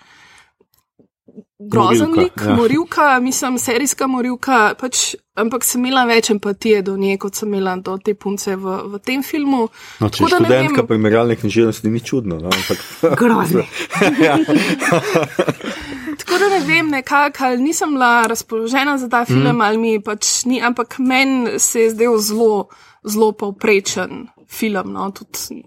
[1.58, 2.54] Grozen Morilka, lik, ja.
[2.54, 7.78] morilka, mislim, serijska morilka, pač, ampak sem imela več empatije do nje, kot sem imela
[7.80, 9.62] do te punce v, v tem filmu.
[10.02, 12.36] No, če Tako študentka vem- primerjalne književnosti ni čudno.
[12.44, 13.64] No, ampak, Grozne.
[16.20, 19.60] Tako da ne vem, nekako, ali nisem bila razpoložena za ta film, mm.
[19.64, 22.66] ali mi pač ni, ampak meni se je zdel zelo,
[23.00, 24.92] zelo povprečen film.
[24.92, 25.62] No, tudi,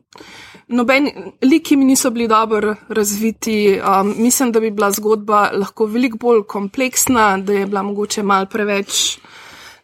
[0.68, 1.10] noben,
[1.42, 3.80] liki mi niso bili dobro razviti.
[3.80, 8.46] Um, mislim, da bi bila zgodba lahko veliko bolj kompleksna, da je bila mogoče mal
[8.46, 9.20] preveč.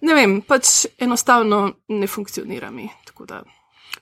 [0.01, 2.89] Ne vem, pač enostavno ne funkcionira mi.
[3.05, 3.43] tako da.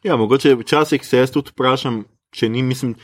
[0.04, 2.96] ja, mogoče včasih se jaz tudi vprašam, če ni, mislim.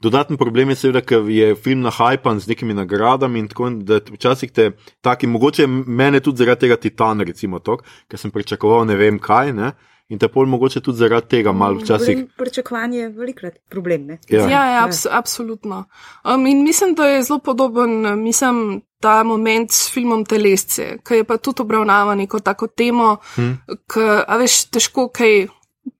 [0.00, 4.50] Dodaten problem je seveda, ker je film nahajpan z nekimi nagradami in tako, da včasih
[4.52, 4.70] te
[5.00, 7.78] taki, mogoče mene tudi zaradi tega Titan, recimo to,
[8.08, 9.72] ker sem pričakoval ne vem kaj, ne?
[10.08, 12.24] In te pol mogoče tudi zaradi tega malo včasih.
[12.38, 14.06] Pričakovanje je velikrat problem.
[14.06, 14.18] Ne?
[14.28, 14.48] Ja.
[14.48, 15.84] Ja, ja abs absolutno.
[16.24, 21.24] Um, in mislim, da je zelo podoben, mislim, ta moment s filmom Telesce, ki je
[21.24, 23.78] pa tudi obravnavan kot tako temo, hmm.
[23.92, 25.46] ki, a veš, težko kaj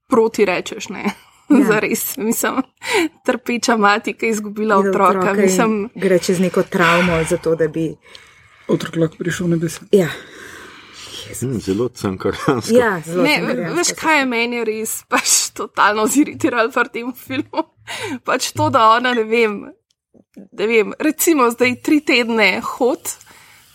[0.08, 1.04] proti rečeš, ne.
[1.48, 1.62] Ja.
[1.70, 2.62] Zares, mislim,
[3.26, 5.18] trpeča mati, ki je izgubila Videl otroka.
[5.18, 7.92] otroka Mislim, Gre čez neko travmo, zato da bi.
[8.68, 9.84] Otrok lahko prišel v nebesa.
[9.94, 10.08] Ja,
[11.34, 12.74] Hm, zelo cankaransko.
[12.76, 13.22] ja zelo.
[13.22, 17.64] ne, verjamem, veš, kaj je meni res pač totalno ziritiralo pri tem filmu.
[18.26, 19.60] Pač to, da ona ne vem,
[20.52, 23.12] ne vem, recimo zdaj tri tedne hod.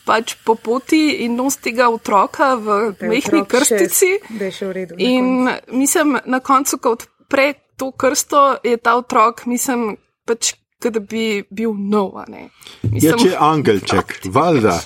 [0.06, 4.18] Pač po poti in nos tega otroka v je mehki krstici.
[4.34, 4.95] Da je še v redu.
[4.97, 5.78] na In koncu.
[5.78, 9.95] mislim, na koncu, ko odpre to krsto, je ta otrok, mislim,
[10.26, 12.18] pač, kot da bi bil nov.
[12.18, 12.49] a ne.
[12.82, 14.80] Je Mislim, če angelček, valjda.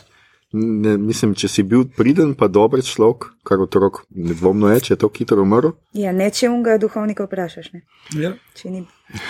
[0.56, 5.00] Ne, mislim, če si bil priden, pa dober človek, kar otrok nedvomno je, če je
[5.02, 5.74] to hitro umrl.
[5.98, 7.74] Ja, ne če unga duhovnika vprašaš.
[7.74, 7.82] Ne?
[8.16, 8.32] Ja.
[8.56, 8.86] Če ni.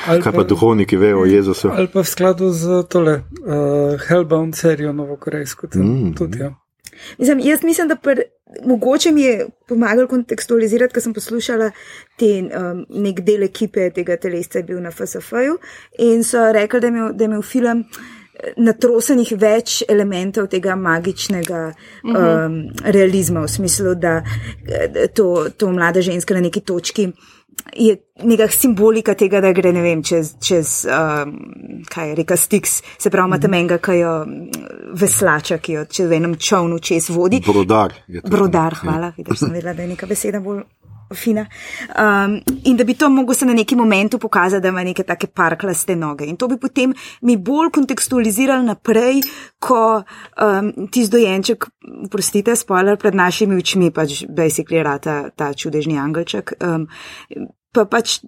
[0.06, 1.72] Ali Kaj pa duhovniki vejo o Jezusu?
[1.74, 5.72] Ali pa v skladu z tole uh, Hellbound serijo novokorejsko.
[5.74, 6.14] Mm.
[6.20, 6.54] Tudi, ja.
[7.18, 8.22] Mislim, jaz mislim, da pr,
[8.66, 11.72] mogoče mi je pomagalo kontekstualizirati, ker sem poslušala
[12.22, 15.58] te um, nek del ekipe tega telesca, je bil na FSF-ju
[16.06, 17.84] in so rekli, da je imel, da je imel film
[18.58, 21.62] natrosenih več elementov tega magičnega
[22.04, 27.10] um, realizma, v smislu, da eh, to, to mlada ženska na neki točki.
[27.76, 27.96] Je
[28.28, 31.36] neka simbolika tega, da gre vem, čez, čez um,
[31.90, 34.66] kaj je reka Stix, se pravi, ima tam enega, ki jo mm,
[35.00, 37.42] veslača, ki jo čez v enem čovnu čez vodi.
[37.48, 37.96] Brodar.
[38.28, 40.66] Brodar, hvala, vidiš, sem vedela, da je neka beseda bolj
[41.16, 41.46] fina.
[42.00, 45.28] Um, in da bi to mogel se na neki momentu pokazati, da ima neke take
[45.28, 46.26] parklaste noge.
[46.26, 49.22] In to bi potem mi bolj kontekstualizirali naprej,
[49.60, 50.04] ko
[50.42, 51.66] um, ti zdojenček,
[52.12, 56.58] prostite, spoiler pred našimi očmi, pač basically rata ta čudežni angelček.
[56.62, 56.88] Um,
[57.76, 58.20] Pa pač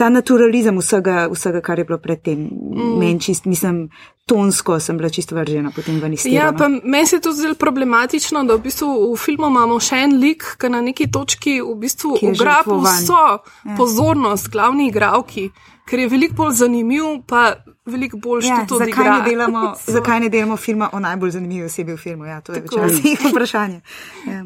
[0.00, 2.94] ta naturalizem vsega, vsega kar je bilo predtem, mm.
[2.98, 3.88] meni čist, mislim,
[4.26, 6.34] tonsko sem bila čisto vržena potem v nistiro.
[6.34, 10.00] Ja, pa meni se je to zdelo problematično, da v bistvu v filmu imamo še
[10.06, 13.76] en lik, ki na neki točki v bistvu ugrabi vso ja.
[13.76, 15.50] pozornost glavni igravki,
[15.88, 17.50] ker je veliko bolj zanimiv, pa
[17.84, 19.18] veliko bolj Ja, to zakaj, odigra.
[19.18, 19.64] ne delamo,
[19.96, 22.24] zakaj ne delamo filma o najbolj zanimivi osebi v filmu?
[22.24, 23.80] Ja, to je včasih vprašanje.
[24.24, 24.44] Ja,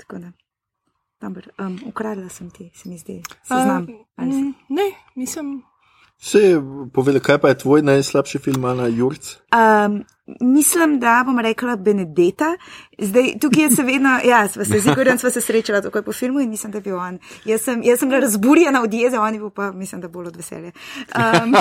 [0.00, 0.32] tako da.
[1.24, 3.86] Dobar, um, ukradla sem ti, se mi zdi, seznam.
[4.16, 5.62] Uh, mm, ne, mislim.
[6.20, 6.60] Se,
[6.92, 9.30] povedal, kaj pa je tvoj najslabši film, Ana Jurc?
[9.56, 10.04] Um,
[10.40, 12.50] mislim, da bom rekla Benedeta.
[12.98, 16.50] Zdaj, tukaj je seveda, ja, sva se zigorjen, sva se srečala takoj po filmu in
[16.50, 17.18] mislim, da bi on.
[17.44, 20.72] Jaz sem, jaz sem bila razburjena od jeze, oni pa mislim, da bolj od veselja.
[21.16, 21.56] Um,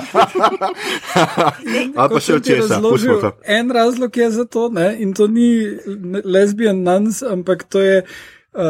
[1.95, 2.67] Ali pa še od česa?
[2.67, 4.95] razložil, en razlog je za to, ne?
[4.99, 5.49] in to ni
[6.23, 8.03] lesbian nuns, ampak to je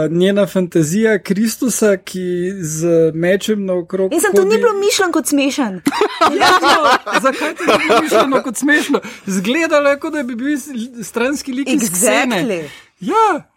[0.10, 2.26] njena fantazija Kristusa, ki
[2.62, 4.12] z mečem naokrog.
[4.12, 5.82] Mislim, to ni hodi- bilo mišljeno kot smešen.
[6.40, 6.90] Ja, no,
[7.22, 9.02] zakaj ti je mišljeno kot smešno?
[9.26, 10.58] Zgledalo je, kot da bi bil
[11.04, 12.36] stranski lik iz scene.
[12.36, 12.64] Exactly.
[13.00, 13.50] Ja,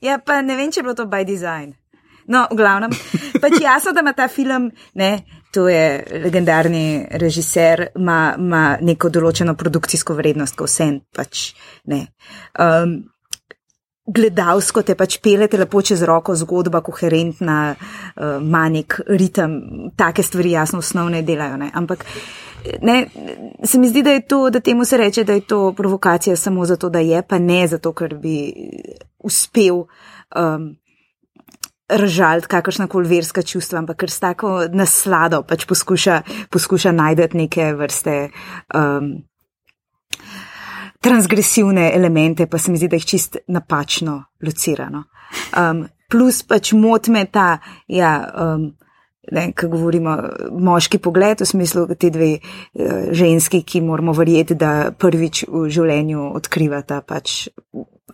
[0.00, 1.74] Ja, pa ne vem, če je bilo to by design.
[2.26, 2.92] No, v glavnem,
[3.42, 5.10] pač jasno, da ima ta film, ne,
[5.52, 11.50] to je legendarni režiser, ima, ima neko določeno produkcijsko vrednost, ko vse pač
[11.90, 12.06] ne.
[12.56, 13.10] Um,
[14.10, 19.60] gledalsko te pač pelete lepo čez roko, zgodba koherentna, uh, manik, ritem,
[19.96, 21.70] take stvari jasno osnovne delajo, ne.
[21.74, 22.04] Ampak
[22.82, 23.06] ne,
[23.64, 26.64] se mi zdi, da je to, da temu se reče, da je to provokacija samo
[26.66, 28.52] zato, da je, pa ne zato, ker bi
[29.18, 29.84] uspel
[30.36, 30.68] um,
[31.88, 37.72] razžaliti kakršna koli verska čustva, ampak ker s tako naslado pač poskuša, poskuša najti neke
[37.74, 38.30] vrste.
[38.74, 39.29] Um,
[41.00, 45.04] Transgresivne elemente, pa se mi zdi, da jih čist napačno locirano.
[45.56, 48.66] Um, plus pač motme ta, ja, um,
[49.32, 50.16] ne, ko govorimo
[50.60, 56.32] moški pogled, v smislu te dve uh, ženski, ki moramo verjeti, da prvič v življenju
[56.36, 57.46] odkrivata pač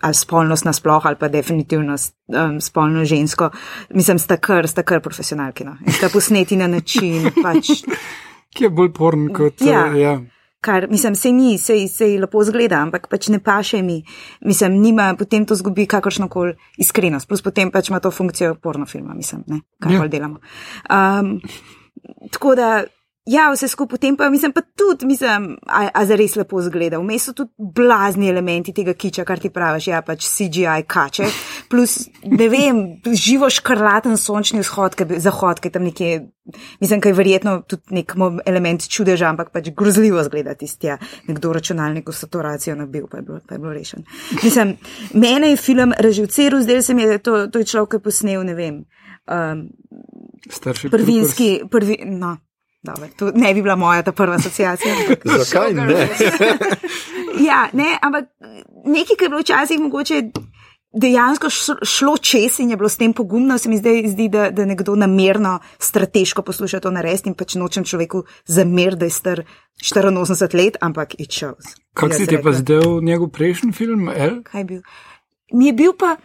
[0.03, 3.51] ali spolnost nasploh, ali pa definitivno um, spolno žensko.
[3.95, 5.65] Mislim, sta kar, sta kar profesionalki.
[5.65, 5.77] No.
[5.87, 7.83] In sta posneti na način, pač,
[8.55, 9.65] ki je bolj porn kot.
[9.65, 9.87] Ja.
[9.89, 10.17] eh, ja.
[10.61, 14.03] Kar, mislim, se ni, se, se lepo zgleda, ampak pač ne paše mi.
[14.41, 19.15] Mislim, nima, potem to zgubi kakršno koli iskrenost, plus potem pač ima to funkcijo pornofilma,
[19.15, 20.03] mislim, ne, kar Ja.
[20.03, 20.09] ja.
[20.09, 20.41] delamo.
[20.91, 21.41] Um,
[22.33, 22.85] tako da.
[23.27, 27.01] Ja, vse skupaj, potem pa mislim, pa tudi, mislim, a, a za res lepo zgleda.
[27.03, 31.27] Vmes so tudi blazni elementi tega kiča, kar ti praviš, ja, pač CGI kače,
[31.71, 32.79] plus, ne vem,
[33.11, 36.21] živo škrlaten sončni vzhod, ki je zahod, ki je tam nekje,
[36.85, 38.15] mislim, kaj je verjetno tudi nek
[38.47, 43.27] element čudeža, ampak pač grozljivo zgleda tisti, ja, nekdo v računalniku saturacijo nabil, pa je
[43.27, 44.07] bilo, pa je bilo rešen.
[44.39, 44.77] Mislim,
[45.19, 48.07] mene je film reživceru, zdaj se mi je, da to, to je človek, ki je
[48.07, 48.83] posnel, ne vem,
[49.27, 49.69] um,
[50.47, 52.37] Starši prvinski, prvi, no.
[52.87, 54.95] Dobre, to ne bi bila moja ta prva asociacija.
[55.39, 56.09] Zakaj ne?
[57.49, 58.31] ja, ne, ampak
[58.85, 60.23] nekaj, kar je bilo včasih mogoče
[60.97, 61.51] dejansko
[61.85, 64.95] šlo čez in je bilo s tem pogumno, se mi zdaj zdi, da, da nekdo
[64.97, 69.43] namerno, strateško posluša to narediti in pač nočem človeku zamer, da je star
[69.83, 71.77] 84 let, ampak it shows.
[71.95, 72.53] Kako Jaz si ti pa rekla.
[72.53, 74.41] zdel njegov prejšnji film, El?
[74.43, 74.81] Kaj je bil?
[75.53, 76.17] Mi je bil pa,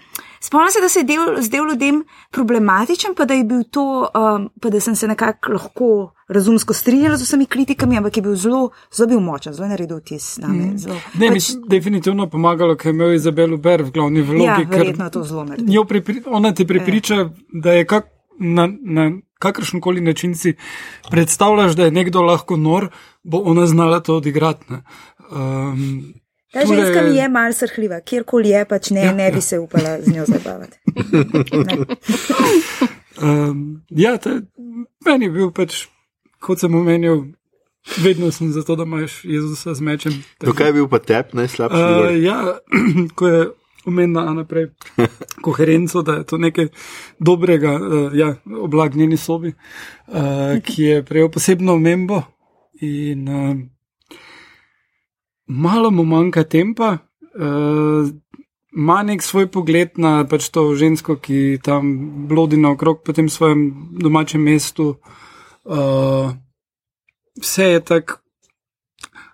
[0.41, 4.49] spomnim se, da se je del, zdel ljudem problematičen, pa da je bil to, um,
[4.61, 5.89] pa da sem se nekako lahko
[6.27, 9.99] razumsko strinjala z vsemi kritikami, ampak je bil zelo, zelo bil močen, zelo je naredil
[9.99, 10.71] vtis na me.
[10.77, 14.45] Zelo, Ne, mi pač, je definitivno pomagalo, ker je imel Izabelo Ber v glavni vlogi.
[14.45, 18.09] ja, verjetno je to zelo njo pripri, ona ti prepriča, da je kak,
[18.39, 20.55] na, na kakršen koli način si
[21.09, 22.89] predstavljaš, da je nekdo lahko nor,
[23.23, 24.65] bo ona znala to odigrati.
[24.69, 24.83] ne.
[25.31, 26.13] Um,
[26.53, 29.59] Ta tule- ženska mi je malce srhljiva, kjerkoli je, pač ne, ja, ne bi se
[29.59, 30.77] upala z njo zabavati.
[33.21, 34.41] Um, ja, te,
[35.05, 35.83] meni je bil pač,
[36.41, 37.25] kot sem omenil,
[38.01, 40.15] vedno sem za to, da imaš Jezusa z mečem.
[40.41, 41.81] To kaj je bil pa tep najslabši?
[41.81, 42.37] Uh, ja,
[43.17, 43.41] ko je
[43.85, 44.71] omenila naprej
[45.45, 46.71] koherenco, da je to nekaj
[47.19, 48.31] dobrega, uh, ja,
[48.61, 52.23] oblak njeni sobi, uh, ki je prejel posebno omembo
[52.81, 53.53] in uh,
[55.51, 56.97] malo mu manjka tempa.
[57.35, 58.09] Uh,
[58.71, 61.89] Ma nek svoj pogled na pač to žensko, ki tam
[62.31, 64.95] blodi naokrog po tem svojem domačem mestu.
[65.67, 66.31] Uh,
[67.35, 68.21] vse je tako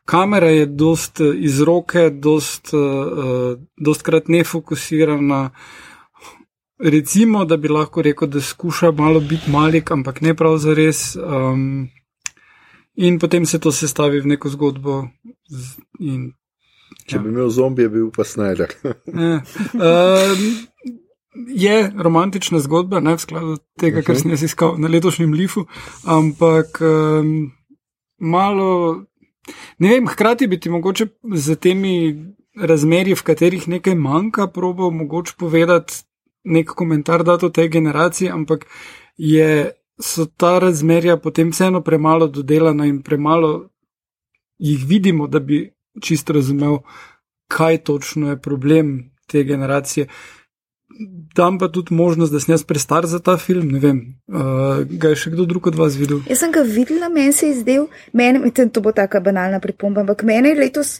[0.07, 5.49] kamera je dost eh, iz roke, dost, uh, dost krat nefokusirana.
[6.80, 11.15] Recimo, da bi lahko rekel, da skuša malo biti malik, ampak ne prav za res.
[11.15, 11.89] Um,
[12.95, 15.07] in potem se to sestavi v neko zgodbo.
[16.00, 16.32] In,
[17.08, 18.74] če bi imel zombije, bi bil pa Snyder.
[19.20, 19.41] ne,
[19.74, 20.48] um,
[21.48, 25.68] je romantična zgodba, ne v skladu tega, kar sem jaz iskal na letošnjem Lifu,
[26.06, 27.52] ampak um,
[28.20, 28.72] malo.
[29.80, 31.08] Ne vem, hkrati bi ti mogoče
[31.39, 31.93] z temi
[32.58, 36.04] razmerji, v katerih nekaj manjka, probal mogoče povedati
[36.48, 38.66] nek komentar dati o tej generaciji, ampak
[39.18, 43.70] je, so ta razmerja potem vseeno premalo dodelana in premalo
[44.58, 46.80] jih vidimo, da bi čisto razumel,
[47.47, 50.08] kaj točno je problem te generacije.
[51.36, 53.68] Dam pa tudi možnost, da sem jaz prestar za ta film.
[53.72, 56.24] Ne vem, uh, ga je še kdo drug od vas videl?
[56.30, 60.01] Jaz sem ga videla, meni se je zdel, meni, mislim, to bo taka banalna pripomba,
[60.01, 60.97] ampak meni je letos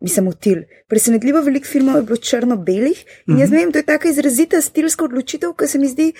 [0.00, 0.62] mislim, util.
[0.88, 5.04] Presenetljivo veliko filmov je bilo črno-belih in jaz ne vem, to je taka izrazita stilska
[5.04, 6.12] odločitev, ki se mi zdi.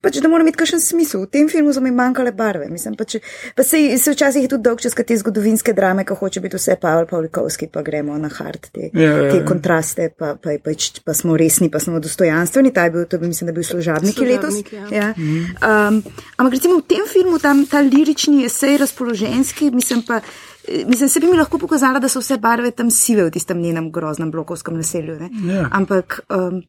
[0.00, 1.26] Pač, da mora imeti kakšen smisel.
[1.26, 2.70] V tem filmu so mi manjkale barve.
[2.72, 3.18] Mislim, pač,
[3.56, 7.04] pa se, se včasih tudi dolg čas te zgodovinske drame, ko hoče biti vse Pavel
[7.06, 9.44] Pavlikovski, pa gremo na hard, te, Ja, ja, te ja.
[9.44, 12.72] kontraste, pa, pa, pa, pa, pa smo resni, pa smo dostojanstveni.
[12.72, 14.56] Ta je bil, to bi, mislim, da je bil služabniki letos.
[14.56, 15.12] Služabnik, ja.
[15.12, 15.88] Ja.
[15.88, 16.00] Um,
[16.36, 20.22] ampak recimo v tem filmu, tam ta lirični esej, razpoloženski, mislim pa.
[20.64, 23.60] eh, Mislim, se bi mi lahko pokazala, da so vse barve tam sive v tistem
[23.60, 25.18] njenem groznem blokovskem naselju.
[25.20, 25.28] Ne?
[25.52, 25.68] Ja.
[25.72, 26.62] Ampak um,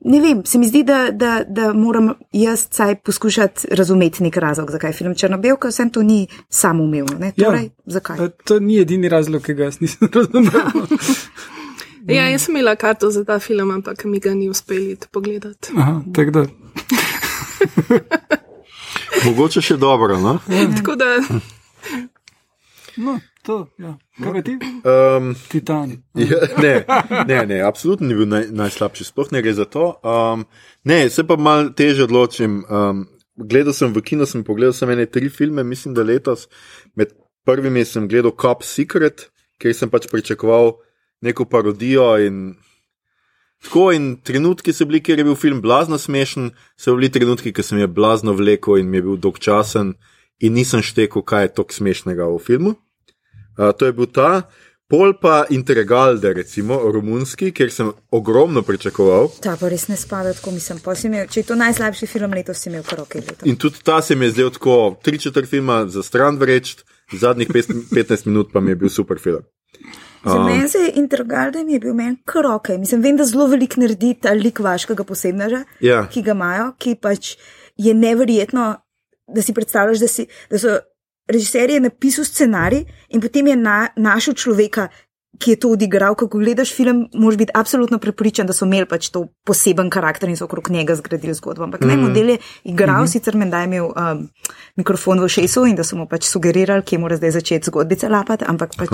[0.00, 4.70] ne vem, se mi zdi, da, da, da moram jaz saj poskušati razumeti nek razlog,
[4.70, 7.18] zakaj film Črnobel, ker vsem to ni samoumevno.
[7.18, 7.32] Ne?
[7.36, 7.70] Torej, ja.
[7.86, 8.28] zakaj?
[8.44, 10.86] To ni edini razlog, ki ga jaz nisem razumel.
[12.08, 15.72] Ja, jaz sem imela karto za ta film, ampak mi ga ni uspeli pogledati.
[15.76, 16.46] Aha, tako da.
[19.26, 20.16] Mogoče še dobro.
[20.18, 20.38] No?
[20.76, 21.04] Tako da
[22.96, 23.94] No, to, ja.
[24.18, 24.56] Kaj pa ti?
[24.84, 25.96] Um, Titan.
[26.30, 26.74] Ja, ne,
[27.26, 29.94] ne, ne, absolutno ni bil naj, najslabši, sploh ne gre za to.
[30.04, 30.44] Um,
[30.84, 32.62] ne, se pa mal teže odločim.
[32.68, 36.48] Um, gledal sem v kino, sem pogledal sem ene tri filme, mislim, da letos.
[36.94, 37.14] Med
[37.48, 39.30] prvimi sem gledal Cop Secret,
[39.60, 40.76] ker sem pač pričakoval
[41.24, 42.58] neko parodijo in.
[43.60, 47.62] Tako in trenutki so bili, ker je bil film blazno smešen, so bili trenutki, ki
[47.62, 49.98] sem je blazno vlekel in mi je bil dolgčasen
[50.40, 52.72] in nisem štekel, kaj je tako smešnega v filmu.
[53.58, 54.42] Uh, to je bil ta,
[54.88, 59.28] pol pa Intergalde, recimo romunski, ker sem ogromno pričakoval.
[59.40, 60.80] Ta pa res ne spada tako, mislim.
[60.80, 63.16] pa si Imel, če je to najslabši film letos, si imel kar ok.
[63.44, 66.76] In tudi ta se mi je zdel tako, tri četrt filma za stran vreč,
[67.12, 69.42] zadnjih pet- 15 minut pa mi je bil super film.
[70.24, 72.68] Za mene se je Intergarden je bil meni kar ok.
[72.78, 76.06] Mislim, vem, da zelo velik naredi ta lik vaškega posebneža, Ja.
[76.08, 77.36] ki ga imajo, ki pač
[77.76, 78.74] je neverjetno,
[79.28, 80.74] da si predstavljaš, da, si, da so
[81.30, 84.88] režiserji napisali scenarij in potem je na, našel človeka,
[85.40, 86.14] ki je to odigral.
[86.14, 90.36] Ko gledaš film, moraš biti absolutno prepričan, da so imeli pač to poseben karakter in
[90.36, 91.64] so okrog njega zgradili zgodbo.
[91.64, 91.88] Ampak mm.
[91.88, 93.12] ne, model je igral, mm -hmm.
[93.12, 94.28] sicer menda je imel um,
[94.76, 98.44] mikrofon v šesu in da so mu pač sugerirali, kje mora zdaj začeti zgodbice lapati,
[98.48, 98.90] ampak pač.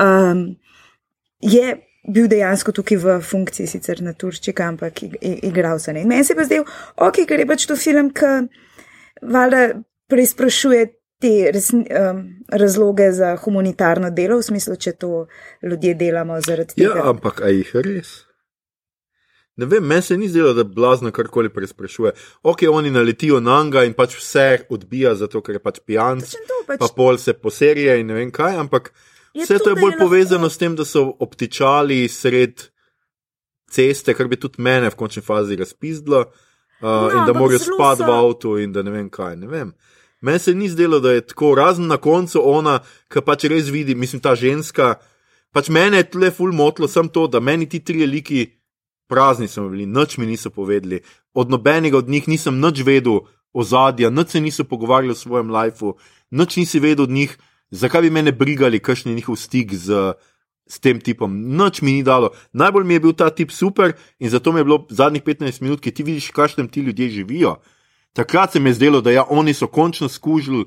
[0.00, 0.56] Um,
[1.40, 1.76] je
[2.08, 6.02] bil dejansko tukaj v funkciji, sicer na Turčika, ampak ig- ig- igral se ne.
[6.02, 6.64] In meni se je pa zdel,
[6.96, 8.48] ok, ker je pač to film, ki
[9.22, 15.26] valjda preizprašuje te resni, um, razloge za humanitarno delo, v smislu, če to
[15.62, 16.94] ljudje delamo zaradi tega.
[16.96, 18.14] Ja, ampak a jih res?
[19.56, 22.12] Ne vem, meni se ni zdelo, da blazno karkoli preizprašuje.
[22.42, 26.78] Ok, oni naletijo na njega in pač vse odbija, zato ker je pač to, pač,
[26.78, 28.92] pa pol se poserije in ne vem kaj, ampak
[29.34, 32.70] Je vse to, to je bolj je lahko- povezano s tem, da so obtičali sred
[33.70, 36.20] ceste, kar bi tudi mene v končni fazi razpizdlo.
[36.20, 39.36] Uh, No, in da morajo spati so- v avtu, in da ne vem kaj.
[39.36, 39.74] Ne vem.
[40.20, 43.94] Meni se ni zdelo, da je tako, razen na koncu ona, ki pač res vidi,
[43.94, 44.98] mislim, ta ženska.
[45.52, 48.46] Pač mene je tle ful motlo, sem to, da meni ti tri liki
[49.10, 51.00] prazni so bili, nič mi niso povedali.
[51.34, 55.96] Od nobenega od njih nisem nič vedel ozadja, nič se niso pogovarjali o svojem lifeu,
[56.30, 57.34] nič nisi vedel od njih,
[57.70, 60.14] zakaj bi mene brigali, kakšen je njihov stik z,
[60.70, 61.34] s tem tipom.
[61.58, 62.30] Nič mi ni dalo.
[62.52, 65.82] Najbolj mi je bil ta tip super in zato mi je bilo zadnjih 15 minut,
[65.82, 67.58] ki ti vidiš, kakšnem ti ljudje živijo.
[68.12, 70.64] Takrat se mi je zdelo, da ja, oni so končno skužili,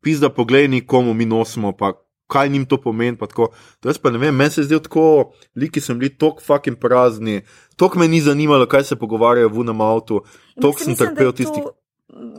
[0.00, 1.92] pizda pogledaj, komu mi nosimo, pa
[2.30, 3.16] kaj njim to pomeni.
[3.18, 3.48] pa tako.
[3.80, 6.78] To jaz pa ne vem, meni se je zdelo tako, liki so bili tako fucking
[6.78, 7.42] prazni,
[7.76, 10.22] tako me ni zanimalo, kaj se pogovarjajo v unem avtu,
[10.62, 11.62] tako sem trpel tistih.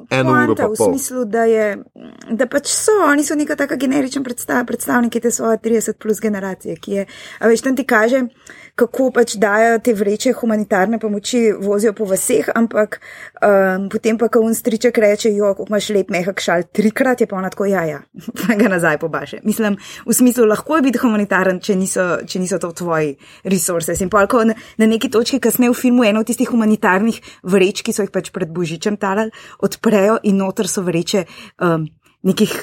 [0.10, 0.88] eno uro pa V pol.
[0.90, 1.78] smislu, da, je,
[2.32, 6.76] da pač so, oni so neka taka generična predstav, predstavniki te svoje 30 plus generacije,
[6.76, 7.06] ki je,
[7.40, 8.26] a veš, tam ti kaže,
[8.76, 13.00] kako pač dajo te vreče humanitarne pomoči, vozijo po vseh, ampak
[13.42, 17.28] um, potem pa, ko un striček reče, jo, kako imaš lep mehak šal, trikrat je
[17.28, 18.02] pa ona tako, ja, ja,
[18.42, 19.42] pa ga nazaj pobaše.
[19.48, 23.98] Mislim, v smislu, lahko je biti humanitaren, če niso, če niso to tvoji resurse.
[24.02, 27.84] In pa, ko na, na neki točki kasneje v filmu eno od tistih humanitarnih vreč,
[27.86, 31.26] ki so jih pač pred Božičem talali, odprejo in noter so vreče
[31.62, 31.88] um,
[32.28, 32.54] nekih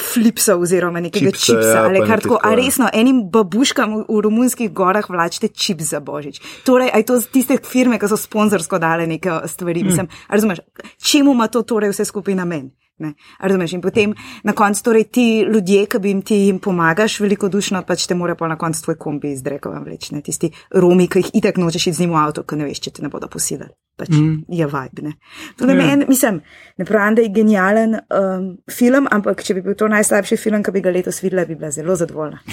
[0.00, 1.76] flipsov oziroma nekega Čipsa, čipsa.
[1.76, 2.58] ja, ali kar tako, a ja.
[2.58, 6.40] resno, enim babuškam v, v romunskih gorah vlačite čip za Božič.
[6.64, 9.84] Torej, aj to tiste firme, ki so sponzorsko dale neke stvari.
[9.84, 10.64] Mislim, a razumeš,
[10.98, 12.70] čemu ima to torej vse skupaj namen?
[13.00, 17.16] Ne, razumeš, in potem na koncu, torej ti ljudje, ki bi jim ti jim pomagaš,
[17.24, 21.08] velikodušno, pač te mora pa na koncu tvoj kombi iz Drekova vleči, ne, tisti Romi,
[21.08, 23.08] ki jih itak nočeš iti z njim v avto, ki ne veš, če te ne
[23.08, 23.72] bodo posilili.
[24.00, 24.30] Pač mm.
[24.56, 25.12] je vibe, ne.
[25.60, 25.82] To ne Ja.
[25.84, 26.38] meni, mislim,
[26.80, 30.72] ne pravim, da je genijalen um, film, ampak če bi bil to najslabši film, ki
[30.72, 32.40] bi ga letos videla, bi bila zelo zadovoljna.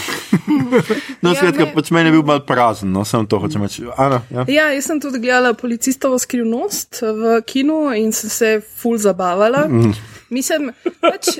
[1.21, 1.71] No, Ja, skratka, ne.
[1.73, 3.85] pač meni je bil mal prazen, no, sem to hočem reči.
[3.97, 4.43] Ana, ja.
[4.51, 9.65] Ja, jaz sem tudi gledala policistovo skrivnost v kinu in sem se ful zabavala.
[9.71, 9.95] Mm.
[10.35, 10.69] Mislim,
[11.01, 11.37] pač,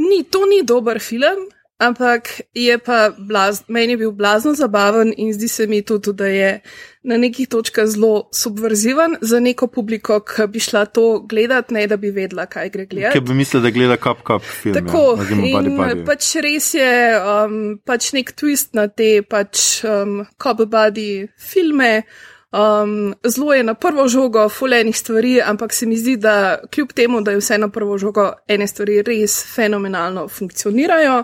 [0.00, 1.44] ni, to ni dober film,
[1.82, 6.26] ampak je pa blaz, meni je bil blazno zabaven in zdi se mi tudi, da
[6.26, 6.60] je
[7.02, 11.96] na nekih točkah zelo subverziven za neko publiko, ki bi šla to gledati, ne da
[11.96, 13.18] bi vedela, kaj gre gledati.
[13.18, 14.74] Ki bi mislila, da gleda kap kap film.
[14.74, 16.04] Tako, ja, in Buddy Buddy.
[16.06, 22.04] pač res je um, pač nek twist na te pač um, Cop Buddy filme.
[22.52, 27.22] Um, zelo je na prvo žogo fulejnih stvari, ampak se mi zdi, da kljub temu,
[27.24, 31.22] da je vse na prvo žogo, ene stvari res fenomenalno funkcionirajo.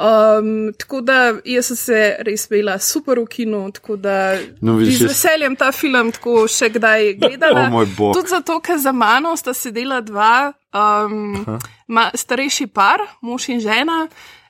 [0.00, 5.02] Um, tako da jaz sem se res bila super v kinu, tako da No, vidiš,
[5.02, 7.66] z veseljem ta film tako še kdaj gledala.
[7.66, 8.14] O moj bog.
[8.16, 11.44] Tudi zato, ker za mano sta sedela dva um,
[11.92, 14.06] ma, starejši par, mož in žena.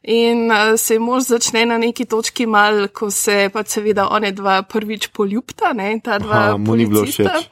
[0.07, 4.63] In uh, se mož začne na neki točki mal, ko se pa seveda one dva
[4.63, 7.51] prvič poljubta, ne, ta dva Aha, mu ni bilo všeč.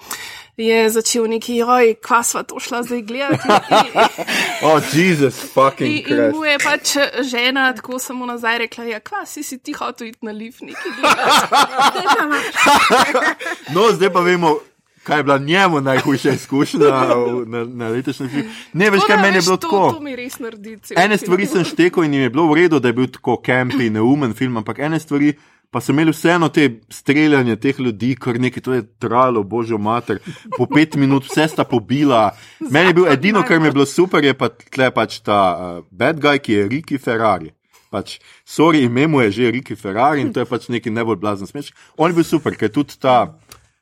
[0.59, 3.46] Je začel neki, oj, kva sva to šla zdaj gledati.
[3.86, 3.92] In,
[4.62, 6.34] Oh, Jezus, fucking in, in Christ.
[6.34, 6.96] mu je pač
[7.30, 10.74] žena tako samo nazaj rekla, ja, kva si si ti hotel iti na gledati.
[13.74, 14.59] No, zdaj pa vemo,
[15.02, 16.78] kaj je bila njemu najhujša izkušnja
[17.46, 18.50] na, na letošnjem filmu.
[18.72, 19.92] Ne, veš, kaj meni je bilo to, tako.
[19.92, 20.78] To mi res naredi.
[20.96, 23.90] Ene stvari sem štekel in jim je bilo v redu, da je bil tako campi,
[23.90, 25.32] neumen film, ampak ene stvari
[25.70, 30.20] pa so imeli vseeno te streljanje teh ljudi, kar nekaj to je trajalo, božjo mater,
[30.56, 32.30] po pet minut, vse sta pobila.
[32.70, 35.84] Meni je bil edino, kar mi je bilo super, je pa tle pač ta uh,
[35.90, 37.52] bad guy, ki je Riki Ferrari.
[37.88, 41.48] Pač, sorry, ime mu je že Riki Ferrari in to je pač neki najbolj blazen
[41.48, 41.72] smeš.
[41.96, 43.38] On je bil super, ker tudi ta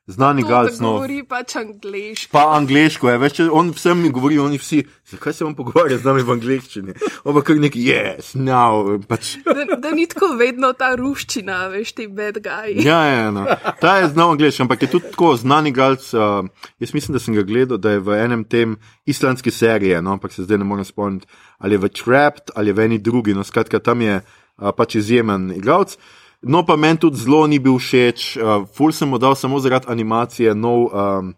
[0.07, 0.79] znani galc.
[0.81, 2.31] No, govori pač angliško.
[2.33, 5.99] Pa angliško je, veš, če on vsem mi govori, oni vsi, zakaj se vam pogovarja
[5.99, 6.95] z nami v angliščini?
[7.25, 9.37] On pa kar neki, yes, now, pač.
[9.47, 12.77] Da, da ni tako vedno ta ruščina, veš, ti bad guy.
[12.87, 13.47] Ja, ja, no.
[13.83, 16.07] Ta je znal angliško, ampak je tudi tako znani galc.
[16.15, 16.47] Uh,
[16.83, 18.77] jaz mislim, da sem ga gledal, da je v enem tem
[19.11, 21.27] islandski seriji, no, ampak se zdaj ne morem spomniti,
[21.59, 25.51] ali je v Trapped ali v eni drugi, no, skratka, tam je uh, pač izjemen
[25.57, 25.99] igralec.
[26.47, 29.91] No, pa meni tudi zelo ni bil všeč, uh, ful sem mu dal samo zaradi
[29.91, 31.35] animacije, nov um,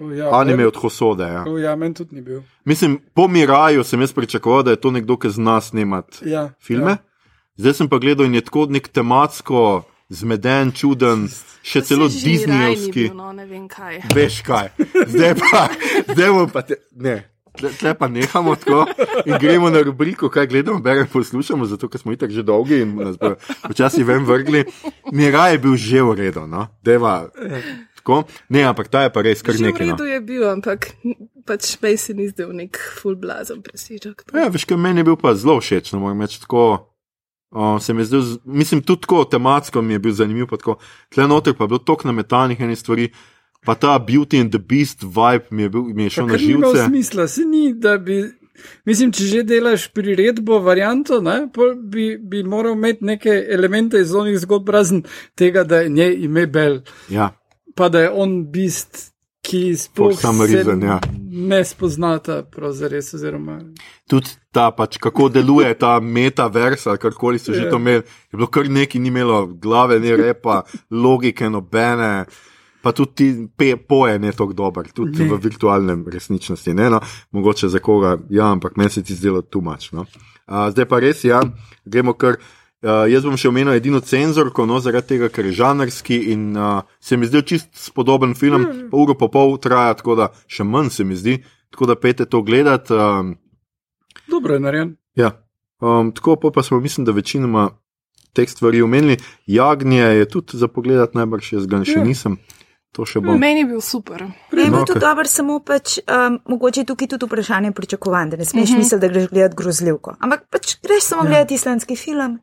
[0.00, 1.26] O, ja, anime od Hosode.
[1.26, 1.44] Ja.
[1.48, 2.40] O, ja, meni tudi ni bil.
[2.64, 6.90] Mislim, po Miraju sem jaz pričakoval, da je to nekdo, ki zna snemati Ja, filme.
[6.90, 6.96] Ja.
[7.56, 11.26] Zdaj sem pa gledal in je tako nek tematsko, zmeden, čuden,
[11.62, 13.08] še celo Miraj ni Disneyovski.
[13.08, 13.98] bil, No, ne vem kaj.
[14.14, 14.70] Veš kaj,
[15.06, 15.66] zdaj pa,
[16.14, 17.16] zdaj pa te, ne.
[17.58, 18.86] Tle, tle pa nehamo tako
[19.26, 22.94] in gremo na rubriko, kaj gledamo, beremo, poslušamo, zato ker smo itak že dolgi in
[22.96, 23.34] nas bo
[23.68, 24.64] včasih ven vrgli.
[25.12, 27.26] Miraj je bil že v redu, no, deva.
[27.98, 28.22] Tako.
[28.48, 29.86] Ne, ampak ta je pa res kar Že v nekaj.
[29.86, 29.96] No.
[29.96, 30.94] redu je bil, ampak
[31.48, 34.22] pač mej se ni zdel nek full blazen presežek.
[34.30, 36.94] Ja, veš, kaj meni je bil pa zelo všeč, no moram reči tako.
[37.48, 40.76] O, se mi zdel, mislim, tudi tako tematsko mi je bil zanimiv, pa tako.
[41.08, 43.08] Tle noter pa je bilo toliko nametanih enih stvari,
[43.64, 46.40] pa ta Beauty and the Beast vibe mi je, bil, mi je šel na Kar
[46.40, 46.84] ni živce.
[46.86, 48.24] smisla, se ni, da bi.
[48.84, 51.48] Mislim, če že delaš priredbo, varianto, ne,
[51.82, 55.02] bi, bi moral imeti neke elemente iz onih zgodb, razen
[55.34, 57.30] tega, da je njej ime Bel, Ja,
[57.74, 60.18] pa da je on bist, ki sploh
[60.50, 61.00] reason, ja.
[61.30, 63.60] ne spoznata, pravzaprav, oziroma.
[64.08, 67.70] tudi ta pač, kako deluje ta metavers karkoli so že Ja.
[67.70, 68.02] to imeli,
[68.32, 72.24] je bilo kar neki, ni imelo glave, ni repa, logike, nobene.
[72.88, 75.28] Pa tudi pe, poje ne tako dober, tudi Ne.
[75.28, 76.72] v virtualnem resničnosti.
[76.74, 77.00] Ne, no,
[77.36, 79.90] mogoče za koga, ja, ampak meni se ti zdelo tumač.
[79.92, 80.06] No.
[80.48, 81.42] Uh, zdaj pa res, ja,
[81.84, 82.38] gremo kar.
[82.80, 86.86] Uh, jaz bom še omenil edino cenzorko, no, zaradi tega, ker je žanrski in uh,
[87.02, 88.84] se mi zdi čist spodoben film, mm.
[88.88, 91.34] pa uro pa pol traja, tako da še manj se mi zdi,
[91.74, 92.94] tako da pete to gledati.
[92.94, 93.34] Um,
[94.30, 94.94] Dobro je narejen.
[95.18, 95.34] Ja,
[95.82, 97.68] um, tako pol pa smo, mislim, da večinoma
[98.32, 99.18] teh stvari omenili.
[99.46, 102.04] Jagnje je tudi za pogled, najbrž jaz ga še Ja.
[102.06, 102.38] nisem.
[102.96, 103.36] To še bom.
[103.38, 104.24] Meni je bil super.
[104.24, 108.30] Ne, je bil No, tudi dober, samo pač, um, mogoče je tukaj tudi vprašanje pričakovanj,
[108.30, 108.78] da ne smeš uh -huh.
[108.78, 110.14] misliti, da greš gledati grozljivko.
[110.20, 111.28] Ampak pač greš samo ja.
[111.28, 112.38] gledati islandski film,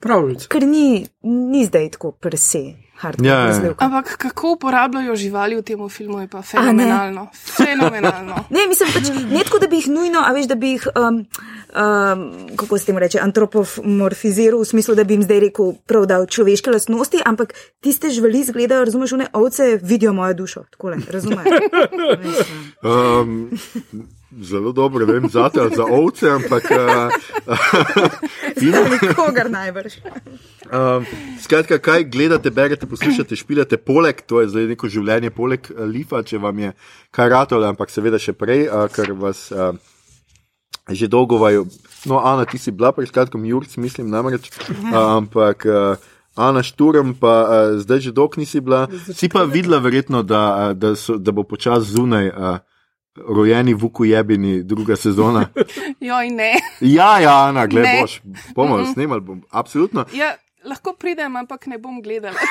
[0.00, 0.46] Pravljic.
[0.46, 2.58] ker ni, ni zdaj tako prese,
[2.98, 3.84] hardcore Ja, ja, grozljivka.
[3.84, 7.28] Ampak kako uporabljajo živali v tem filmu, je pa fenomenalno.
[7.34, 8.44] Fenomenalno.
[8.54, 11.20] Ne, mislim pač, ne tako, da bi jih nujno, a veš, da bi jih, um,
[11.22, 12.24] um,
[12.56, 16.72] kako se temu reče, antropomorfiziral, v smislu, da bi jim zdaj rekel, prav dal človeške
[16.74, 17.54] lastnosti, ampak
[17.84, 21.46] tiste živali izgledajo, razumeš, one ovce vidijo mojo dušo, tako le, razumeš.
[22.82, 23.50] Um,
[24.30, 26.64] zelo dobro vem za te, za ovce, ampak.
[28.58, 29.92] Uh, Kogar najbrž.
[30.72, 31.04] um,
[31.40, 36.24] skratka, kaj gledate, berete, poslušate, špilate, poleg, to je zdaj neko življenje, poleg uh, lifa,
[36.26, 36.72] če vam je
[37.14, 39.48] kaj ratole, ampak seveda še prej, uh, ker vas.
[39.54, 39.72] Uh,
[40.88, 41.66] Že dolgo vaju,
[42.08, 44.48] no, Ana, ti si bila pred kratkim, Jurc, mislim, namreč,
[44.96, 46.00] ampak uh,
[46.32, 48.88] Ana Šturm, pa uh, zdaj že dolgo nisi bila.
[49.12, 52.56] Si pa videla, verjetno, da, uh, da, so, da bo počasi zunaj uh,
[53.28, 55.48] rojeni Vuku jebini, druga sezona.
[56.00, 56.52] Joj, ne.
[56.80, 57.68] Ja, ja, Ana, Ne.
[57.68, 58.20] gledaj, boš,
[58.54, 60.04] bomo snimali, bom, absolutno.
[60.12, 60.34] Ja,
[60.64, 62.36] lahko pridem, ampak ne bom gledala.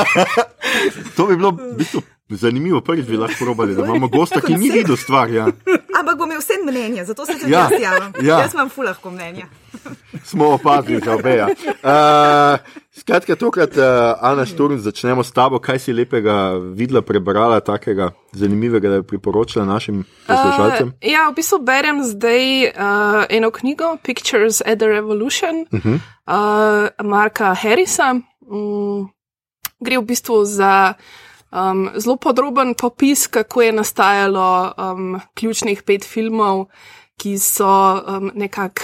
[1.16, 2.02] To bi bilo v bistvu
[2.36, 5.30] zanimivo, prvič bi lahko probali, da imamo gosta, ki ni videl stvar.
[5.30, 5.46] Ja.
[6.00, 8.12] Ampak bom imel vse mnenje, zato se tudi Ja, jaz javim.
[8.22, 8.40] ja.
[8.40, 9.44] Jaz imam fulahko mnenje.
[10.24, 11.36] Smo opazili, za obe.
[11.36, 11.46] Ja.
[11.46, 12.58] Uh,
[12.98, 13.84] skratka, tokrat, uh,
[14.20, 15.58] Ana Šturm, začnemo s tabo.
[15.58, 20.88] Kaj si lepega videla, prebrala, takega zanimivega, da bi priporočila našim poslušalcem?
[20.88, 25.98] Uh, ja, v bistvu berem zdaj uh, eno knjigo, Pictures at the Revolution, uh -huh.
[26.26, 28.14] uh, Marka Harrisa.
[28.40, 29.10] Um,
[29.80, 30.94] gre v bistvu za
[31.52, 36.66] um, zelo podroben popis, kako je nastajalo um, ključnih pet filmov,
[37.16, 38.82] ki so um, nekako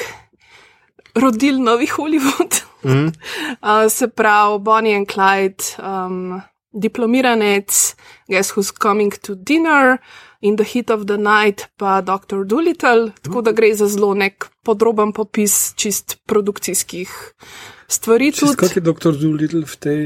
[1.14, 2.62] rodili novi Hollywood.
[2.84, 3.06] Mhm.
[3.62, 7.96] uh, se pravi, Bonnie and Clyde, um, diplomiranec,
[8.28, 9.98] Guess Who's Coming to Dinner,
[10.40, 12.44] In the Heat of the Night, pa Dr.
[12.44, 17.08] Dolittle, tako da gre za zelo nek podroben popis čist produkcijskih
[17.88, 18.32] stvari.
[18.32, 18.56] Čist tudi.
[18.56, 20.02] kak je doktor Doolittle v tej.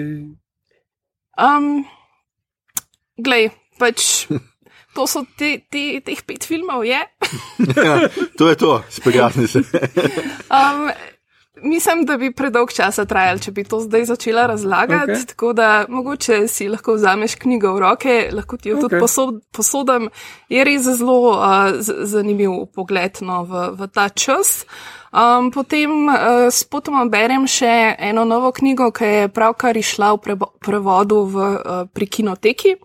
[1.35, 1.85] Um,
[3.25, 4.27] glej, pač
[4.95, 6.99] to so te, te, teh pet filmov, je.
[7.77, 7.95] Ja,
[8.39, 9.63] to je to, sprijazni se.
[10.51, 10.91] Um,
[11.63, 15.13] mislim, da bi predolg časa trajal, če bi to zdaj začela razlagati.
[15.13, 15.27] Okay.
[15.33, 18.89] Tako da mogoče si lahko vzameš knjigo v roke, lahko ti jo okay.
[18.89, 20.09] tudi posod, posodam.
[20.49, 24.65] Je res zelo uh, zanimiv pogled no, v, v ta čas.
[25.11, 31.25] Um, potem uh, spotoma berem še eno novo knjigo, ki je pravkar išla v prevodu
[31.27, 32.77] v, uh, pri kinoteki.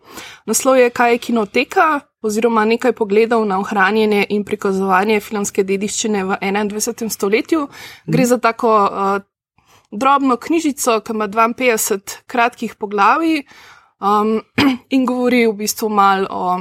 [0.50, 1.88] Naslov je Kaj je kinoteka?
[2.26, 7.10] oziroma nekaj pogledov na ohranjanje in prikazovanje filmske dediščine v 21.
[7.14, 7.68] stoletju.
[8.10, 9.22] Gre za tako uh,
[9.92, 13.44] drobno knjižico, ki ima 52 kratkih poglavij
[14.02, 14.40] um,
[14.96, 16.58] in govori v bistvu malo o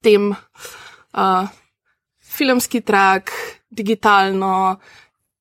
[0.00, 1.48] tem uh,
[2.24, 3.32] filmski trak,
[3.72, 4.76] digitalno,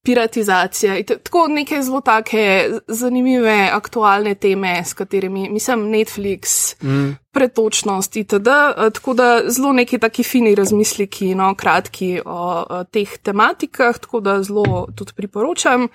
[0.04, 1.04] piratizacija.
[1.24, 7.16] Tako neke zelo take zanimive, aktualne teme, s katerimi, mislim, Netflix, mm.
[7.32, 8.48] pretočnost itd.
[8.48, 14.20] Eh, Tako da zelo neki taki fini razmisliki, no, kratki o, o teh tematikah, tako
[14.20, 15.88] da zelo tudi priporočam.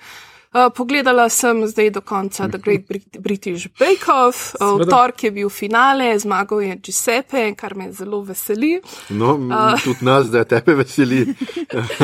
[0.53, 5.23] Uh, pogledala sem zdaj do konca The Great Brit British Bake Off, uh, v torek
[5.23, 8.77] je bil finale, zmagal je Giuseppe, kar me zelo veseli.
[9.09, 9.75] No, uh.
[9.83, 11.25] tudi nas, da tebe veseli.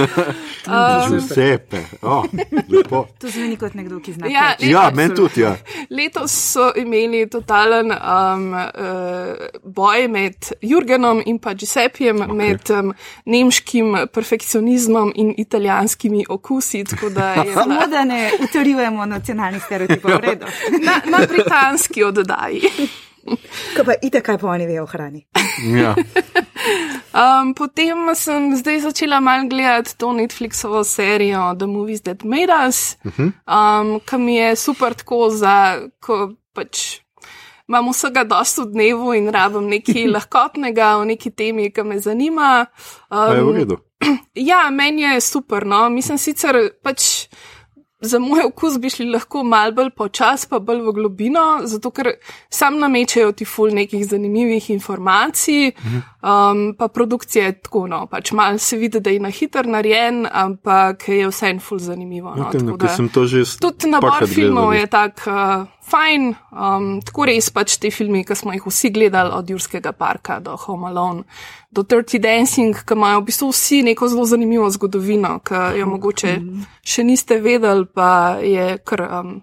[1.09, 2.25] Giuseppe, oh,
[2.73, 3.05] lepo.
[3.19, 4.27] To zveni kot nekdo, ki zna.
[4.27, 4.73] Ja, peči.
[4.73, 5.55] Ja, meni tudi, ja.
[5.89, 12.35] Letos so imeli totalen um, uh, boj med Jurgenom in pa Giuseppijem, okay.
[12.35, 12.91] med um,
[13.23, 16.83] nemškim perfekcionizmom in italijanskimi okusi.
[16.83, 20.45] tako da je bila Samo da ne utrjujemo nacionalnih stereotipov, v redu.
[20.81, 22.61] Na, na britanski oddaji.
[23.75, 25.25] Kaj pa ide, kaj pa oni vejo o hrani.
[25.79, 25.95] ja.
[27.13, 32.97] Um, potem sem zdaj začela malo gledati to Netflixovo serijo The Movies That Made Us,
[33.05, 36.99] um, ki mi je super tako za, ko pač.
[37.69, 42.65] Imam vsega dosto v dnevu in rabim nekaj lahkotnega o neki temi, ki me zanima.
[43.09, 43.77] Pa je v Um, redu.
[44.35, 45.65] ja, meni je super.
[45.65, 45.89] No.
[45.89, 47.29] Mislim sicer pač.
[48.03, 52.09] Za moj okus bi šli lahko mal bolj počasi, pa bolj v globino, zato ker
[52.51, 55.71] sam namečejo ti ful nekih zanimivih informacij,
[56.23, 60.23] um, pa produkcija je tako, no, pač mal se vidi, da je na hiter narejen,
[60.31, 62.33] ampak je vse en ful zanimivo.
[62.37, 64.81] No, Okay, no, da- sem to že Tudi nabor filmov gledal.
[64.81, 69.33] je tak uh, fajn, um, tako res pač te filme, ki smo jih vsi gledali,
[69.33, 71.23] od Jurskega parka do Home Alone,
[71.71, 76.39] do Dirty Dancing, ki imajo v bistvu vsi neko zelo zanimivo zgodovino, ki jo mogoče
[76.83, 79.01] še niste vedeli, pa je kar.
[79.19, 79.41] Um,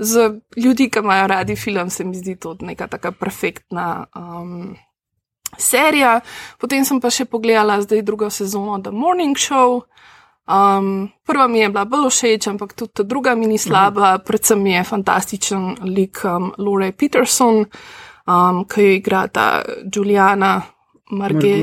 [0.00, 4.76] Za ljudi, ki imajo radi film, se mi zdi to neka taka perfektna um,
[5.58, 6.20] serija.
[6.58, 9.82] Potem sem pa še pogledala zdaj drugo sezono The Morning Show.
[10.48, 14.16] Um, prva mi je bila bolj všeč, ampak tudi ta druga mi ni slaba.
[14.18, 17.64] Predvsem mi je fantastičen lik um, Lore Peterson,
[18.24, 20.62] um, ki jo igra ta Juliana
[21.10, 21.56] Marge.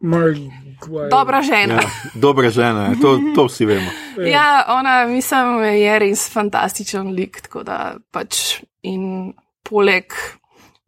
[0.00, 0.68] Marguerite.
[1.10, 1.74] Dobra žena.
[1.74, 3.90] Ja, dobra žena, je, to, to vsi vemo.
[4.34, 7.40] Ja, ona, mislim, je res fantastičen lik.
[7.42, 9.32] Tako da pač in
[9.62, 10.14] poleg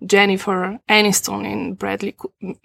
[0.01, 2.15] Jennifer Aniston in Bradley,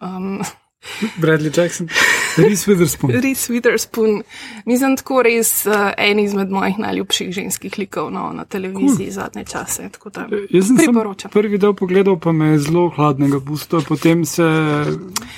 [0.01, 0.41] um,
[1.21, 1.89] Bradley Jackson,
[2.37, 3.11] Reese Witherspoon.
[3.23, 4.21] Reese Witherspoon,
[4.65, 9.11] mislim, tako res uh, en izmed mojih najljubših ženskih likov no, na televiziji cool.
[9.11, 9.89] zadnje čase.
[9.89, 11.31] Tako da Jaz sem priporočam.
[11.31, 14.43] prvi del pogledal, pa me je zelo hladnega pusto, potem se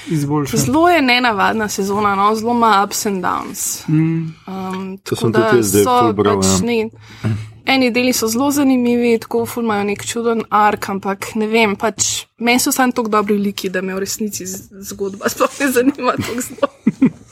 [0.08, 0.58] izboljša.
[0.58, 3.88] Zelo je nenavadna sezona, no, zelo ima ups and downs.
[3.88, 4.34] Mm.
[4.48, 7.30] Um, To sem tudi zdaj so ful bral, pač ja.
[7.68, 12.60] Eni deli so zelo zanimivi, tako imajo nek čuden ark, ampak ne vem, pač meni
[12.60, 16.74] so samo tako dobri liki, da me v resnici zgodba sploh ne zanima tako zelo.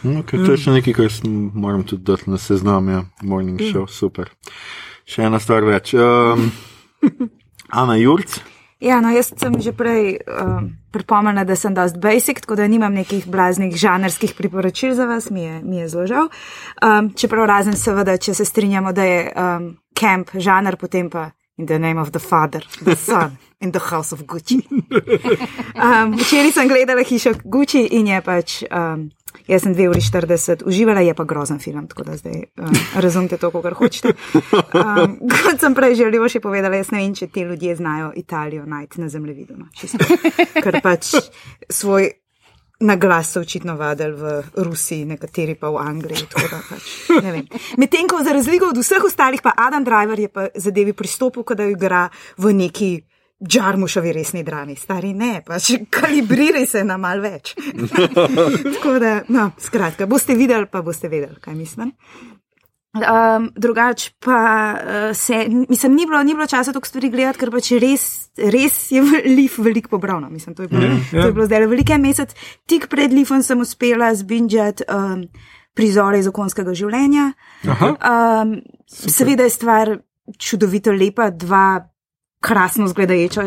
[0.00, 1.16] Okay, to je še nekaj, kar
[1.60, 3.02] moram tudi dati na seznam, ja.
[3.20, 4.30] morning show, super.
[5.04, 5.92] Še ena stvar več.
[5.92, 6.46] Um,
[7.82, 8.38] Ana Jurc,
[8.80, 12.94] Ja, no, jaz sem že prej um, pripomnila, da sem dost basic, tako da nimam
[12.96, 16.30] nekih blaznih žanrskih priporočil za vas, mi je, mi je zelo žal.
[16.80, 21.30] Um, čeprav razen seveda, če se strinjamo, da je um, camp žanr, potem pa
[21.60, 24.64] in the name of the father, the son in the house of Gucci.
[25.80, 28.62] Um, včeraj sem gledala hišo Gucci in je pač.
[28.68, 29.10] Um,
[29.50, 33.36] Jaz sem 2 uri 40, uživala je pa grozen film, tako da zdaj um, razumete
[33.36, 34.14] to, kar hočete.
[34.54, 38.66] Um, kot sem prej želel še povedala, jaz ne vem, če ti ljudje znajo Italijo
[38.66, 39.58] najti na zemljevidu.
[39.58, 39.98] No, čisto.
[40.62, 41.16] ker pač
[41.66, 42.12] svoj
[42.80, 46.30] naglas so očitno vadili v Rusiji, nekateri pa v Angliji.
[46.30, 47.10] Pač.
[47.76, 51.58] Medtem ko za razliko od vseh ostalih, pa Adam Driver je pa zadevi pristopil, kot
[51.58, 52.08] da igra
[52.38, 52.92] v neki.
[53.40, 57.54] Džarmušovi resni drami, stari ne, pač kalibriraj se na mal več.
[58.74, 61.94] Tako da, no, skratka, boste videli, pa boste vedeli, kaj mislim.
[62.90, 64.36] Um, drugač pa
[64.74, 68.04] uh, se, mislim, ni bilo, ni bilo časa toliko stvari gledati, ker pač res,
[68.50, 70.18] res je Lif veliko pobral.
[70.24, 70.30] No.
[70.30, 71.22] Mislim, to je bilo, Ja, mm, ja.
[71.22, 72.34] to je bilo zdaj velik en mesec.
[72.66, 75.22] Tik pred Lifom sem uspela zbinjati um,
[75.72, 77.30] prizore iz okonskega življenja.
[77.70, 77.92] Aha.
[77.94, 78.56] Um,
[78.90, 79.94] seveda je stvar
[80.38, 81.78] čudovito lepa, dva
[82.40, 82.88] krasno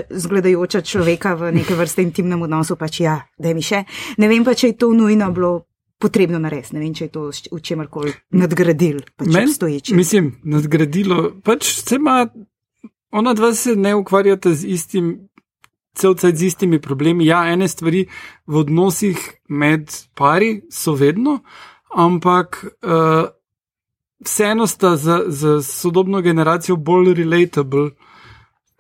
[0.10, 3.84] zgledajoča, človeka v neke vrste intimnem odnosu, pač ja, da mi še.
[4.22, 5.54] Ne vem pa, če je to nujno bilo
[5.98, 9.96] potrebno narediti, ne vem, če je to v čemarkoli nadgradil, pač Meni- obstoječi.
[9.98, 11.32] Mislim, nadgradilo.
[11.44, 12.28] Pač se ima,
[13.12, 15.14] ona dva se ne ukvarjata z istim,
[15.96, 17.26] celce z istimi problemi.
[17.26, 18.08] Ja, ene stvari
[18.46, 19.18] v odnosih
[19.50, 21.40] med pari so vedno,
[21.96, 23.30] ampak uh,
[24.26, 27.92] vseeno sta za, za sodobno generacijo bolj relatable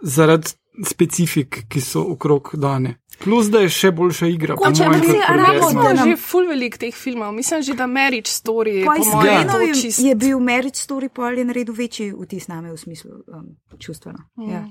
[0.04, 0.48] zaradi
[0.86, 2.98] specifik, ki so okrog dane.
[3.20, 4.56] Plus, da je še boljša igra.
[4.56, 5.76] kot se pri Arabo Batmanu.
[5.76, 5.98] Batmanu.
[5.98, 7.32] smo že full velik teh filmov.
[7.32, 9.44] Mislim že, da Marriage Story je Po mojem Ja.
[9.44, 10.00] to izgledu čist.
[10.00, 13.46] je bil Marriage Story pol je naredil večji vtis name v smislu um,
[13.80, 14.20] čustveno.
[14.38, 14.50] Mm.
[14.50, 14.66] Ja.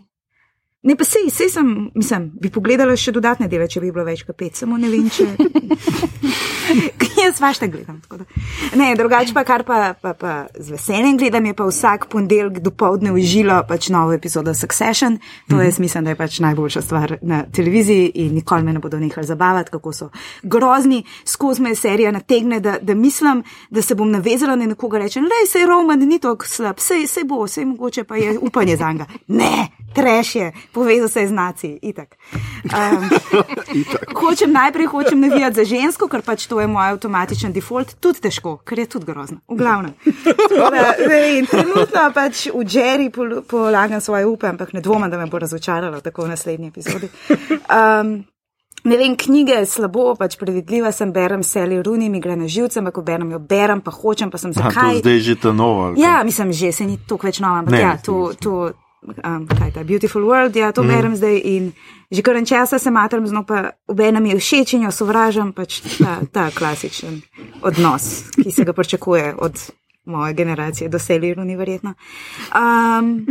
[0.83, 4.25] Ne, pa sej, sej sem, mislim, bi pogledala še dodatne dele, če bi bilo več
[4.27, 5.29] kot pet, samo ne vem, če.
[7.23, 8.01] Jaz vašte gledam.
[8.03, 8.25] tako da.
[8.75, 12.73] Ne, drugače pa, kar pa, pa, pa z veseljem gledam, je pa vsak ponedeljek do
[12.75, 15.21] povdne užilo pač novo epizodo Succession.
[15.51, 18.99] To jaz mislim, da je pač najboljša stvar na televiziji in nikoli me ne bodo
[18.99, 20.09] nehali zabavati, kako so
[20.43, 21.05] grozni.
[21.25, 25.31] Skozi me serija nategne, da, da mislim, da se bom navezala na nekoga in rečem,
[25.31, 28.93] le se Roman ni tako slab, sej, sej bo, sej mogoče pa je upanje za
[28.93, 29.07] njega.
[29.29, 32.16] Ne, treš je, povezal se je z naci, itak.
[32.65, 33.09] Um,
[34.20, 38.57] hočem najprej hočem navijati za žensko, ker pač to je moj avtomatičen default, tudi težko,
[38.59, 39.39] ker je tudi grozno.
[39.49, 39.94] V glavnem.
[40.24, 45.19] Tako Da, ne trenutno pač v Jerry pol- polagam svoje upe, ampak ne dvomim, da
[45.19, 47.09] me bo razočaralo tako v naslednji epizodi.
[47.69, 48.24] Um,
[48.85, 52.81] Ne vem, knjige je slabo, pač predvidljiva sem, berem Sally Rooney, mi gre na živce,
[52.81, 54.99] ampak ko berem jo, berem, pa hočem, pa sem A, to zakaj.
[54.99, 55.93] zdaj že ta nova.
[55.94, 58.73] Ja, mislim, že se ni toliko več nova, ampak Ne, ja, to, to
[59.03, 60.89] um, kaj je ta Beautiful World, ja, to mm.
[60.89, 61.73] berem zdaj in
[62.12, 65.81] že kar en časa se matram, zno pa obenem je všeč in jo sovražam, pač
[65.99, 67.23] ta, ta klasičen
[67.62, 69.57] odnos, ki se ga pričakuje od
[70.05, 71.95] moje generacije do Seliru, ni verjetno.
[72.53, 73.27] Um,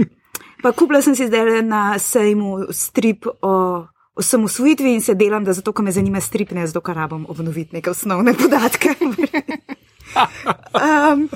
[0.64, 3.88] pa kupila sem si zdaj na sejmu strip o.
[4.12, 7.24] O samosvojitvi in se delam, da zato, ker me zanima strip, ne zato, ker rabim
[7.32, 8.92] obnoviti neke osnovne podatke.
[10.76, 11.30] um,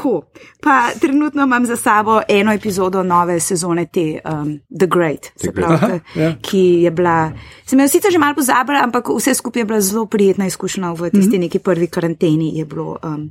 [0.00, 0.22] Tako.
[0.60, 5.54] Pa trenutno imam za sabo eno epizodo nove sezone te um, The Great, se Great.
[5.56, 6.34] pravi, Aha, ja.
[6.40, 7.32] ki je bila.
[7.66, 11.10] Sem jo sicer že malo pozabila, ampak vse skupaj je bila zelo prijetna izkušnja v
[11.10, 12.52] tisti neki prvi karanteni.
[12.54, 13.30] Je bilo, um,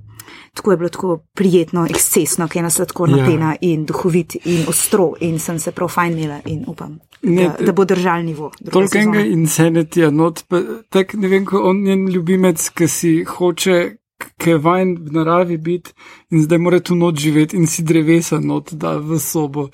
[0.53, 3.23] tako je bilo tako prijetno, ekscesno, ki je ena sladkorna Ja.
[3.23, 3.29] ja.
[3.29, 7.65] pena in duhovit in ostro in sem se prav fajn imela in upam, Ne, da,
[7.65, 8.51] da bo držal nivo.
[8.63, 9.27] enega sezone.
[9.27, 13.95] insanitija, not, pa, tak ne vem, ko on njen ljubimec, ki si hoče,
[14.37, 15.91] ki je vajen v naravi biti
[16.29, 19.69] in zdaj mora tu noč živeti in si drevesa not da v sobo.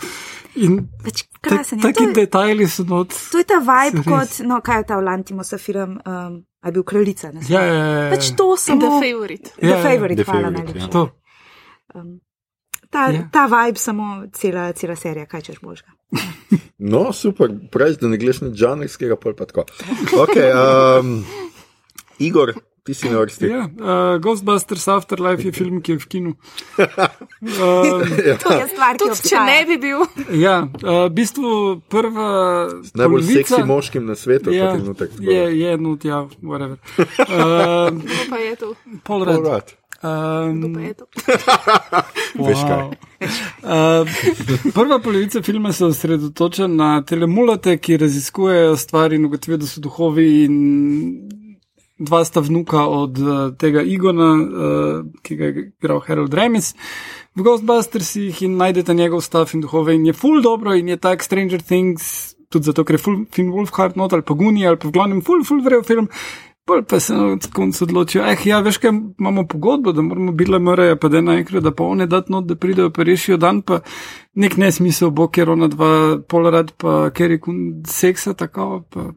[0.56, 1.80] In Pač krasen.
[1.80, 3.10] To taki je- detajli so not.
[3.32, 4.06] To je ta vibe, res.
[4.06, 7.32] kot, no, kaj je ta Lantimosa film, um, a je bil kraljica.
[7.32, 7.42] ne?
[7.50, 8.80] Ja, ja, ja, Pač to samo.
[8.80, 9.50] The Favorite.
[9.52, 10.86] The Ja, ja, favorite, The hvala Favourite, najlepša.
[10.86, 10.92] ja.
[10.92, 11.04] To.
[11.94, 12.20] Um,
[12.90, 13.28] ta, Ja.
[13.32, 15.90] ta vibe, samo cela, cela serija, kaj češ božga.
[16.78, 19.64] No, super, pravi, da ne gleš na žanrskega, pol pa tako.
[20.14, 20.52] Okay,
[21.00, 21.24] um,
[22.20, 22.52] Igor,
[22.86, 23.48] ti si na vrsti.
[23.48, 26.34] Ja, uh, Ghostbusters Afterlife je film, ki je v kinu.
[26.78, 26.86] Uh,
[28.44, 30.04] To je stvar, ki Tudi če ne bi bil,
[30.36, 31.54] ja, uh, v bistvu
[31.88, 32.28] prva.
[32.94, 35.10] Najbolj polovica- seksi moškim na svetu, Ja, ta trenutek.
[35.20, 36.78] je, je, no, ja, whatever.
[37.20, 37.90] Uh,
[38.30, 38.76] pa je to.
[39.04, 39.42] pol Pol rad.
[39.46, 39.68] rad.
[39.98, 40.14] Kdo
[40.68, 41.06] pa Um, je to?
[42.46, 42.82] Veš kaj?
[43.64, 44.06] Uh,
[44.70, 50.44] prva polovica filma se osredotoča na telemulate, ki raziskujejo stvari in ugotovijo, da so duhovi.
[50.44, 50.56] In
[51.98, 56.74] dva sta vnuka od uh, tega Igona, uh, ki ga je igral Harold Remis
[57.36, 59.96] v Ghostbustersih in najdete njegov stav in duhove.
[59.96, 63.52] In je full dobro in je tak Stranger Things, tudi zato, ker je full film
[63.52, 66.10] Wolfhard not ali pa Guni ali pa v glavnem full, full vrejo film.
[66.66, 68.90] Pol pa se na koncu odločijo, eh, ja, veš, kaj
[69.20, 72.56] imamo pogodbo, da moramo biti mreje, pa da naenkrat, da pa one dat not, da
[72.56, 73.80] pridejo, pa rešijo dan, pa
[74.34, 78.82] nek nesmisel bo, ker ona dva polarad, pa ker je kun seksa tako.
[78.90, 79.12] Pa,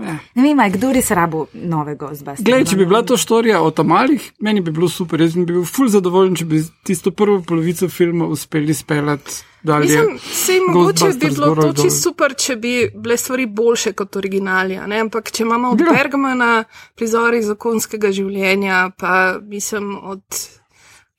[0.00, 0.18] eh.
[0.34, 2.44] Ne vem, kdo res rabo novega zbasti.
[2.44, 5.64] Glej, če bi bila to storija o tamalih, meni bi bilo super, jaz bi bil
[5.64, 9.32] ful zadovoljen, če bi tisto prvo polovico filma uspeli speljati
[9.62, 9.86] dalje.
[9.86, 14.76] Mislim, sej mogoče bi bilo to čisto super, če bi bile stvari boljše kot originali,
[14.76, 15.00] a ne?
[15.00, 15.92] ampak če imamo od Ja.
[15.92, 16.64] Bergmana
[16.96, 20.22] prizori zakonskega življenja, pa mislim od.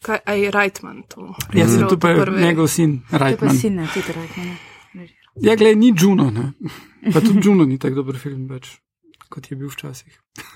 [0.03, 1.29] Kaj je Reitman to?
[1.55, 3.57] Jaz sem tu pa njegov sin, To je pa Reitman.
[3.57, 4.72] sin, ne, tudi Reitman.
[5.41, 6.51] Ja, gled, ni Juno, ne.
[7.14, 8.76] Pa tudi Juno ni tako dober film več,
[9.34, 10.19] kot je bil včasih.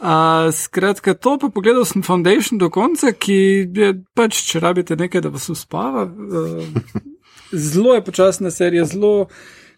[0.00, 3.38] uh, skratka, to pa pogledal sem Foundation do konca, ki
[3.76, 6.04] je pač, če rabite nekaj, da vas uspava.
[6.04, 7.08] Uh,
[7.52, 9.30] zelo je počasna serija, zelo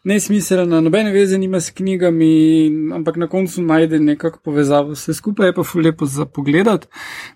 [0.04, 2.32] nesmiselna, nobene veze nima s knjigami,
[2.98, 4.96] ampak na koncu najde nekako povezavo.
[4.98, 6.88] Vse skupaj je pa ful lepo za pogledat.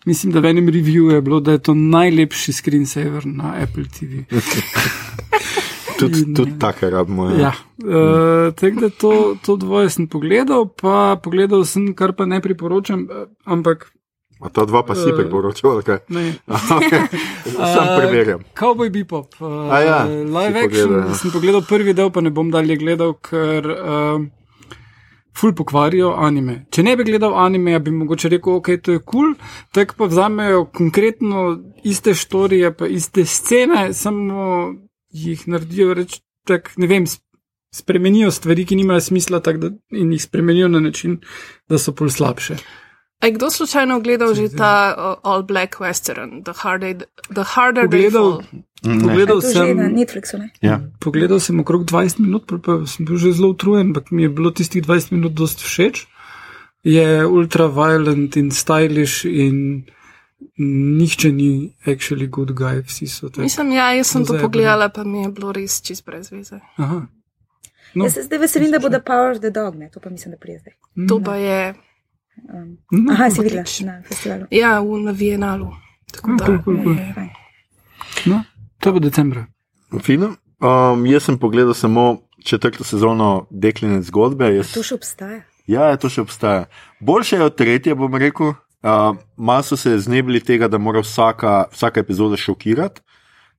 [0.07, 4.27] Mislim, da v enem reviewu je bilo, da je to najlepši screensaver na Apple TV.
[5.99, 7.31] Tudi, In, tudi take rabimo.
[7.31, 12.41] Ja, uh, tako da to, to dvoje sem pogledal, pa pogledal sem, kar pa ne
[12.41, 13.93] priporočam, eh, ampak
[14.37, 15.17] A ta dva pa si Eh.
[15.17, 15.99] priporočal, kaj?
[16.09, 16.35] ne.
[16.77, 17.01] Okay.
[17.49, 18.41] Sam preverjam.
[18.53, 19.33] Cowboy Bebop.
[19.41, 20.63] Uh, A ja, live action.
[20.69, 21.15] pogledal, ja.
[21.15, 24.21] Sem pogledal prvi del, pa ne bom dalje gledal, ker uh,
[25.33, 26.67] ful pokvarijo anime.
[26.71, 29.35] Če ne bi gledal anime, bi mogoče rekel, ok, to je kul, cool,
[29.73, 31.47] tako pa vzamejo konkretno
[31.85, 34.75] iste štorije, pa iste scene, samo
[35.25, 37.07] jih naredijo reč, tak, ne vem,
[37.75, 41.21] spremenijo stvari, ki nimajo smisla, tak, da, in jih spremenijo na način,
[41.69, 42.59] da so pol slabše.
[43.21, 47.89] A je kdo slučajno gledal že ta uh, All Black Western, The Harder, the harder
[47.89, 49.01] They Pogledal, Fall?
[49.01, 49.95] pogledal To že na sem.
[49.97, 50.51] Netflixu, ne?
[50.61, 50.81] Ja.
[51.01, 54.53] Pogledal sem okrog 20 minut, pa sem bil že zelo utrujen, ampak mi je bilo
[54.53, 56.07] tistih 20 minut dosti všeč.
[56.85, 59.89] Je ultra violent in stylish in
[60.59, 61.49] nihče ni
[61.87, 63.43] actually good guy, vsi so tako.
[63.43, 64.43] Mislim, ja, jaz sem to Zajebano.
[64.43, 66.61] pogledala, pa mi je bilo res čist brez veze.
[66.77, 67.07] Aha.
[67.95, 70.11] No, Jaz se zdaj veselim, da bo The Power of the Dog, ne, to pa
[70.11, 70.75] mislim, da prije zdaj.
[71.09, 71.75] To pa je,
[72.45, 73.65] Um, no, aha, si Odlično.
[73.79, 74.45] videla na festivalu.
[74.51, 75.71] ja, v na Vienalu.
[76.13, 76.95] Tako Ah, da cool, cool, cool.
[76.95, 77.29] je-
[78.27, 78.43] no,
[78.79, 79.47] to bo decembra.
[80.01, 80.27] Fino.
[80.59, 84.55] Um, jaz sem pogledal samo četrto sezono Dekline zgodbe.
[84.55, 85.41] Jaz, To še obstaja.
[85.67, 86.65] ja, to še obstaja.
[87.01, 88.53] Boljše je od tretje, bom rekel.
[88.87, 93.01] Uh, Malo so se znebili tega, da mora vsaka, vsaka epizoda šokirati.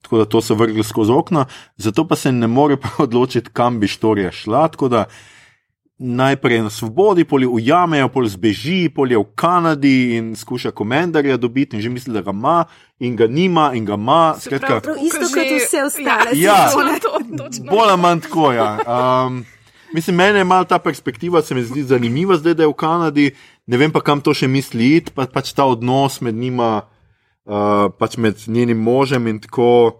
[0.02, 1.46] Tako da to so vrgli skozi okno,
[1.78, 4.68] zato pa se ne more pa odločiti, kam bi štorija šla.
[4.68, 5.06] Tako da
[5.98, 11.76] najprej na svobodi, poli ujamejo, poli zbeži, poli je v Kanadi in skuša komendarja dobiti,
[11.76, 12.66] in že misli, da ga ima,
[13.00, 14.36] in ga nima, in ga ima.
[14.36, 16.70] Se Skratka, Prav isto že- kot vse ostale Ja.
[16.70, 17.00] sezone.
[17.00, 17.66] To, točno.
[17.66, 18.52] Bolj ali manj tako.
[18.54, 18.78] Ja.
[19.26, 19.46] Um,
[19.94, 23.32] mislim, meni je malo ta perspektiva, se mi zdi zanimiva, zdaj da je v Kanadi.
[23.68, 26.88] Ne vem pa, kam to še misli pa, pač ta odnos med njima,
[27.48, 30.00] uh, pač med njenim možem in tako.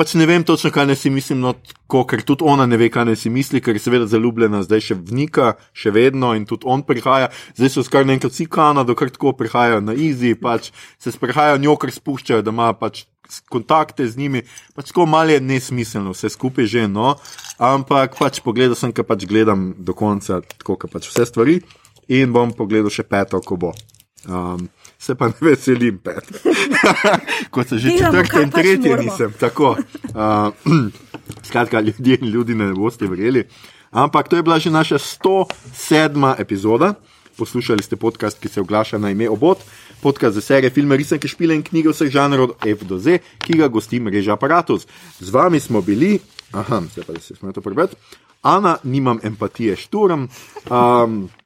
[0.00, 2.88] Pač ne vem točno, kaj naj si mislim, no, tako, ker tudi ona ne ve,
[2.88, 6.64] kaj naj si misli, ker je seveda zaljubljena, zdaj še vnika, še vedno in tudi
[6.64, 7.28] on prihaja.
[7.58, 11.76] Zdaj so skar naenkrat vsi Kanado, kar tako prihajajo na Izi, pač se sprehajajo njo,
[11.76, 13.04] ker spuščajo, da ima pač
[13.52, 14.42] kontakte z njimi.
[14.74, 17.12] Pač tako malo je nesmiselno, vse skupaj že, no.
[17.60, 21.60] Ampak pač pogledal sem, ker pač gledam do konca, tako kot pač vse stvari.
[22.10, 23.72] In bom pogledal še peto, ko bo.
[24.28, 24.66] Um,
[25.00, 26.26] se pa ne veselim pet.
[27.54, 29.06] Kot se že kar in pač tretje moramo.
[29.06, 29.32] nisem.
[29.38, 29.76] Tako.
[30.12, 30.50] Uh,
[31.48, 33.46] skratka, ljudje in ljudi ne boste verjeli.
[33.90, 36.34] Ampak to je bila že naša 107.
[36.38, 36.94] epizoda.
[37.38, 39.62] Poslušali ste podcast, ki se oglaša na ime Obot,
[40.02, 43.56] podcast za serije, filme, risanke, špile in knjige vseh žanrov od F do Z, ki
[43.56, 44.84] ga gosti mreža Apparatus.
[45.16, 46.18] Z vami smo bili,
[46.52, 47.96] aha, zdaj pa da se smete prebrati,
[48.42, 50.20] Ana, nimam empatije, šturm.
[50.20, 50.28] Um,
[50.68, 51.39] A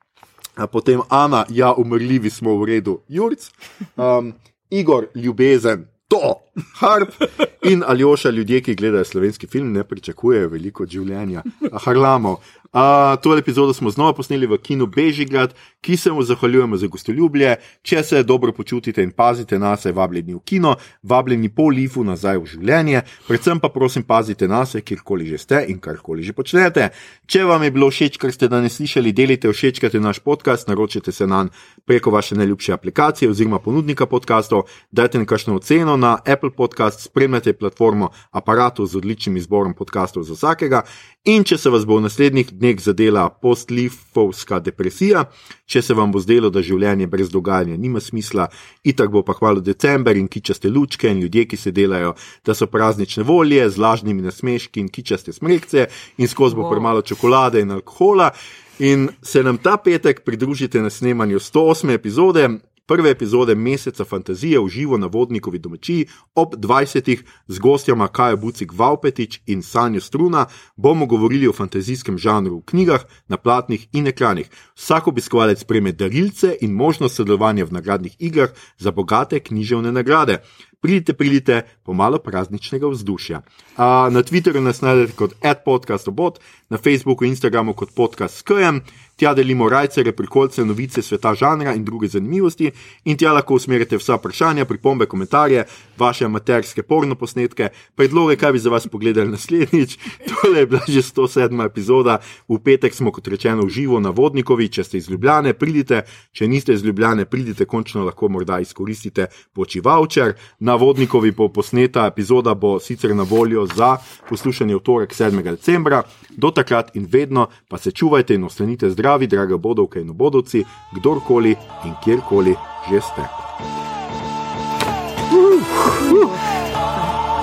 [0.73, 3.51] potem Ana, ja, umrljivi smo v redu, Jurc,
[3.97, 4.33] um,
[4.71, 6.41] Igor, ljubezen, to,
[6.81, 7.15] Harp
[7.63, 11.43] in Aljoša, ljudje, ki gledajo slovenski film, ne pričakujejo veliko življenja,
[11.85, 12.39] Harlamov,
[12.75, 12.81] Uh,
[13.23, 17.57] to epizodo smo znova posneli v kinu Bežigrad, ki se mu zahvaljujemo za gostoljubje.
[17.83, 22.39] Če se dobro počutite in pazite na sebe, vabljeni v kino, vabljeni po lifu nazaj
[22.39, 26.89] v življenje, predvsem pa prosim pazite na sebe, kjerkoli že ste in karkoli že počnete.
[27.27, 31.27] Če vam je bilo všeč, kar ste danes slišali, delite, všečkajte naš podcast, naročite se
[31.27, 31.53] nam
[31.87, 38.09] preko vaše najljubše aplikacije oziroma ponudnika podcastov, dajte nekakšno oceno na Apple Podcast, spremljate platformo
[38.31, 40.83] aparatu z odličnim izborom podcastov za vsakega.
[41.25, 45.25] In če se vas bo v naslednjih dneh zadela postlifovska depresija,
[45.67, 48.49] če se vam bo zdelo, da življenje brez dogajanja nima smisla,
[48.85, 52.13] itak bo pa hvalo december in kičaste lučke in ljudje, ki se delajo,
[52.45, 55.89] da so praznične volje z lažnimi nasmeški in kičaste smrekce
[56.19, 58.31] in skozi bo premalo čokolade in alkohola.
[58.79, 61.95] In se nam ta petek pridružite na snemanju 108.
[61.95, 62.49] epizode.
[62.87, 67.23] Prve epizode meseca fantazije v živo na vodnikovi domačiji ob 20.
[67.49, 70.47] z gostjama Kajo Bucik Valpetič in Sanjo Struna
[70.77, 74.51] bomo govorili o fantazijskem žanru v knjigah, na platnih in ekranih.
[74.77, 80.43] Vsak obiskovalec prejme darilce in možnost sodelovanja v nagradnih igrah za bogate književne nagrade.
[80.85, 83.41] Pridite, pridite, pomalo prazničnega vzdušja.
[83.77, 88.83] A, na Twitterju nas najdete kot adpodcastobot, na Facebooku in Instagramu kot podcast SKM,
[89.17, 92.71] tja delimo rajce, prikolce, novice sveta žanra in druge zanimivosti,
[93.05, 95.65] in tja lahko usmerite vsa vprašanja, pripombe, komentarje,
[95.99, 99.97] vaše amaterske porno posnetke, predloge, kaj bi za vas pogledali naslednjič.
[100.29, 101.65] Tole je bila že 107.
[101.67, 106.03] epizoda, v petek smo, kot rečeno, v živo na vodnikovi, če ste iz Ljubljane, pridite,
[106.33, 110.35] če niste iz Ljubljane, pridite, končno lahko morda izkoristite počivalčer.
[110.59, 113.97] Na vodnikovi bo posneta epizoda, bo sicer na voljo za
[114.29, 115.43] poslušanje v torek 7.
[115.43, 116.03] decembra.
[116.31, 120.65] Do takrat in vedno pa se čuvajte in ostanite zdravi, drage bodovke in obodovci,
[120.97, 122.55] kdorkoli in kjerkoli
[122.91, 123.23] že ste.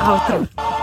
[0.02, 0.81] Avtor.